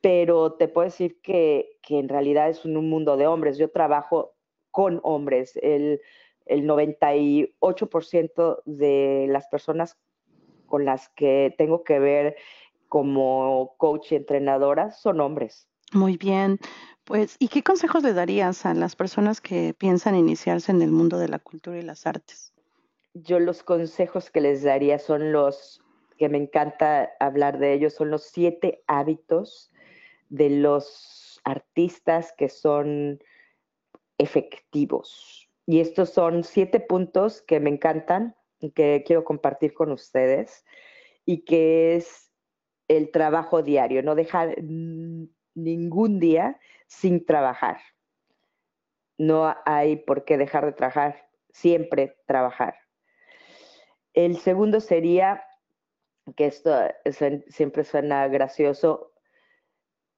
pero 0.00 0.52
te 0.52 0.68
puedo 0.68 0.84
decir 0.84 1.20
que, 1.20 1.78
en 1.88 2.08
realidad 2.08 2.48
es 2.48 2.64
un, 2.64 2.88
mundo 2.88 3.16
de 3.16 3.26
hombres. 3.26 3.58
Yo 3.58 3.70
trabajo 3.70 4.34
con 4.70 5.00
hombres. 5.02 5.58
El, 5.62 6.00
el 6.46 6.66
98% 6.66 8.62
de 8.64 9.26
las 9.28 9.48
personas 9.48 9.96
con 10.66 10.84
las 10.84 11.08
que 11.10 11.54
tengo 11.56 11.82
que 11.82 11.98
ver 11.98 12.36
como 12.88 13.74
coach 13.76 14.12
y 14.12 14.16
entrenadora 14.16 14.90
son 14.92 15.20
hombres. 15.20 15.68
Muy 15.92 16.16
bien. 16.16 16.58
Pues, 17.04 17.36
¿y 17.38 17.48
qué 17.48 17.62
consejos 17.62 18.02
le 18.02 18.12
darías 18.12 18.66
a 18.66 18.74
las 18.74 18.94
personas 18.94 19.40
que 19.40 19.74
piensan 19.74 20.14
iniciarse 20.14 20.70
en 20.72 20.82
el 20.82 20.90
mundo 20.90 21.18
de 21.18 21.28
la 21.28 21.38
cultura 21.38 21.78
y 21.78 21.82
las 21.82 22.06
artes? 22.06 22.52
Yo 23.14 23.40
los 23.40 23.62
consejos 23.62 24.30
que 24.30 24.42
les 24.42 24.62
daría 24.62 24.98
son 24.98 25.32
los 25.32 25.82
que 26.18 26.28
me 26.28 26.36
encanta 26.36 27.10
hablar 27.20 27.58
de 27.58 27.72
ellos, 27.72 27.94
son 27.94 28.10
los 28.10 28.24
siete 28.24 28.82
hábitos 28.86 29.70
de 30.28 30.50
los 30.50 31.40
artistas 31.44 32.34
que 32.36 32.48
son 32.48 33.22
efectivos. 34.18 35.48
Y 35.66 35.80
estos 35.80 36.10
son 36.10 36.44
siete 36.44 36.80
puntos 36.80 37.42
que 37.42 37.60
me 37.60 37.70
encantan 37.70 38.36
y 38.60 38.70
que 38.70 39.04
quiero 39.06 39.24
compartir 39.24 39.74
con 39.74 39.92
ustedes 39.92 40.64
y 41.24 41.44
que 41.44 41.96
es 41.96 42.32
el 42.88 43.10
trabajo 43.10 43.62
diario, 43.62 44.02
no 44.02 44.14
dejar 44.14 44.56
ningún 45.54 46.20
día 46.20 46.58
sin 46.86 47.24
trabajar. 47.26 47.78
No 49.18 49.54
hay 49.66 49.96
por 49.96 50.24
qué 50.24 50.38
dejar 50.38 50.64
de 50.64 50.72
trabajar, 50.72 51.28
siempre 51.50 52.16
trabajar. 52.26 52.76
El 54.14 54.38
segundo 54.38 54.80
sería 54.80 55.44
que 56.36 56.46
esto 56.46 56.74
siempre 57.48 57.84
suena 57.84 58.26
gracioso, 58.28 59.12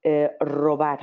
eh, 0.03 0.31
robar, 0.39 0.99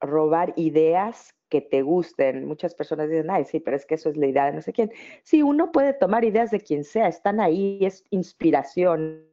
robar 0.00 0.52
ideas 0.56 1.34
que 1.48 1.60
te 1.60 1.82
gusten. 1.82 2.44
Muchas 2.46 2.74
personas 2.74 3.08
dicen, 3.08 3.30
ay, 3.30 3.44
sí, 3.44 3.60
pero 3.60 3.76
es 3.76 3.86
que 3.86 3.94
eso 3.94 4.10
es 4.10 4.16
la 4.16 4.26
idea 4.26 4.46
de 4.46 4.52
no 4.52 4.62
sé 4.62 4.72
quién. 4.72 4.92
Sí, 5.24 5.42
uno 5.42 5.72
puede 5.72 5.92
tomar 5.92 6.24
ideas 6.24 6.50
de 6.50 6.60
quien 6.60 6.84
sea, 6.84 7.08
están 7.08 7.40
ahí, 7.40 7.78
es 7.82 8.04
inspiración. 8.10 9.24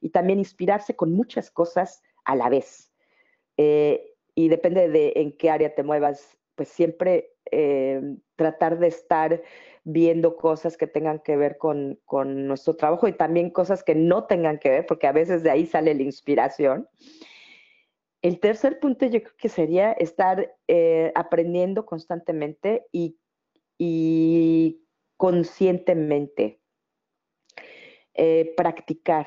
Y 0.00 0.10
también 0.10 0.38
inspirarse 0.38 0.94
con 0.94 1.12
muchas 1.12 1.50
cosas 1.50 2.02
a 2.24 2.36
la 2.36 2.48
vez. 2.48 2.92
Eh, 3.56 4.14
y 4.34 4.48
depende 4.48 4.88
de 4.88 5.12
en 5.16 5.36
qué 5.36 5.50
área 5.50 5.74
te 5.74 5.82
muevas, 5.82 6.36
pues 6.56 6.68
siempre 6.68 7.32
eh, 7.50 8.00
tratar 8.36 8.78
de 8.78 8.88
estar 8.88 9.42
viendo 9.84 10.36
cosas 10.36 10.76
que 10.76 10.86
tengan 10.86 11.20
que 11.20 11.36
ver 11.36 11.58
con, 11.58 12.00
con, 12.06 12.46
nuestro 12.48 12.74
trabajo 12.74 13.06
y 13.06 13.12
también 13.12 13.50
cosas 13.50 13.84
que 13.84 13.94
no 13.94 14.24
tengan 14.24 14.58
que 14.58 14.70
ver, 14.70 14.86
porque 14.86 15.06
a 15.06 15.12
veces 15.12 15.42
de 15.42 15.50
ahí 15.50 15.66
sale 15.66 15.94
la 15.94 16.02
inspiración. 16.02 16.88
El 18.22 18.40
tercer 18.40 18.80
punto 18.80 19.04
yo 19.04 19.22
creo 19.22 19.36
que 19.36 19.50
sería 19.50 19.92
estar 19.92 20.56
eh, 20.66 21.12
aprendiendo 21.14 21.84
constantemente 21.84 22.86
y, 22.90 23.18
y 23.76 24.82
conscientemente, 25.18 26.60
eh, 28.14 28.54
practicar. 28.56 29.26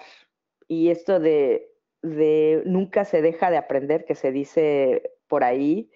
Y 0.67 0.89
esto 0.89 1.19
de, 1.19 1.71
de 2.01 2.63
nunca 2.65 3.05
se 3.05 3.21
deja 3.21 3.51
de 3.51 3.57
aprender, 3.57 4.05
que 4.05 4.15
se 4.15 4.31
dice 4.31 5.11
por 5.27 5.43
ahí, 5.43 5.91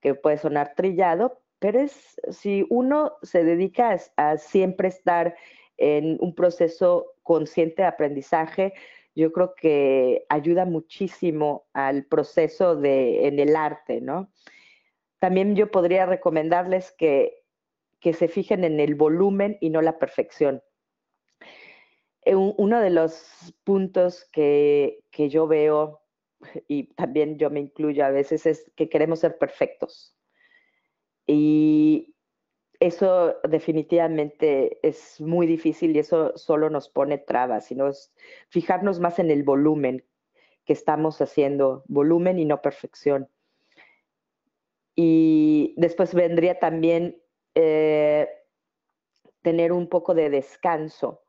que 0.00 0.16
puede 0.16 0.38
sonar 0.38 0.74
trillado, 0.74 1.41
pero 1.62 1.78
es 1.78 2.20
si 2.32 2.66
uno 2.70 3.12
se 3.22 3.44
dedica 3.44 3.96
a, 4.16 4.36
siempre 4.36 4.88
estar 4.88 5.36
en 5.76 6.18
un 6.20 6.34
proceso 6.34 7.14
consciente 7.22 7.82
de 7.82 7.88
aprendizaje, 7.88 8.74
yo 9.14 9.30
creo 9.30 9.54
que 9.54 10.26
ayuda 10.28 10.64
muchísimo 10.64 11.68
al 11.72 12.04
proceso 12.06 12.74
de, 12.74 13.28
en 13.28 13.38
el 13.38 13.54
arte, 13.54 14.00
¿no? 14.00 14.32
También 15.20 15.54
yo 15.54 15.70
podría 15.70 16.04
recomendarles 16.04 16.92
que, 16.98 17.44
que 18.00 18.12
se 18.12 18.26
fijen 18.26 18.64
en 18.64 18.80
el 18.80 18.96
volumen 18.96 19.56
y 19.60 19.70
no 19.70 19.82
la 19.82 20.00
perfección. 20.00 20.64
Eh, 22.24 22.34
uno 22.34 22.80
de 22.80 22.90
los 22.90 23.54
puntos 23.62 24.28
que, 24.32 25.04
que 25.12 25.28
yo 25.28 25.46
veo, 25.46 26.00
y 26.66 26.92
también 26.94 27.38
yo 27.38 27.50
me 27.50 27.60
incluyo 27.60 28.04
a 28.04 28.10
veces, 28.10 28.46
es 28.46 28.72
que 28.74 28.88
queremos 28.88 29.20
ser 29.20 29.38
perfectos. 29.38 30.16
Y 31.26 32.14
eso 32.80 33.36
definitivamente 33.48 34.78
es 34.86 35.20
muy 35.20 35.46
difícil 35.46 35.94
y 35.94 36.00
eso 36.00 36.36
solo 36.36 36.68
nos 36.68 36.88
pone 36.88 37.18
trabas, 37.18 37.66
sino 37.66 37.88
es 37.88 38.12
fijarnos 38.48 38.98
más 38.98 39.18
en 39.18 39.30
el 39.30 39.44
volumen 39.44 40.04
que 40.64 40.72
estamos 40.72 41.20
haciendo, 41.20 41.84
volumen 41.86 42.38
y 42.38 42.44
no 42.44 42.60
perfección. 42.60 43.28
Y 44.94 45.74
después 45.76 46.12
vendría 46.14 46.58
también 46.58 47.22
eh, 47.54 48.28
tener 49.42 49.72
un 49.72 49.88
poco 49.88 50.14
de 50.14 50.30
descanso, 50.30 51.22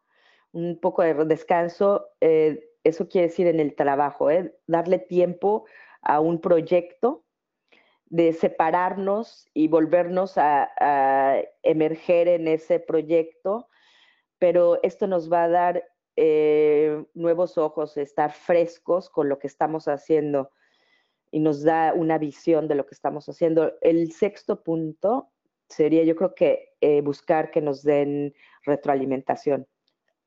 un 0.51 0.79
poco 0.79 1.03
de 1.03 1.13
descanso, 1.25 2.09
eh, 2.19 2.69
eso 2.83 3.07
quiere 3.07 3.27
decir 3.27 3.47
en 3.47 3.59
el 3.59 3.75
trabajo, 3.75 4.29
eh, 4.29 4.55
darle 4.67 4.99
tiempo 4.99 5.65
a 6.01 6.19
un 6.19 6.41
proyecto 6.41 7.23
de 8.13 8.31
separarnos 8.31 9.49
y 9.55 9.67
volvernos 9.67 10.37
a, 10.37 10.69
emerger 11.63 12.27
en 12.27 12.47
ese 12.47 12.79
proyecto, 12.79 13.67
pero 14.37 14.77
esto 14.83 15.07
nos 15.07 15.33
va 15.33 15.45
a 15.45 15.49
dar 15.49 15.83
eh, 16.15 17.03
nuevos 17.15 17.57
ojos, 17.57 17.97
estar 17.97 18.31
frescos 18.31 19.09
con 19.09 19.29
lo 19.29 19.39
que 19.39 19.47
estamos 19.47 19.87
haciendo 19.87 20.51
y 21.31 21.39
nos 21.39 21.63
da 21.63 21.91
una 21.95 22.19
visión 22.19 22.67
de 22.67 22.75
lo 22.75 22.85
que 22.85 22.93
estamos 22.93 23.27
haciendo. 23.29 23.73
El 23.81 24.11
sexto 24.11 24.61
punto 24.61 25.31
sería, 25.67 26.03
yo 26.03 26.15
creo 26.15 26.35
que 26.35 26.75
eh, 26.81 27.01
buscar 27.01 27.49
que 27.49 27.61
nos 27.61 27.81
den 27.81 28.35
retroalimentación 28.63 29.65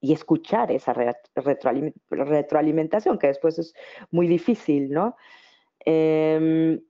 y 0.01 0.13
escuchar 0.13 0.73
esa 0.73 0.93
retroalimentación, 0.93 3.17
que 3.17 3.29
después 3.29 3.61
es 3.61 3.75
muy 4.11 4.27
difícil, 4.27 4.91
¿no? 4.91 5.15
Em, 5.85 6.81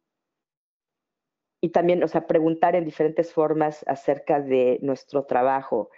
y 1.60 1.70
también, 1.70 2.02
o 2.02 2.08
sea, 2.08 2.26
preguntar 2.26 2.76
en 2.76 2.84
diferentes 2.84 3.32
formas 3.32 3.84
acerca 3.88 4.40
de 4.40 4.78
nuestro 4.82 5.24
trabajo. 5.24 5.90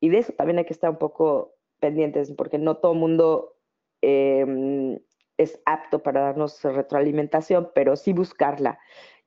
Y 0.00 0.08
de 0.08 0.18
eso 0.18 0.32
también 0.32 0.58
hay 0.58 0.64
que 0.64 0.72
estar 0.72 0.90
un 0.90 0.98
poco 0.98 1.54
pendientes, 1.80 2.32
porque 2.32 2.58
no 2.58 2.78
todo 2.78 2.94
mundo 2.94 3.56
em, 4.02 4.98
es 5.36 5.60
apto 5.64 6.02
para 6.02 6.20
darnos 6.20 6.62
retroalimentación, 6.62 7.70
pero 7.74 7.96
sí 7.96 8.12
buscarla 8.12 8.78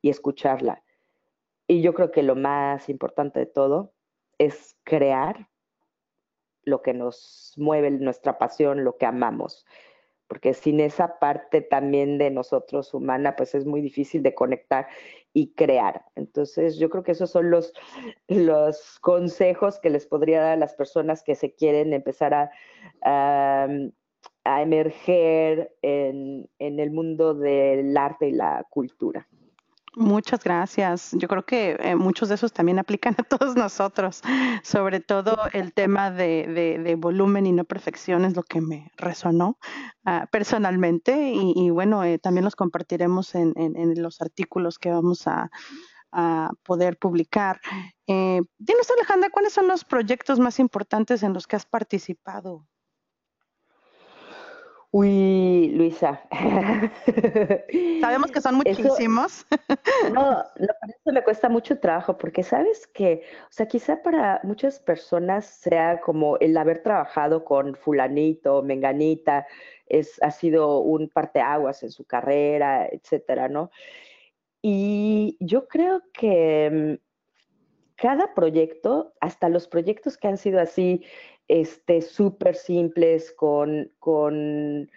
y 0.01 0.09
escucharla. 0.09 0.83
Y 1.67 1.81
yo 1.81 1.93
creo 1.93 2.11
que 2.11 2.23
lo 2.23 2.35
más 2.35 2.89
importante 2.89 3.39
de 3.39 3.45
todo 3.45 3.93
es 4.37 4.77
crear 4.83 5.49
lo 6.63 6.81
que 6.81 6.93
nos 6.93 7.53
mueve, 7.57 7.91
nuestra 7.91 8.37
pasión, 8.37 8.83
lo 8.83 8.97
que 8.97 9.05
amamos 9.05 9.65
porque 10.31 10.53
sin 10.53 10.79
esa 10.79 11.19
parte 11.19 11.59
también 11.59 12.17
de 12.17 12.31
nosotros 12.31 12.93
humana, 12.93 13.35
pues 13.35 13.53
es 13.53 13.65
muy 13.65 13.81
difícil 13.81 14.23
de 14.23 14.33
conectar 14.33 14.87
y 15.33 15.53
crear. 15.53 16.05
Entonces, 16.15 16.77
yo 16.77 16.89
creo 16.89 17.03
que 17.03 17.13
esos 17.13 17.31
son 17.31 17.51
los, 17.51 17.73
los 18.27 18.99
consejos 18.99 19.79
que 19.79 19.89
les 19.89 20.05
podría 20.05 20.41
dar 20.41 20.53
a 20.53 20.57
las 20.57 20.75
personas 20.75 21.23
que 21.23 21.35
se 21.35 21.53
quieren 21.53 21.93
empezar 21.93 22.33
a, 22.33 22.51
a, 23.01 23.67
emerger 24.61 25.75
en, 25.81 26.49
en 26.59 26.79
el 26.79 26.91
mundo 26.91 27.33
del 27.33 27.95
arte 27.95 28.29
y 28.29 28.31
la 28.33 28.65
cultura. 28.69 29.27
Muchas 29.95 30.41
gracias. 30.41 31.11
Yo 31.11 31.27
creo 31.27 31.45
que 31.45 31.75
eh, 31.79 31.95
muchos 31.95 32.29
de 32.29 32.35
esos 32.35 32.53
también 32.53 32.79
aplican 32.79 33.13
a 33.19 33.23
todos 33.23 33.55
nosotros. 33.55 34.21
Sobre 34.63 35.01
todo 35.01 35.37
el 35.51 35.73
tema 35.73 36.11
de, 36.11 36.79
de, 36.81 36.95
volumen 36.95 37.45
y 37.45 37.51
no 37.51 37.65
perfección 37.65 38.23
es 38.23 38.35
lo 38.35 38.43
que 38.43 38.61
me 38.61 38.91
resonó 38.95 39.57
ah, 40.05 40.27
personalmente 40.31 41.33
y, 41.33 41.69
bueno, 41.71 42.03
eh, 42.03 42.19
también 42.19 42.45
los 42.45 42.55
compartiremos 42.55 43.35
en, 43.35 43.53
en, 43.55 44.01
los 44.01 44.21
artículos 44.21 44.79
que 44.79 44.91
vamos 44.91 45.27
a, 45.27 45.49
a 46.11 46.51
poder 46.63 46.97
publicar. 46.97 47.59
Eh, 48.07 48.41
dinos, 48.57 48.91
Alejandra, 48.91 49.29
¿cuáles 49.29 49.53
son 49.53 49.67
los 49.67 49.83
proyectos 49.83 50.39
más 50.39 50.59
importantes 50.59 51.23
en 51.23 51.33
los 51.33 51.47
que 51.47 51.55
has 51.55 51.65
participado? 51.65 52.67
Uy, 54.93 55.69
Luisa. 55.69 56.21
Sabemos 58.01 58.29
que 58.29 58.41
son 58.41 58.55
muchísimos. 58.55 59.45
no, 60.13 60.31
no, 60.33 60.67
eso 60.89 61.13
me 61.13 61.23
cuesta 61.23 61.47
mucho 61.47 61.79
trabajo, 61.79 62.17
porque 62.17 62.43
sabes 62.43 62.87
que, 62.87 63.23
o 63.43 63.51
sea, 63.51 63.67
quizá 63.67 64.03
para 64.03 64.41
muchas 64.43 64.81
personas 64.81 65.45
sea 65.45 66.01
como 66.01 66.37
el 66.39 66.57
haber 66.57 66.83
trabajado 66.83 67.45
con 67.45 67.75
fulanito, 67.75 68.63
menganita, 68.63 69.47
es, 69.85 70.21
ha 70.21 70.31
sido 70.31 70.79
un 70.79 71.07
parteaguas 71.07 71.83
en 71.83 71.91
su 71.91 72.03
carrera, 72.03 72.85
etcétera, 72.91 73.47
¿no? 73.47 73.71
Y 74.61 75.37
yo 75.39 75.69
creo 75.69 76.01
que 76.11 76.99
mm, 76.99 77.11
cada 77.95 78.33
proyecto, 78.33 79.13
hasta 79.21 79.47
los 79.47 79.69
proyectos 79.69 80.17
que 80.17 80.27
han 80.27 80.37
sido 80.37 80.59
así 80.59 81.05
este, 81.51 82.01
súper 82.01 82.55
simples 82.55 83.33
con, 83.33 83.91
con, 83.99 84.89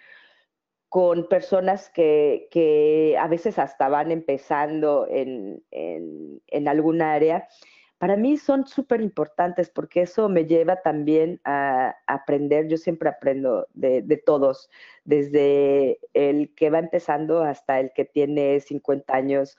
con 0.88 1.28
personas 1.28 1.90
que, 1.90 2.46
que, 2.52 3.16
a 3.18 3.26
veces 3.26 3.58
hasta 3.58 3.88
van 3.88 4.12
empezando 4.12 5.08
en, 5.10 5.64
en, 5.72 6.40
en 6.46 6.68
alguna 6.68 7.12
área, 7.12 7.48
para 7.98 8.16
mí 8.16 8.36
son 8.36 8.68
súper 8.68 9.00
importantes 9.00 9.68
porque 9.68 10.02
eso 10.02 10.28
me 10.28 10.44
lleva 10.44 10.80
también 10.80 11.40
a, 11.42 11.96
aprender, 12.06 12.68
yo 12.68 12.76
siempre 12.76 13.08
aprendo 13.08 13.66
de, 13.74 14.02
de, 14.02 14.16
todos, 14.16 14.70
desde 15.02 15.98
el 16.12 16.54
que 16.54 16.70
va 16.70 16.78
empezando 16.78 17.42
hasta 17.42 17.80
el 17.80 17.90
que 17.92 18.04
tiene 18.04 18.60
50 18.60 19.12
años, 19.12 19.58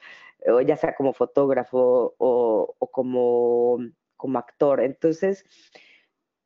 ya 0.65 0.77
sea 0.77 0.95
como 0.95 1.11
fotógrafo 1.11 2.15
o, 2.17 2.73
o 2.79 2.87
como, 2.87 3.79
como 4.15 4.39
actor. 4.39 4.79
Entonces, 4.79 5.43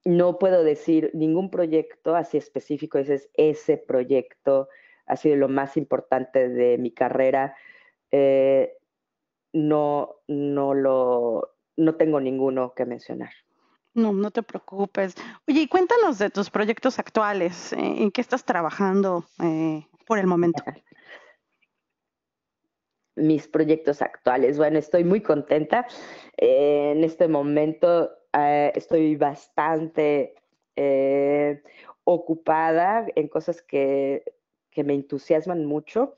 no 0.09 0.39
puedo 0.39 0.63
decir 0.63 1.11
ningún 1.13 1.51
proyecto 1.51 2.15
así 2.15 2.37
específico, 2.37 2.97
ese 2.97 3.13
es 3.15 3.29
ese 3.35 3.77
proyecto, 3.77 4.67
ha 5.05 5.15
sido 5.15 5.35
lo 5.35 5.47
más 5.49 5.77
importante 5.77 6.49
de 6.49 6.79
mi 6.79 6.91
carrera. 6.91 7.55
Eh, 8.09 8.73
no, 9.53 10.15
no 10.27 10.73
lo, 10.73 11.55
no 11.77 11.95
tengo 11.95 12.19
ninguno 12.19 12.73
que 12.73 12.85
mencionar. 12.85 13.29
No, 13.93 14.11
no 14.11 14.31
te 14.31 14.41
preocupes. 14.41 15.13
Oye, 15.47 15.61
y 15.61 15.67
cuéntanos 15.67 16.17
de 16.17 16.31
tus 16.31 16.49
proyectos 16.49 16.97
actuales. 16.97 17.73
Eh, 17.73 17.77
¿En 17.77 18.09
qué 18.11 18.21
estás 18.21 18.43
trabajando 18.45 19.25
eh, 19.43 19.85
por 20.07 20.17
el 20.17 20.25
momento? 20.25 20.63
Mis 23.15 23.47
proyectos 23.47 24.01
actuales. 24.01 24.57
Bueno, 24.57 24.79
estoy 24.79 25.03
muy 25.03 25.21
contenta. 25.21 25.85
en 26.37 27.03
este 27.03 27.27
momento 27.27 28.18
eh, 28.33 28.71
estoy 28.75 29.15
bastante 29.15 30.35
eh, 30.75 31.61
ocupada 32.03 33.05
en 33.15 33.27
cosas 33.27 33.61
que, 33.61 34.23
que 34.71 34.83
me 34.83 34.93
entusiasman 34.93 35.65
mucho. 35.65 36.15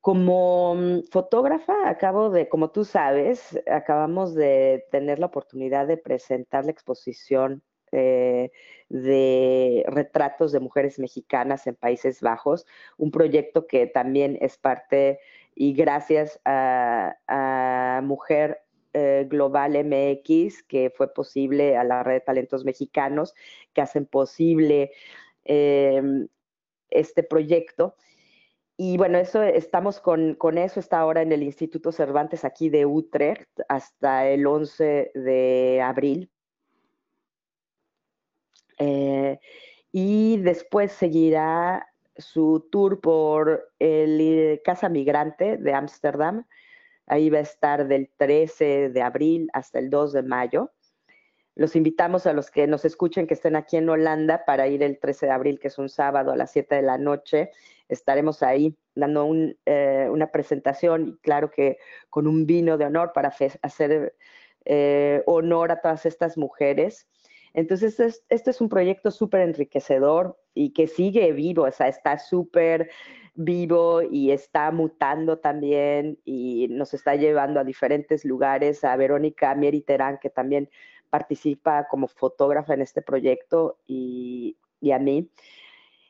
Como 0.00 0.74
mm, 0.74 1.02
fotógrafa, 1.10 1.88
acabo 1.88 2.30
de, 2.30 2.48
como 2.48 2.70
tú 2.70 2.84
sabes, 2.84 3.60
acabamos 3.70 4.34
de 4.34 4.86
tener 4.90 5.18
la 5.18 5.26
oportunidad 5.26 5.86
de 5.86 5.96
presentar 5.96 6.64
la 6.64 6.72
exposición 6.72 7.62
eh, 7.94 8.50
de 8.88 9.84
retratos 9.86 10.50
de 10.50 10.60
mujeres 10.60 10.98
mexicanas 10.98 11.66
en 11.66 11.74
Países 11.74 12.22
Bajos, 12.22 12.66
un 12.96 13.10
proyecto 13.10 13.66
que 13.66 13.86
también 13.86 14.38
es 14.40 14.56
parte 14.56 15.20
y 15.54 15.74
gracias 15.74 16.40
a, 16.46 18.00
Mujer 18.02 18.62
eh, 18.94 19.26
Global 19.28 19.72
MX, 19.84 20.62
que 20.64 20.90
fue 20.90 21.12
posible 21.12 21.76
a 21.76 21.84
la 21.84 22.02
red 22.02 22.14
de 22.14 22.20
talentos 22.20 22.64
mexicanos, 22.64 23.34
que 23.72 23.80
hacen 23.80 24.06
posible 24.06 24.92
em, 25.44 26.28
este 26.90 27.22
proyecto. 27.22 27.96
Y 28.76 28.96
bueno, 28.96 29.18
eso 29.18 29.42
estamos 29.42 30.00
con, 30.00 30.34
con, 30.34 30.58
eso, 30.58 30.80
está 30.80 30.98
ahora 30.98 31.22
en 31.22 31.32
el 31.32 31.42
Instituto 31.42 31.92
Cervantes 31.92 32.44
aquí 32.44 32.68
de 32.68 32.86
Utrecht 32.86 33.48
hasta 33.68 34.28
el 34.28 34.46
11 34.46 35.12
de 35.14 35.80
abril. 35.82 36.30
Eh, 38.78 39.38
y 39.92 40.38
después 40.38 40.92
seguirá 40.92 41.86
su 42.16 42.68
tour 42.70 43.00
por 43.00 43.72
el 43.78 44.60
Casa 44.64 44.88
Migrante 44.88 45.56
de 45.58 45.74
Ámsterdam. 45.74 46.46
Ahí 47.06 47.30
va 47.30 47.38
a 47.38 47.42
estar 47.42 47.88
del 47.88 48.10
13 48.16 48.90
de 48.90 49.02
abril 49.02 49.48
hasta 49.52 49.78
el 49.78 49.90
2 49.90 50.12
de 50.12 50.22
mayo. 50.22 50.72
Los 51.54 51.76
invitamos 51.76 52.26
a 52.26 52.32
los 52.32 52.50
que 52.50 52.66
nos 52.66 52.84
escuchen 52.84 53.26
que 53.26 53.34
estén 53.34 53.56
aquí 53.56 53.76
en 53.76 53.88
Holanda 53.88 54.44
para 54.46 54.68
ir 54.68 54.82
el 54.82 54.98
13 54.98 55.26
de 55.26 55.32
abril, 55.32 55.60
que 55.60 55.68
es 55.68 55.78
un 55.78 55.88
sábado 55.88 56.32
a 56.32 56.36
las 56.36 56.50
7 56.52 56.76
de 56.76 56.82
la 56.82 56.96
noche. 56.96 57.50
Estaremos 57.88 58.42
ahí 58.42 58.76
dando 58.94 59.28
eh, 59.66 60.08
una 60.10 60.30
presentación 60.30 61.08
y 61.08 61.16
claro 61.18 61.50
que 61.50 61.78
con 62.08 62.26
un 62.26 62.46
vino 62.46 62.78
de 62.78 62.86
honor 62.86 63.12
para 63.12 63.34
hacer 63.62 64.14
eh, 64.64 65.22
honor 65.26 65.72
a 65.72 65.80
todas 65.80 66.06
estas 66.06 66.38
mujeres. 66.38 67.06
Entonces, 67.54 68.24
este 68.28 68.50
es, 68.50 68.60
un 68.62 68.70
proyecto 68.70 69.10
súper 69.10 69.42
enriquecedor 69.42 70.38
y 70.54 70.72
que 70.72 70.86
sigue 70.86 71.32
vivo, 71.32 71.64
o 71.64 71.70
sea, 71.70 71.88
está 71.88 72.18
súper 72.18 72.90
vivo 73.34 74.02
y 74.02 74.30
está 74.30 74.70
mutando 74.70 75.38
también 75.38 76.18
y 76.24 76.68
nos 76.70 76.94
está 76.94 77.16
llevando 77.16 77.60
a 77.60 77.64
diferentes 77.64 78.24
lugares, 78.24 78.84
a 78.84 78.96
Verónica 78.96 79.54
Mieri 79.54 79.80
Terán, 79.80 80.18
que 80.18 80.30
también 80.30 80.68
participa 81.10 81.88
como 81.88 82.08
fotógrafa 82.08 82.74
en 82.74 82.82
este 82.82 83.02
proyecto 83.02 83.78
y, 83.86 84.56
a 84.92 84.98
mí. 84.98 85.30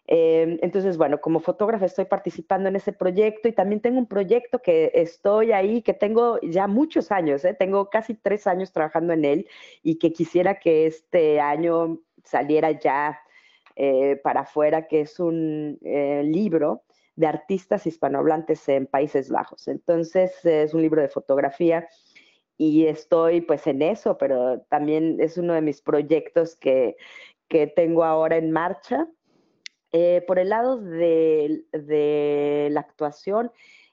Em, 0.07 0.59
entonces, 0.63 0.97
bueno, 0.97 1.21
como 1.21 1.41
fotógrafa 1.41 1.87
estoy 1.87 2.07
participando 2.07 2.69
en 2.69 2.77
ese 2.77 2.93
proyecto 2.93 3.49
y 3.49 3.53
también 3.53 3.81
tengo 3.81 3.99
un 3.99 4.07
proyecto 4.07 4.61
que 4.61 4.91
estoy 4.95 5.53
ahí, 5.53 5.83
que 5.83 5.95
tengo 5.95 6.41
ya 6.43 6.67
muchos 6.67 7.13
años, 7.13 7.45
¿eh? 7.45 7.55
tengo 7.55 7.89
casi 7.89 8.15
tres 8.15 8.47
años 8.47 8.73
trabajando 8.73 9.13
en 9.13 9.25
él 9.25 9.47
y 9.83 9.99
que 9.99 10.13
quisiera 10.13 10.59
que 10.59 10.87
este 10.87 11.41
año 11.41 12.01
saliera 12.25 12.73
ya 12.73 13.21
eh, 13.77 14.17
para 14.23 14.41
afuera, 14.41 14.87
que 14.87 15.03
es 15.03 15.21
un 15.21 15.79
eh, 15.83 16.23
libro 16.25 16.83
de 17.17 17.27
artistas 17.27 17.87
hispanohablantes 17.87 18.69
en 18.69 18.87
Países 18.87 19.31
Bajos. 19.31 19.69
Entonces, 19.69 20.33
es 20.45 20.75
un 20.75 20.83
libro 20.83 21.03
de 21.03 21.09
fotografía 21.09 21.87
y 22.57 22.87
estoy 22.87 23.41
pues 23.41 23.67
en 23.67 23.83
eso, 23.83 24.19
pero 24.19 24.61
también 24.69 25.19
es 25.21 25.37
uno 25.37 25.55
de 25.55 25.63
mis 25.63 25.83
proyectos 25.83 26.57
que, 26.57 26.97
tengo 27.77 28.03
ahora 28.05 28.37
en 28.39 28.51
marcha. 28.51 29.09
Eh, 29.91 30.25
por 30.27 30.39
el 30.39 30.49
lado 30.49 30.79
de, 30.79 32.69
la 32.71 32.81
actuación, 32.81 33.53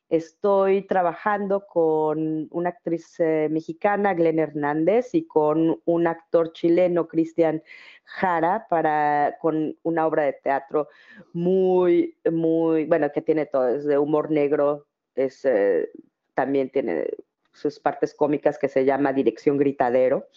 estoy 0.10 0.82
trabajando 0.82 1.66
con 1.68 2.48
una 2.52 2.70
actriz 2.70 3.20
eh, 3.20 3.48
mexicana, 3.50 4.14
Glenn 4.14 4.40
Hernández, 4.40 5.14
y 5.14 5.26
con 5.26 5.80
un 5.86 6.08
actor 6.08 6.52
chileno, 6.54 7.08
Cristian 7.08 7.62
Jara, 8.04 8.66
para, 8.70 9.38
con 9.40 9.78
una 9.84 10.08
obra 10.08 10.24
de 10.24 10.34
teatro 10.34 10.90
muy, 11.34 12.18
muy, 12.30 12.86
bueno, 12.86 13.12
que 13.14 13.22
tiene 13.22 13.46
todo, 13.46 13.70
es 13.70 13.86
de 13.86 13.98
humor 13.98 14.32
negro, 14.32 14.88
es, 15.16 15.46
eh, 15.46 15.90
también 16.34 16.70
tiene 16.72 17.08
sus 17.54 17.80
partes 17.80 18.16
cómicas 18.16 18.58
que 18.58 18.68
se 18.68 18.86
llama 18.86 19.14
Dirección 19.14 19.58
Gritadero. 19.58 20.28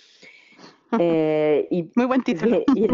Eh, 0.98 1.68
y, 1.70 1.90
Muy 1.96 2.04
buen 2.04 2.22
título. 2.22 2.64
Y, 2.74 2.86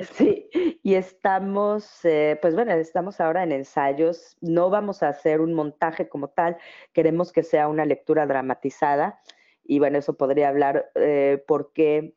sí, 0.00 0.48
y 0.82 0.94
estamos, 0.94 2.04
eh, 2.04 2.38
pues 2.40 2.54
bueno, 2.54 2.72
estamos 2.72 3.20
ahora 3.20 3.42
en 3.42 3.52
ensayos. 3.52 4.36
No 4.40 4.70
vamos 4.70 5.02
a 5.02 5.08
hacer 5.08 5.40
un 5.40 5.54
montaje 5.54 6.08
como 6.08 6.28
tal, 6.28 6.56
queremos 6.92 7.32
que 7.32 7.42
sea 7.42 7.68
una 7.68 7.84
lectura 7.84 8.26
dramatizada. 8.26 9.20
Y 9.64 9.78
bueno, 9.78 9.98
eso 9.98 10.16
podría 10.16 10.48
hablar 10.48 10.90
eh, 10.94 11.44
porque 11.46 12.14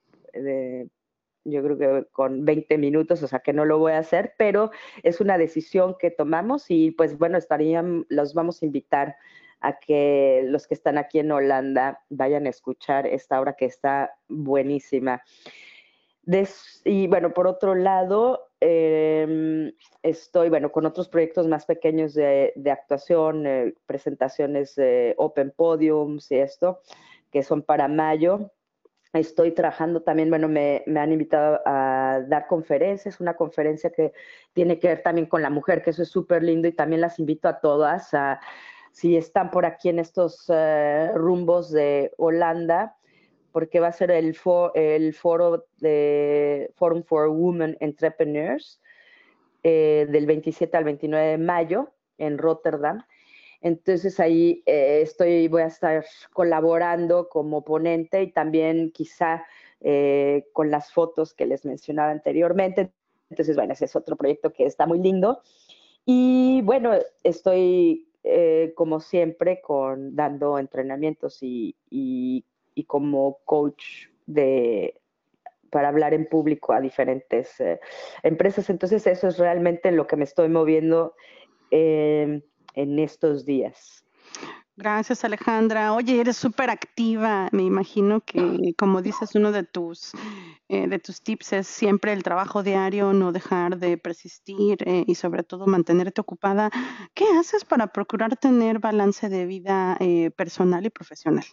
yo 1.43 1.63
creo 1.63 1.77
que 1.77 2.07
con 2.11 2.45
20 2.45 2.77
minutos, 2.77 3.23
o 3.23 3.27
sea 3.27 3.39
que 3.39 3.53
no 3.53 3.65
lo 3.65 3.79
voy 3.79 3.93
a 3.93 3.99
hacer, 3.99 4.33
pero 4.37 4.71
es 5.03 5.21
una 5.21 5.37
decisión 5.37 5.95
que 5.99 6.11
tomamos 6.11 6.65
y 6.69 6.91
pues 6.91 7.17
bueno, 7.17 7.37
estarían, 7.37 8.05
los 8.09 8.33
vamos 8.33 8.61
a 8.61 8.65
invitar 8.65 9.15
a 9.59 9.79
que 9.79 10.43
los 10.45 10.67
que 10.67 10.73
están 10.73 10.97
aquí 10.97 11.19
en 11.19 11.31
Holanda 11.31 12.03
vayan 12.09 12.47
a 12.47 12.49
escuchar 12.49 13.05
esta 13.07 13.39
obra 13.39 13.53
que 13.53 13.65
está 13.65 14.11
buenísima. 14.27 15.21
Y 16.85 17.07
bueno, 17.07 17.33
por 17.33 17.47
otro 17.47 17.75
lado, 17.75 18.51
em, 18.59 19.71
estoy, 20.03 20.49
bueno, 20.49 20.71
con 20.71 20.85
otros 20.85 21.09
proyectos 21.09 21.47
más 21.47 21.65
pequeños 21.65 22.13
de, 22.13 22.53
actuación, 22.71 23.45
eh, 23.47 23.73
presentaciones 23.85 24.75
Open 25.17 25.51
Podiums 25.55 26.31
y 26.31 26.35
esto, 26.37 26.81
que 27.31 27.43
son 27.43 27.63
para 27.63 27.87
mayo. 27.87 28.51
Estoy 29.13 29.51
trabajando 29.51 30.03
también, 30.03 30.29
bueno, 30.29 30.47
me, 30.47 30.83
me, 30.87 30.99
han 30.99 31.11
invitado 31.11 31.59
a 31.65 32.21
dar 32.27 32.47
conferencias, 32.47 33.19
una 33.19 33.35
conferencia 33.35 33.89
que 33.91 34.13
tiene 34.53 34.79
que 34.79 34.87
ver 34.87 35.03
también 35.03 35.27
con 35.27 35.41
la 35.41 35.49
mujer, 35.49 35.83
que 35.83 35.89
eso 35.89 36.03
es 36.03 36.09
súper 36.09 36.43
lindo 36.43 36.67
y 36.67 36.71
también 36.71 37.01
las 37.01 37.19
invito 37.19 37.49
a 37.49 37.59
todas 37.59 38.13
a 38.13 38.39
si 38.91 39.17
están 39.17 39.51
por 39.51 39.65
aquí 39.65 39.89
en 39.89 39.99
estos 39.99 40.45
eh, 40.49 41.11
rumbos 41.15 41.71
de 41.71 42.13
Holanda, 42.17 42.95
porque 43.51 43.79
va 43.79 43.87
a 43.87 43.93
ser 43.93 44.11
el, 44.11 44.35
el 44.75 45.13
foro 45.13 45.65
de 45.77 46.71
Forum 46.75 47.03
for 47.03 47.27
Women 47.29 47.77
Entrepreneurs 47.79 48.81
eh, 49.63 50.07
del 50.09 50.25
27 50.25 50.75
al 50.77 50.83
29 50.83 51.27
de 51.27 51.37
mayo 51.37 51.91
en 52.17 52.37
Rotterdam. 52.37 53.03
Entonces 53.61 54.19
ahí 54.19 54.63
eh, 54.65 55.01
estoy, 55.01 55.47
voy 55.47 55.61
a 55.61 55.67
estar 55.67 56.05
colaborando 56.33 57.29
como 57.29 57.63
ponente 57.63 58.23
y 58.23 58.31
también 58.31 58.91
quizá 58.91 59.45
con 60.53 60.69
las 60.69 60.93
fotos 60.93 61.33
que 61.33 61.47
les 61.47 61.65
mencionaba 61.65 62.11
anteriormente. 62.11 62.91
Entonces, 63.31 63.55
bueno, 63.55 63.73
ese 63.73 63.85
es 63.85 63.95
otro 63.95 64.15
proyecto 64.15 64.53
que 64.53 64.65
está 64.65 64.85
muy 64.85 64.99
lindo. 64.99 65.41
Y 66.05 66.61
bueno, 66.61 66.93
estoy 67.23 68.11
eh, 68.23 68.73
como 68.75 68.99
siempre, 68.99 69.61
con 69.61 70.15
dando 70.15 70.59
entrenamientos 70.59 71.39
y, 71.41 71.75
como 72.87 73.39
coach 73.45 74.07
de, 74.25 74.99
para 75.69 75.89
hablar 75.89 76.13
en 76.13 76.25
público 76.25 76.73
a 76.73 76.81
diferentes 76.81 77.59
eh, 77.59 77.79
empresas. 78.23 78.69
Entonces, 78.69 79.05
eso 79.07 79.27
es 79.27 79.37
realmente 79.37 79.91
lo 79.91 80.07
que 80.07 80.15
me 80.15 80.23
estoy 80.23 80.49
moviendo 80.49 81.15
en 81.73 82.43
estos 82.75 83.45
días. 83.45 84.01
Gracias, 84.77 85.23
Alejandra. 85.25 85.93
Oye, 85.93 86.19
eres 86.19 86.37
súper 86.37 86.69
activa. 86.69 87.49
Me 87.51 87.63
imagino 87.63 88.21
que, 88.21 88.73
como 88.77 89.01
dices, 89.01 89.35
uno 89.35 89.51
de 89.51 89.63
tus, 89.63 90.11
eh, 90.69 90.87
de 90.87 90.97
tus 90.97 91.21
tips 91.21 91.53
es 91.53 91.67
siempre 91.67 92.13
el 92.13 92.23
trabajo 92.23 92.63
diario, 92.63 93.13
no 93.13 93.31
dejar 93.31 93.77
de 93.77 93.97
persistir 93.97 94.77
eh, 94.87 95.03
y 95.05 95.15
sobre 95.15 95.43
todo 95.43 95.67
mantenerte 95.67 96.21
ocupada. 96.21 96.71
¿Qué 97.13 97.25
haces 97.37 97.65
para 97.65 97.87
procurar 97.87 98.37
tener 98.37 98.79
balance 98.79 99.29
de 99.29 99.45
vida 99.45 99.97
eh, 99.99 100.31
personal 100.31 100.85
y 100.85 100.89
profesional? 100.89 101.45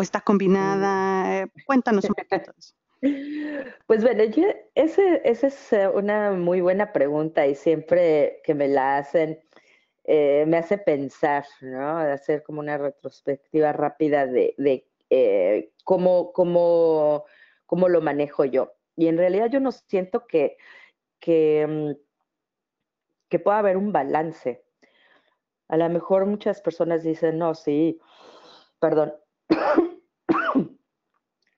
¿O 0.00 0.02
está 0.02 0.22
combinada? 0.22 1.46
cuéntanos 1.66 2.06
un 2.06 2.14
poquito. 2.14 2.52
Pues 3.86 4.02
bueno, 4.02 4.24
yo, 4.24 4.44
esa 4.74 5.02
es 5.24 5.70
una 5.94 6.32
muy 6.32 6.60
buena 6.60 6.92
pregunta 6.92 7.46
y 7.46 7.54
siempre 7.54 8.42
que 8.44 8.54
me 8.54 8.68
la 8.68 8.98
hacen, 8.98 9.40
eh, 10.04 10.44
me 10.46 10.58
hace 10.58 10.76
pensar, 10.76 11.46
¿no? 11.62 11.96
Hacer 11.96 12.42
como 12.42 12.60
una 12.60 12.76
retrospectiva 12.76 13.72
rápida 13.72 14.26
de, 14.26 14.54
eh, 15.08 15.72
cómo, 15.84 16.32
cómo, 16.32 17.24
cómo, 17.64 17.88
lo 17.88 18.02
manejo 18.02 18.44
yo. 18.44 18.74
Y 18.96 19.06
en 19.08 19.16
realidad 19.16 19.48
yo 19.50 19.60
no 19.60 19.72
siento 19.72 20.26
que, 20.26 20.58
que, 21.20 21.66
mm, 21.66 21.90
que 23.30 23.38
pueda 23.38 23.58
haber 23.60 23.78
un 23.78 23.92
balance. 23.92 24.62
A 25.68 25.78
lo 25.78 25.88
mejor 25.88 26.26
muchas 26.26 26.60
personas 26.60 27.02
dicen, 27.02 27.38
no, 27.38 27.54
sí, 27.54 27.98
perdón, 28.78 29.14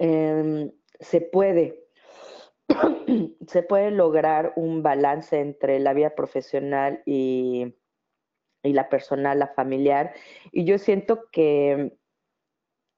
em, 0.03 0.73
se 0.99 1.21
puede. 1.21 1.87
se 3.47 3.63
puede 3.63 3.91
lograr 3.91 4.53
un 4.57 4.83
balance 4.83 5.39
entre 5.39 5.79
la 5.79 5.93
vida 5.93 6.15
profesional 6.15 7.03
y, 7.07 7.75
y 8.63 8.73
la 8.73 8.89
personal, 8.89 9.39
la 9.39 9.49
familiar. 9.49 10.13
Y 10.51 10.65
yo 10.65 10.79
siento 10.79 11.29
que, 11.31 11.97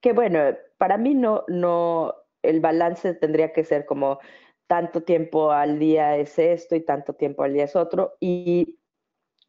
que 0.01 0.13
bueno, 0.13 0.41
para 0.79 0.97
mí 0.97 1.15
no, 1.15 1.45
no, 1.49 2.15
el 2.43 2.61
balance 2.61 3.15
tendría 3.15 3.53
que 3.53 3.65
ser 3.65 3.85
como 3.85 4.19
tanto 4.67 5.03
tiempo 5.03 5.51
al 5.51 5.79
día 5.79 6.17
es 6.17 6.39
esto 6.39 6.75
y 6.75 6.81
tanto 6.81 7.15
tiempo 7.15 7.43
al 7.43 7.53
día 7.53 7.65
es 7.65 7.77
otro. 7.77 8.15
Y 8.21 8.79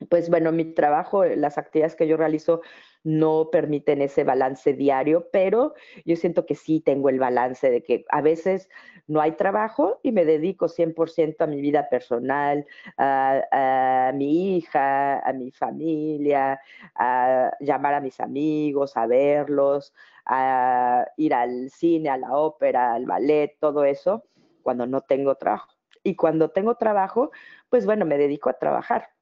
pues 0.10 0.30
bueno, 0.30 0.52
mi 0.52 0.74
trabajo, 0.74 1.24
las 1.24 1.58
actividades 1.58 1.96
que 1.96 2.08
yo 2.08 2.18
realizo 2.18 2.62
no 3.06 3.50
permiten 3.52 4.02
ese 4.02 4.24
balance 4.24 4.74
diario, 4.74 5.30
pero 5.32 5.76
yo 6.06 6.16
siento 6.16 6.46
que 6.46 6.56
sí 6.56 6.82
tengo 6.82 7.10
el 7.10 7.20
balance 7.20 7.70
de 7.70 7.84
que 7.84 8.04
a 8.10 8.22
veces 8.22 8.68
no 9.08 9.22
hay 9.22 9.34
trabajo 9.34 10.00
y 10.02 10.12
me 10.12 10.26
dedico 10.26 10.68
100% 10.68 11.44
a 11.44 11.48
mi 11.48 11.62
vida 11.62 11.88
personal, 11.88 12.66
a, 12.98 14.12
mi 14.16 14.58
hija, 14.58 15.20
a 15.20 15.34
mi 15.34 15.52
familia, 15.52 16.60
a 16.96 17.52
llamar 17.60 17.94
a 17.94 18.02
mis 18.02 18.20
amigos, 18.20 18.98
a 18.98 19.06
verlos, 19.06 19.94
a 20.26 21.06
ir 21.18 21.36
al 21.36 21.70
cine, 21.70 22.10
a 22.10 22.18
la 22.18 22.36
ópera, 22.36 22.96
al 22.96 23.06
ballet, 23.06 23.56
todo 23.60 23.86
eso, 23.86 24.24
cuando 24.64 24.88
no 24.88 25.02
tengo 25.02 25.36
trabajo. 25.36 25.70
Y 26.04 26.16
cuando 26.16 26.50
tengo 26.50 26.76
trabajo, 26.76 27.32
pues 27.70 27.86
bueno, 27.86 28.06
me 28.06 28.18
dedico 28.18 28.50
a 28.50 28.54
trabajar. 28.54 29.15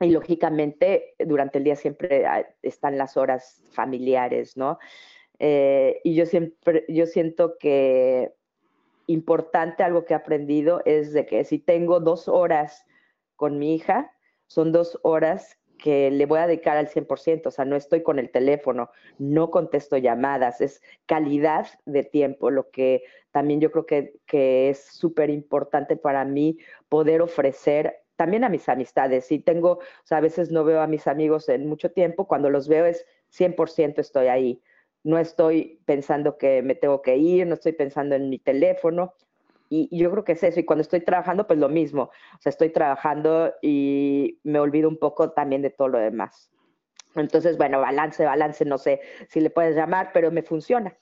Y 0.00 0.10
lógicamente 0.10 1.14
durante 1.18 1.58
el 1.58 1.64
día 1.64 1.76
siempre 1.76 2.24
están 2.62 2.96
las 2.96 3.16
horas 3.16 3.62
familiares, 3.72 4.56
¿no? 4.56 4.78
Eh, 5.38 6.00
y 6.04 6.14
yo 6.14 6.26
siempre, 6.26 6.84
yo 6.88 7.06
siento 7.06 7.56
que 7.58 8.32
importante 9.06 9.82
algo 9.82 10.04
que 10.04 10.14
he 10.14 10.16
aprendido 10.16 10.82
es 10.84 11.12
de 11.12 11.26
que 11.26 11.44
si 11.44 11.58
tengo 11.58 12.00
dos 12.00 12.28
horas 12.28 12.86
con 13.36 13.58
mi 13.58 13.74
hija, 13.74 14.12
son 14.46 14.72
dos 14.72 14.98
horas 15.02 15.58
que 15.78 16.10
le 16.10 16.26
voy 16.26 16.38
a 16.38 16.46
dedicar 16.46 16.76
al 16.76 16.88
100%, 16.88 17.46
o 17.46 17.50
sea, 17.50 17.64
no 17.64 17.74
estoy 17.74 18.02
con 18.02 18.18
el 18.18 18.30
teléfono, 18.30 18.90
no 19.18 19.50
contesto 19.50 19.96
llamadas, 19.96 20.60
es 20.60 20.82
calidad 21.06 21.66
de 21.86 22.04
tiempo, 22.04 22.50
lo 22.50 22.70
que 22.70 23.02
también 23.30 23.60
yo 23.60 23.70
creo 23.70 23.86
que, 23.86 24.14
que 24.26 24.68
es 24.68 24.84
súper 24.84 25.30
importante 25.30 25.96
para 25.96 26.24
mí 26.24 26.58
poder 26.88 27.22
ofrecer 27.22 28.02
también 28.20 28.44
a 28.44 28.50
mis 28.50 28.68
amistades. 28.68 29.24
Si 29.24 29.38
tengo, 29.38 29.70
o 29.78 30.04
sea, 30.04 30.18
a 30.18 30.20
veces 30.20 30.50
no 30.50 30.62
veo 30.62 30.82
a 30.82 30.86
mis 30.86 31.06
amigos 31.06 31.48
en 31.48 31.66
mucho 31.66 31.90
tiempo, 31.90 32.28
cuando 32.28 32.50
los 32.50 32.68
veo 32.68 32.84
es 32.84 33.06
100% 33.30 33.98
estoy 33.98 34.26
ahí. 34.26 34.62
No 35.02 35.16
estoy 35.18 35.80
pensando 35.86 36.36
que 36.36 36.60
me 36.60 36.74
tengo 36.74 37.00
que 37.00 37.16
ir, 37.16 37.46
no 37.46 37.54
estoy 37.54 37.72
pensando 37.72 38.14
en 38.16 38.28
mi 38.28 38.38
teléfono. 38.38 39.14
Y, 39.70 39.88
yo 39.96 40.10
creo 40.10 40.22
que 40.22 40.32
es 40.32 40.42
eso. 40.42 40.60
Y 40.60 40.66
cuando 40.66 40.82
estoy 40.82 41.00
trabajando, 41.00 41.46
pues 41.46 41.58
lo 41.58 41.70
mismo. 41.70 42.10
O 42.34 42.40
sea, 42.40 42.50
estoy 42.50 42.68
trabajando 42.68 43.54
y 43.62 44.38
me 44.42 44.60
olvido 44.60 44.90
un 44.90 44.98
poco 44.98 45.30
también 45.30 45.62
de 45.62 45.70
todo 45.70 45.88
lo 45.88 45.98
demás. 45.98 46.50
Entonces, 47.16 47.56
bueno, 47.56 47.80
balance, 47.80 48.22
balance, 48.22 48.66
no 48.66 48.76
sé 48.76 49.00
si 49.30 49.40
le 49.40 49.48
puedes 49.48 49.74
llamar, 49.74 50.10
pero 50.12 50.30
me 50.30 50.42
funciona. 50.42 50.94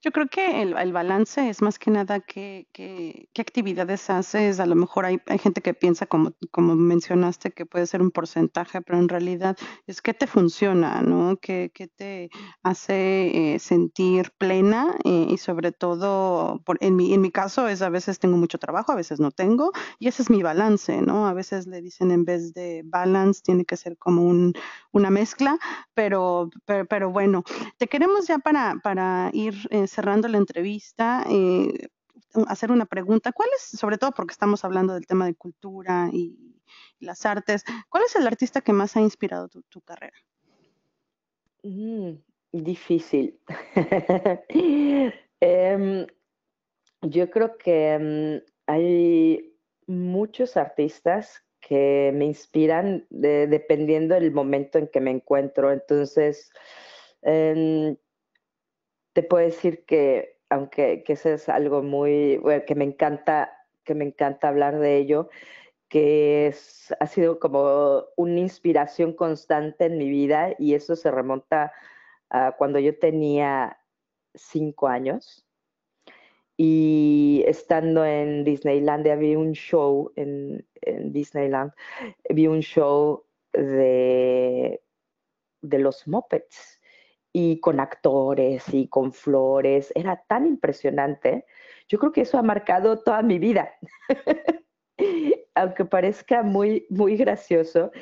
Yo 0.00 0.12
creo 0.12 0.28
que 0.28 0.62
el, 0.62 0.76
el 0.76 0.92
balance 0.92 1.48
es 1.48 1.60
más 1.60 1.80
que 1.80 1.90
nada 1.90 2.20
qué, 2.20 2.68
qué, 2.72 3.28
qué 3.32 3.42
actividades 3.42 4.08
haces. 4.10 4.60
A 4.60 4.66
lo 4.66 4.76
mejor 4.76 5.04
hay, 5.04 5.20
hay 5.26 5.38
gente 5.38 5.60
que 5.60 5.74
piensa, 5.74 6.06
como, 6.06 6.34
como 6.52 6.76
mencionaste, 6.76 7.50
que 7.50 7.66
puede 7.66 7.84
ser 7.88 8.00
un 8.00 8.12
porcentaje, 8.12 8.80
pero 8.80 9.00
en 9.00 9.08
realidad 9.08 9.56
es 9.88 10.00
qué 10.00 10.14
te 10.14 10.28
funciona, 10.28 11.02
¿no? 11.02 11.36
¿Qué, 11.42 11.72
qué 11.74 11.88
te 11.88 12.30
hace 12.62 13.54
eh, 13.54 13.58
sentir 13.58 14.30
plena? 14.38 14.94
Eh, 15.04 15.26
y 15.30 15.38
sobre 15.38 15.72
todo, 15.72 16.62
por, 16.64 16.78
en, 16.80 16.94
mi, 16.94 17.12
en 17.12 17.20
mi 17.20 17.32
caso, 17.32 17.66
es 17.66 17.82
a 17.82 17.88
veces 17.88 18.20
tengo 18.20 18.36
mucho 18.36 18.58
trabajo, 18.58 18.92
a 18.92 18.96
veces 18.96 19.18
no 19.18 19.32
tengo, 19.32 19.72
y 19.98 20.06
ese 20.06 20.22
es 20.22 20.30
mi 20.30 20.44
balance, 20.44 21.02
¿no? 21.02 21.26
A 21.26 21.32
veces 21.32 21.66
le 21.66 21.82
dicen 21.82 22.12
en 22.12 22.24
vez 22.24 22.54
de 22.54 22.82
balance, 22.84 23.42
tiene 23.42 23.64
que 23.64 23.76
ser 23.76 23.98
como 23.98 24.22
un, 24.22 24.52
una 24.92 25.10
mezcla, 25.10 25.58
pero, 25.94 26.50
pero, 26.66 26.86
pero 26.86 27.10
bueno, 27.10 27.42
te 27.78 27.88
queremos 27.88 28.28
ya 28.28 28.38
para, 28.38 28.76
para 28.80 29.30
ir 29.32 29.66
eh, 29.70 29.87
cerrando 29.88 30.28
la 30.28 30.38
entrevista, 30.38 31.24
eh, 31.28 31.88
hacer 32.46 32.70
una 32.70 32.86
pregunta. 32.86 33.32
¿Cuál 33.32 33.48
es, 33.56 33.62
sobre 33.62 33.98
todo 33.98 34.12
porque 34.12 34.32
estamos 34.32 34.64
hablando 34.64 34.94
del 34.94 35.06
tema 35.06 35.26
de 35.26 35.34
cultura 35.34 36.10
y, 36.12 36.54
las 37.00 37.24
artes, 37.24 37.64
cuál 37.88 38.02
es 38.04 38.16
el 38.16 38.26
artista 38.26 38.60
que 38.60 38.72
más 38.72 38.96
ha 38.96 39.00
inspirado 39.00 39.48
tu, 39.48 39.80
carrera? 39.80 40.16
Mm, 41.62 42.14
difícil. 42.52 43.38
Em, 45.40 46.04
yo 47.02 47.30
creo 47.30 47.56
que 47.58 47.96
mm, 47.96 48.50
hay 48.66 49.54
muchos 49.86 50.56
artistas 50.56 51.44
que 51.60 52.10
me 52.12 52.24
inspiran 52.24 53.06
dependiendo 53.10 54.16
del 54.16 54.32
momento 54.32 54.78
en 54.78 54.88
que 54.88 55.00
me 55.00 55.12
encuentro. 55.12 55.70
Entonces, 55.72 56.50
em, 57.22 57.96
te 59.18 59.24
puedo 59.24 59.44
decir 59.44 59.84
que, 59.84 60.38
aunque 60.48 61.02
que 61.02 61.14
eso 61.14 61.30
es 61.30 61.48
algo 61.48 61.82
muy, 61.82 62.40
que 62.68 62.76
me 62.76 62.84
encanta, 62.84 63.52
que 63.82 63.96
me 63.96 64.04
encanta 64.04 64.46
hablar 64.46 64.78
de 64.78 64.96
ello, 64.96 65.28
que 65.88 66.54
ha 67.00 67.06
sido 67.08 67.40
como 67.40 68.04
una 68.16 68.38
inspiración 68.38 69.12
constante 69.14 69.86
en 69.86 69.98
mi 69.98 70.08
vida 70.08 70.54
y 70.56 70.74
eso 70.74 70.94
se 70.94 71.10
remonta 71.10 71.72
a 72.30 72.52
cuando 72.52 72.78
yo 72.78 72.96
tenía 72.96 73.80
cinco 74.36 74.86
años. 74.86 75.44
Y 76.56 77.42
estando 77.48 78.04
en 78.04 78.44
Disneylandia 78.44 79.16
vi 79.16 79.34
un 79.34 79.50
show 79.50 80.12
en, 80.14 80.64
en 80.82 81.12
Disneyland, 81.12 81.72
vi 82.30 82.46
un 82.46 82.60
show 82.60 83.24
de, 83.52 84.80
de 85.60 85.78
los 85.80 86.06
Muppets 86.06 86.77
y 87.38 87.60
con 87.60 87.78
actores 87.78 88.64
y 88.74 88.88
con 88.88 89.12
flores. 89.12 89.92
Era 89.94 90.24
tan 90.26 90.44
impresionante. 90.44 91.44
Yo 91.88 92.00
creo 92.00 92.10
que 92.10 92.22
eso 92.22 92.36
ha 92.36 92.42
marcado 92.42 92.98
toda 92.98 93.22
mi 93.22 93.38
vida. 93.38 93.74
Aunque 95.54 95.84
parezca 95.84 96.42
muy, 96.42 96.84
muy 96.90 97.16
gracioso. 97.16 97.92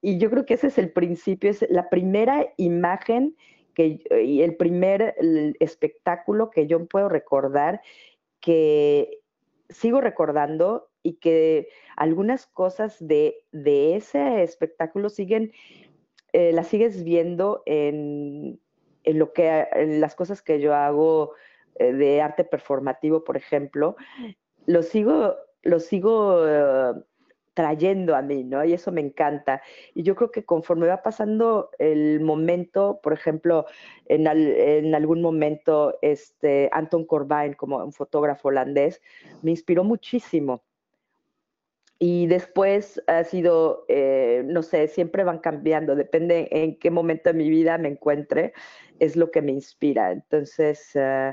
Y 0.00 0.16
yo 0.16 0.30
creo 0.30 0.46
que 0.46 0.54
ese 0.54 0.68
es 0.68 0.78
el 0.78 0.92
principio, 0.92 1.50
es 1.50 1.66
la 1.68 1.90
primera 1.90 2.54
imagen 2.56 3.36
que, 3.74 4.00
y 4.24 4.40
el 4.40 4.56
primer 4.56 5.14
espectáculo 5.60 6.48
que 6.48 6.66
yo 6.66 6.86
puedo 6.86 7.10
recordar, 7.10 7.82
que 8.40 9.20
sigo 9.68 10.00
recordando 10.00 10.88
y 11.02 11.16
que 11.16 11.68
algunas 11.96 12.46
cosas 12.46 12.96
de, 12.98 13.44
de 13.52 13.96
ese 13.96 14.42
espectáculo 14.42 15.10
siguen, 15.10 15.52
eh, 16.32 16.52
las 16.52 16.68
sigues 16.68 17.04
viendo 17.04 17.62
en, 17.66 18.58
en 19.06 19.18
lo 19.18 19.32
que 19.32 19.66
las 19.98 20.14
cosas 20.14 20.42
que 20.42 20.60
yo 20.60 20.74
hago 20.74 21.32
eh, 21.76 21.92
de 21.92 22.20
arte 22.20 22.44
performativo, 22.44 23.24
por 23.24 23.36
ejemplo, 23.36 23.96
lo 24.66 24.82
sigo, 24.82 25.36
lo 25.62 25.80
sigo 25.80 26.46
eh, 26.46 26.92
trayendo 27.54 28.14
a 28.14 28.20
mí, 28.20 28.44
¿no? 28.44 28.62
Y 28.64 28.74
eso 28.74 28.92
me 28.92 29.00
encanta. 29.00 29.62
Y 29.94 30.02
yo 30.02 30.14
creo 30.14 30.30
que 30.30 30.44
conforme 30.44 30.88
va 30.88 31.02
pasando 31.02 31.70
el 31.78 32.20
momento, 32.20 33.00
por 33.02 33.14
ejemplo, 33.14 33.64
en, 34.06 34.26
en 34.26 34.94
algún 34.94 35.22
momento, 35.22 35.96
este, 36.02 36.68
Anton 36.72 37.06
Corbijn, 37.06 37.54
como 37.54 37.78
un 37.78 37.92
fotógrafo 37.92 38.48
holandés, 38.48 39.00
me 39.40 39.52
inspiró 39.52 39.84
muchísimo. 39.84 40.64
Y 41.98 42.26
después 42.26 43.02
ha 43.06 43.24
sido, 43.24 43.86
eh, 43.88 44.42
no 44.44 44.62
sé, 44.62 44.88
siempre 44.88 45.24
van 45.24 45.38
cambiando, 45.38 45.96
depende 45.96 46.48
en 46.50 46.78
qué 46.78 46.90
momento 46.90 47.30
de 47.30 47.38
mi 47.38 47.48
vida 47.48 47.78
me 47.78 47.88
encuentre 47.88 48.52
es 48.98 49.16
lo 49.16 49.30
que 49.30 49.42
me 49.42 49.52
inspira. 49.52 50.12
Entonces, 50.12 50.90
uh, 50.94 51.32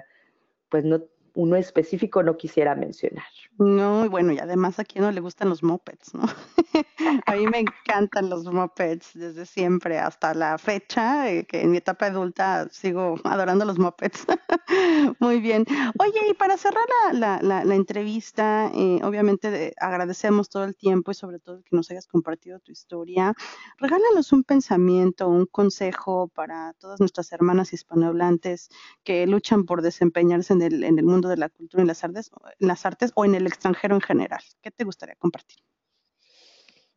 pues 0.70 0.86
no, 0.86 1.04
uno 1.34 1.56
específico 1.56 2.22
no 2.24 2.38
quisiera 2.38 2.76
mencionar. 2.76 3.26
No, 3.58 4.10
bueno, 4.10 4.34
y 4.34 4.40
además 4.40 4.80
a 4.80 4.84
quien 4.84 5.04
no 5.04 5.12
le 5.12 5.22
gustan 5.22 5.50
los 5.50 5.64
mopeds, 5.64 6.14
¿no? 6.14 6.24
a 7.26 7.36
mí 7.36 7.48
me 7.48 7.60
encantan 7.60 8.30
los 8.30 8.46
mopeds 8.46 9.12
desde 9.14 9.46
siempre 9.46 10.00
hasta 10.00 10.34
la 10.34 10.58
fecha, 10.58 11.32
eh, 11.32 11.46
que 11.46 11.62
en 11.62 11.72
mi 11.72 11.78
etapa 11.78 12.08
adulta 12.08 12.68
sigo 12.72 13.16
adorando 13.24 13.66
los 13.66 13.80
mopeds. 13.80 14.26
Muy 15.20 15.40
bien. 15.40 15.66
Oye, 16.00 16.20
y 16.30 16.34
para 16.34 16.58
cerrar 16.58 16.86
la, 17.14 17.42
la, 17.42 17.64
la, 17.64 17.76
entrevista, 17.76 18.72
eh, 18.74 19.00
obviamente 19.04 19.74
agradecemos 19.80 20.50
todo 20.50 20.64
el 20.64 20.76
tiempo 20.76 21.12
y 21.12 21.16
sobre 21.16 21.40
todo 21.40 21.62
que 21.64 21.76
nos 21.76 21.90
hayas 21.92 22.08
compartido 22.08 22.60
tu 22.60 22.72
historia. 22.72 23.34
Regálanos 23.78 24.34
un 24.34 24.44
pensamiento, 24.44 25.28
un 25.28 25.46
consejo 25.46 26.28
para 26.28 26.74
todas 26.74 27.00
nuestras 27.00 27.32
hermanas 27.32 27.74
hispanohablantes 27.74 28.70
que 29.04 29.28
luchan 29.28 29.66
por 29.66 29.82
desempeñarse 29.82 30.54
en 30.54 30.62
el, 30.62 30.84
en 30.84 31.00
el 31.00 31.06
mundo 31.06 31.23
de 31.30 31.38
la 31.38 31.50
cultura 31.50 31.84
y 31.84 31.88
las 31.88 32.04
artes, 32.04 32.32
las 32.60 32.86
artes 32.86 33.12
o 33.16 33.26
en 33.26 33.36
el 33.36 33.48
extranjero 33.48 33.96
en 33.96 34.02
general. 34.02 34.42
¿Qué 34.62 34.72
te 34.72 34.84
gustaría 34.84 35.16
compartir? 35.16 35.58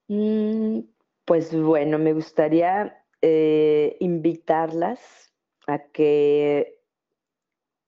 Mm, 0.09 0.81
pues 1.24 1.55
bueno, 1.55 1.99
me 1.99 2.12
gustaría 2.12 3.05
eh, 3.22 3.97
invitarlas 4.01 5.33
a 5.66 5.79
que 5.79 6.81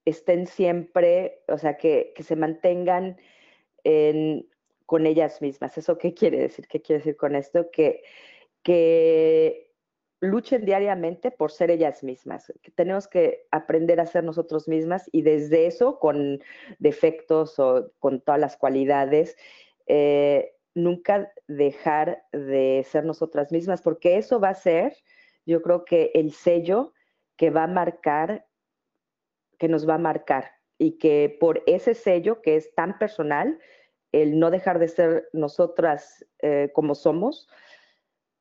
estén 0.04 0.46
siempre, 0.46 1.44
o 1.48 1.58
sea, 1.58 1.76
que, 1.76 2.14
se 2.18 2.36
mantengan 2.36 3.16
con 4.84 5.06
ellas 5.06 5.40
mismas. 5.40 5.78
¿Eso 5.78 5.96
qué 5.96 6.12
quiere 6.12 6.38
decir? 6.38 6.66
¿Qué 6.66 6.82
quiere 6.82 6.98
decir 6.98 7.16
con 7.16 7.34
esto? 7.34 7.70
Que, 7.70 8.02
que 8.62 9.67
luchen 10.20 10.64
diariamente 10.64 11.30
por 11.30 11.52
ser 11.52 11.70
ellas 11.70 12.02
mismas. 12.02 12.52
Tenemos 12.74 13.06
que 13.06 13.46
aprender 13.50 14.00
a 14.00 14.06
ser 14.06 14.24
nosotros 14.24 14.68
mismas 14.68 15.08
y 15.12 15.22
desde 15.22 15.66
eso, 15.66 15.98
con 15.98 16.40
defectos 16.78 17.58
o 17.58 17.92
con 17.98 18.20
todas 18.20 18.40
las 18.40 18.56
cualidades, 18.56 19.36
eh, 19.86 20.54
nunca 20.74 21.32
dejar 21.46 22.24
de 22.32 22.84
ser 22.88 23.04
nosotras 23.04 23.52
mismas, 23.52 23.82
porque 23.82 24.16
eso 24.16 24.40
va 24.40 24.50
a 24.50 24.54
ser, 24.54 24.96
yo 25.46 25.62
creo 25.62 25.84
que 25.84 26.10
el 26.14 26.32
sello 26.32 26.92
que 27.36 27.50
va 27.50 27.64
a 27.64 27.68
marcar, 27.68 28.46
que 29.58 29.68
nos 29.68 29.88
va 29.88 29.94
a 29.94 29.98
marcar 29.98 30.52
y 30.78 30.98
que 30.98 31.36
por 31.40 31.62
ese 31.66 31.94
sello 31.94 32.42
que 32.42 32.56
es 32.56 32.74
tan 32.74 32.98
personal, 32.98 33.58
el 34.12 34.38
no 34.38 34.50
dejar 34.50 34.78
de 34.78 34.88
ser 34.88 35.28
nosotras 35.32 36.24
eh, 36.40 36.70
como 36.72 36.94
somos, 36.94 37.48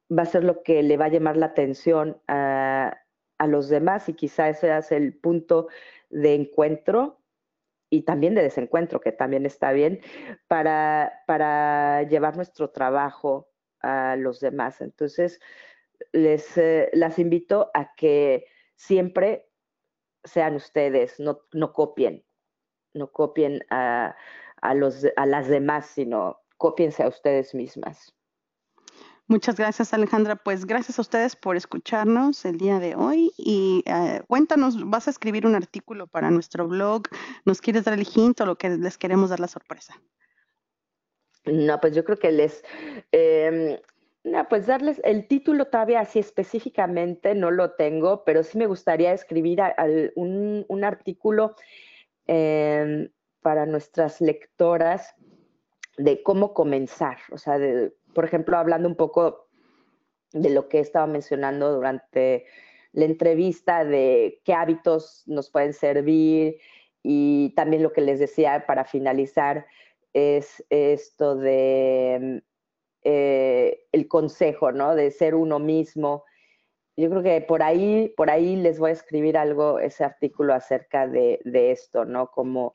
va 0.10 0.24
a 0.24 0.26
ser 0.26 0.44
lo 0.44 0.64
que 0.64 0.84
le 0.84 0.98
va 0.98 1.06
a 1.06 1.10
llamar 1.10 1.38
la 1.38 1.48
atención 1.48 2.22
a, 2.28 2.98
a 3.38 3.48
los 3.48 3.70
demás 3.70 4.10
y 4.10 4.14
quizá 4.14 4.50
ese 4.50 4.76
es 4.78 4.92
el 4.92 5.18
punto 5.18 5.68
de 6.10 6.36
encuentro 6.36 7.22
y 7.90 8.04
también 8.04 8.36
de 8.36 8.44
desencuentro, 8.44 9.00
que 9.00 9.12
también 9.12 9.46
está 9.46 9.72
bien, 9.72 10.02
para, 10.48 11.24
para 11.26 12.04
llevar 12.04 12.36
nuestro 12.36 12.72
trabajo 12.72 13.50
a 13.82 14.16
los 14.18 14.40
demás. 14.40 14.82
Entonces, 14.82 15.40
les 16.12 16.58
eh, 16.58 16.90
las 16.94 17.20
invito 17.20 17.72
a 17.74 17.96
que 17.96 18.46
siempre 18.76 19.50
sean 20.24 20.56
ustedes, 20.56 21.20
no, 21.20 21.42
no 21.54 21.72
copien, 21.72 22.26
no 22.94 23.12
copien 23.12 23.64
a, 23.70 24.16
a, 24.62 24.74
los, 24.74 25.06
a 25.16 25.26
las 25.26 25.48
demás, 25.48 25.86
sino 25.88 26.42
copiense 26.58 27.04
a 27.04 27.08
ustedes 27.08 27.56
mismas. 27.56 28.17
Muchas 29.30 29.58
gracias, 29.58 29.94
Alejandra. 29.94 30.38
Pues 30.38 30.66
gracias 30.66 31.00
a 31.00 31.02
ustedes 31.02 31.36
por 31.36 31.58
escucharnos 31.58 32.46
el 32.46 32.58
día 32.58 32.80
de 32.80 32.96
hoy 32.96 33.34
y 33.38 33.84
eh, 33.86 34.22
cuéntanos, 34.26 34.90
vas 34.90 35.08
a 35.08 35.12
escribir 35.12 35.46
un 35.46 35.54
artículo 35.54 36.08
para 36.08 36.32
nuestro 36.32 36.66
blog, 36.66 37.04
¿nos 37.44 37.60
quieres 37.60 37.84
dar 37.84 37.94
el 37.94 38.08
hint 38.08 38.40
o 38.40 38.46
lo 38.46 38.58
que 38.58 38.70
les 38.70 38.98
queremos 38.98 39.30
dar 39.30 39.42
la 39.42 39.50
sorpresa? 39.50 40.02
No, 41.44 41.80
pues 41.82 41.94
yo 41.94 42.06
creo 42.06 42.18
que 42.18 42.32
les, 42.32 42.64
em, 43.12 43.78
no, 44.24 44.48
pues 44.48 44.66
darles 44.66 45.02
el 45.04 45.28
título 45.28 45.66
todavía 45.66 46.00
así 46.00 46.20
específicamente 46.20 47.36
no 47.36 47.52
lo 47.52 47.72
tengo, 47.72 48.24
pero 48.24 48.44
sí 48.44 48.58
me 48.58 48.66
gustaría 48.66 49.12
escribir 49.12 49.60
un, 50.16 50.84
artículo 50.86 51.56
em, 52.28 53.10
para 53.42 53.66
nuestras 53.66 54.22
lectoras 54.22 55.16
de 55.98 56.24
cómo 56.24 56.54
comenzar, 56.54 57.18
o 57.32 57.38
sea, 57.38 57.58
de 57.58 57.94
por 58.18 58.26
ejemplo, 58.26 58.58
hablando 58.58 58.90
un 58.90 58.96
poco 58.96 59.48
de 60.34 60.50
lo 60.50 60.70
que 60.70 60.80
estaba 60.80 61.06
mencionando 61.06 61.72
durante 61.72 62.48
la 62.92 63.06
entrevista, 63.06 63.86
de 63.86 64.42
qué 64.44 64.56
hábitos 64.56 65.22
nos 65.28 65.52
pueden 65.52 65.72
servir 65.72 66.58
y 67.04 67.54
también 67.56 67.84
lo 67.84 67.94
que 67.94 68.02
les 68.02 68.18
decía 68.18 68.66
para 68.66 68.86
finalizar 68.86 69.68
es 70.14 70.66
esto 70.72 71.36
de 71.36 72.42
eh, 73.04 73.86
el 73.92 74.08
consejo, 74.08 74.72
¿no? 74.72 74.96
De 74.96 75.12
ser 75.12 75.36
uno 75.36 75.60
mismo. 75.60 76.24
Yo 76.96 77.12
creo 77.12 77.22
que 77.22 77.42
por 77.42 77.62
ahí, 77.62 78.12
por 78.18 78.32
ahí 78.32 78.56
les 78.56 78.80
voy 78.80 78.90
a 78.90 78.94
escribir 78.94 79.38
algo, 79.38 79.78
ese 79.78 80.04
artículo 80.04 80.56
acerca 80.56 81.08
de, 81.08 81.40
esto, 81.46 82.04
¿no? 82.04 82.32
Cómo, 82.32 82.74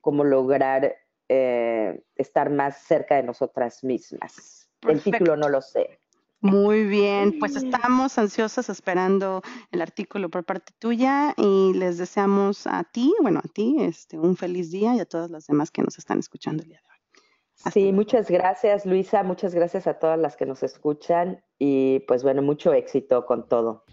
cómo 0.00 0.22
lograr 0.22 0.94
eh, 1.28 2.04
estar 2.14 2.50
más 2.50 2.84
cerca 2.84 3.16
de 3.16 3.24
nosotras 3.24 3.82
mismas. 3.82 4.65
El 4.82 5.02
título 5.02 5.36
no 5.36 5.48
lo 5.48 5.60
sé. 5.60 6.00
Muy 6.40 6.84
bien, 6.84 7.38
pues 7.40 7.56
estamos 7.56 8.18
ansiosas 8.18 8.68
esperando 8.68 9.42
el 9.72 9.80
artículo 9.80 10.28
por 10.28 10.44
parte 10.44 10.72
tuya 10.78 11.34
y 11.36 11.72
les 11.74 11.98
deseamos 11.98 12.66
a 12.66 12.84
ti, 12.84 13.12
bueno, 13.22 13.40
a 13.42 13.48
ti, 13.48 13.76
este, 13.80 14.18
un 14.18 14.36
feliz 14.36 14.70
día 14.70 14.94
y 14.94 15.00
a 15.00 15.06
todas 15.06 15.30
las 15.30 15.46
demás 15.46 15.70
que 15.70 15.82
nos 15.82 15.98
están 15.98 16.18
escuchando 16.18 16.62
el 16.62 16.68
día 16.68 16.80
de 16.82 16.88
hoy. 16.88 17.72
sí, 17.72 17.92
muchas 17.92 18.30
gracias 18.30 18.84
Luisa, 18.84 19.22
muchas 19.22 19.54
gracias 19.54 19.86
a 19.86 19.94
todas 19.94 20.18
las 20.18 20.36
que 20.36 20.44
nos 20.44 20.62
escuchan 20.62 21.42
y 21.58 22.00
pues 22.00 22.22
bueno, 22.22 22.42
mucho 22.42 22.72
éxito 22.74 23.24
con 23.24 23.48
todo. 23.48 23.84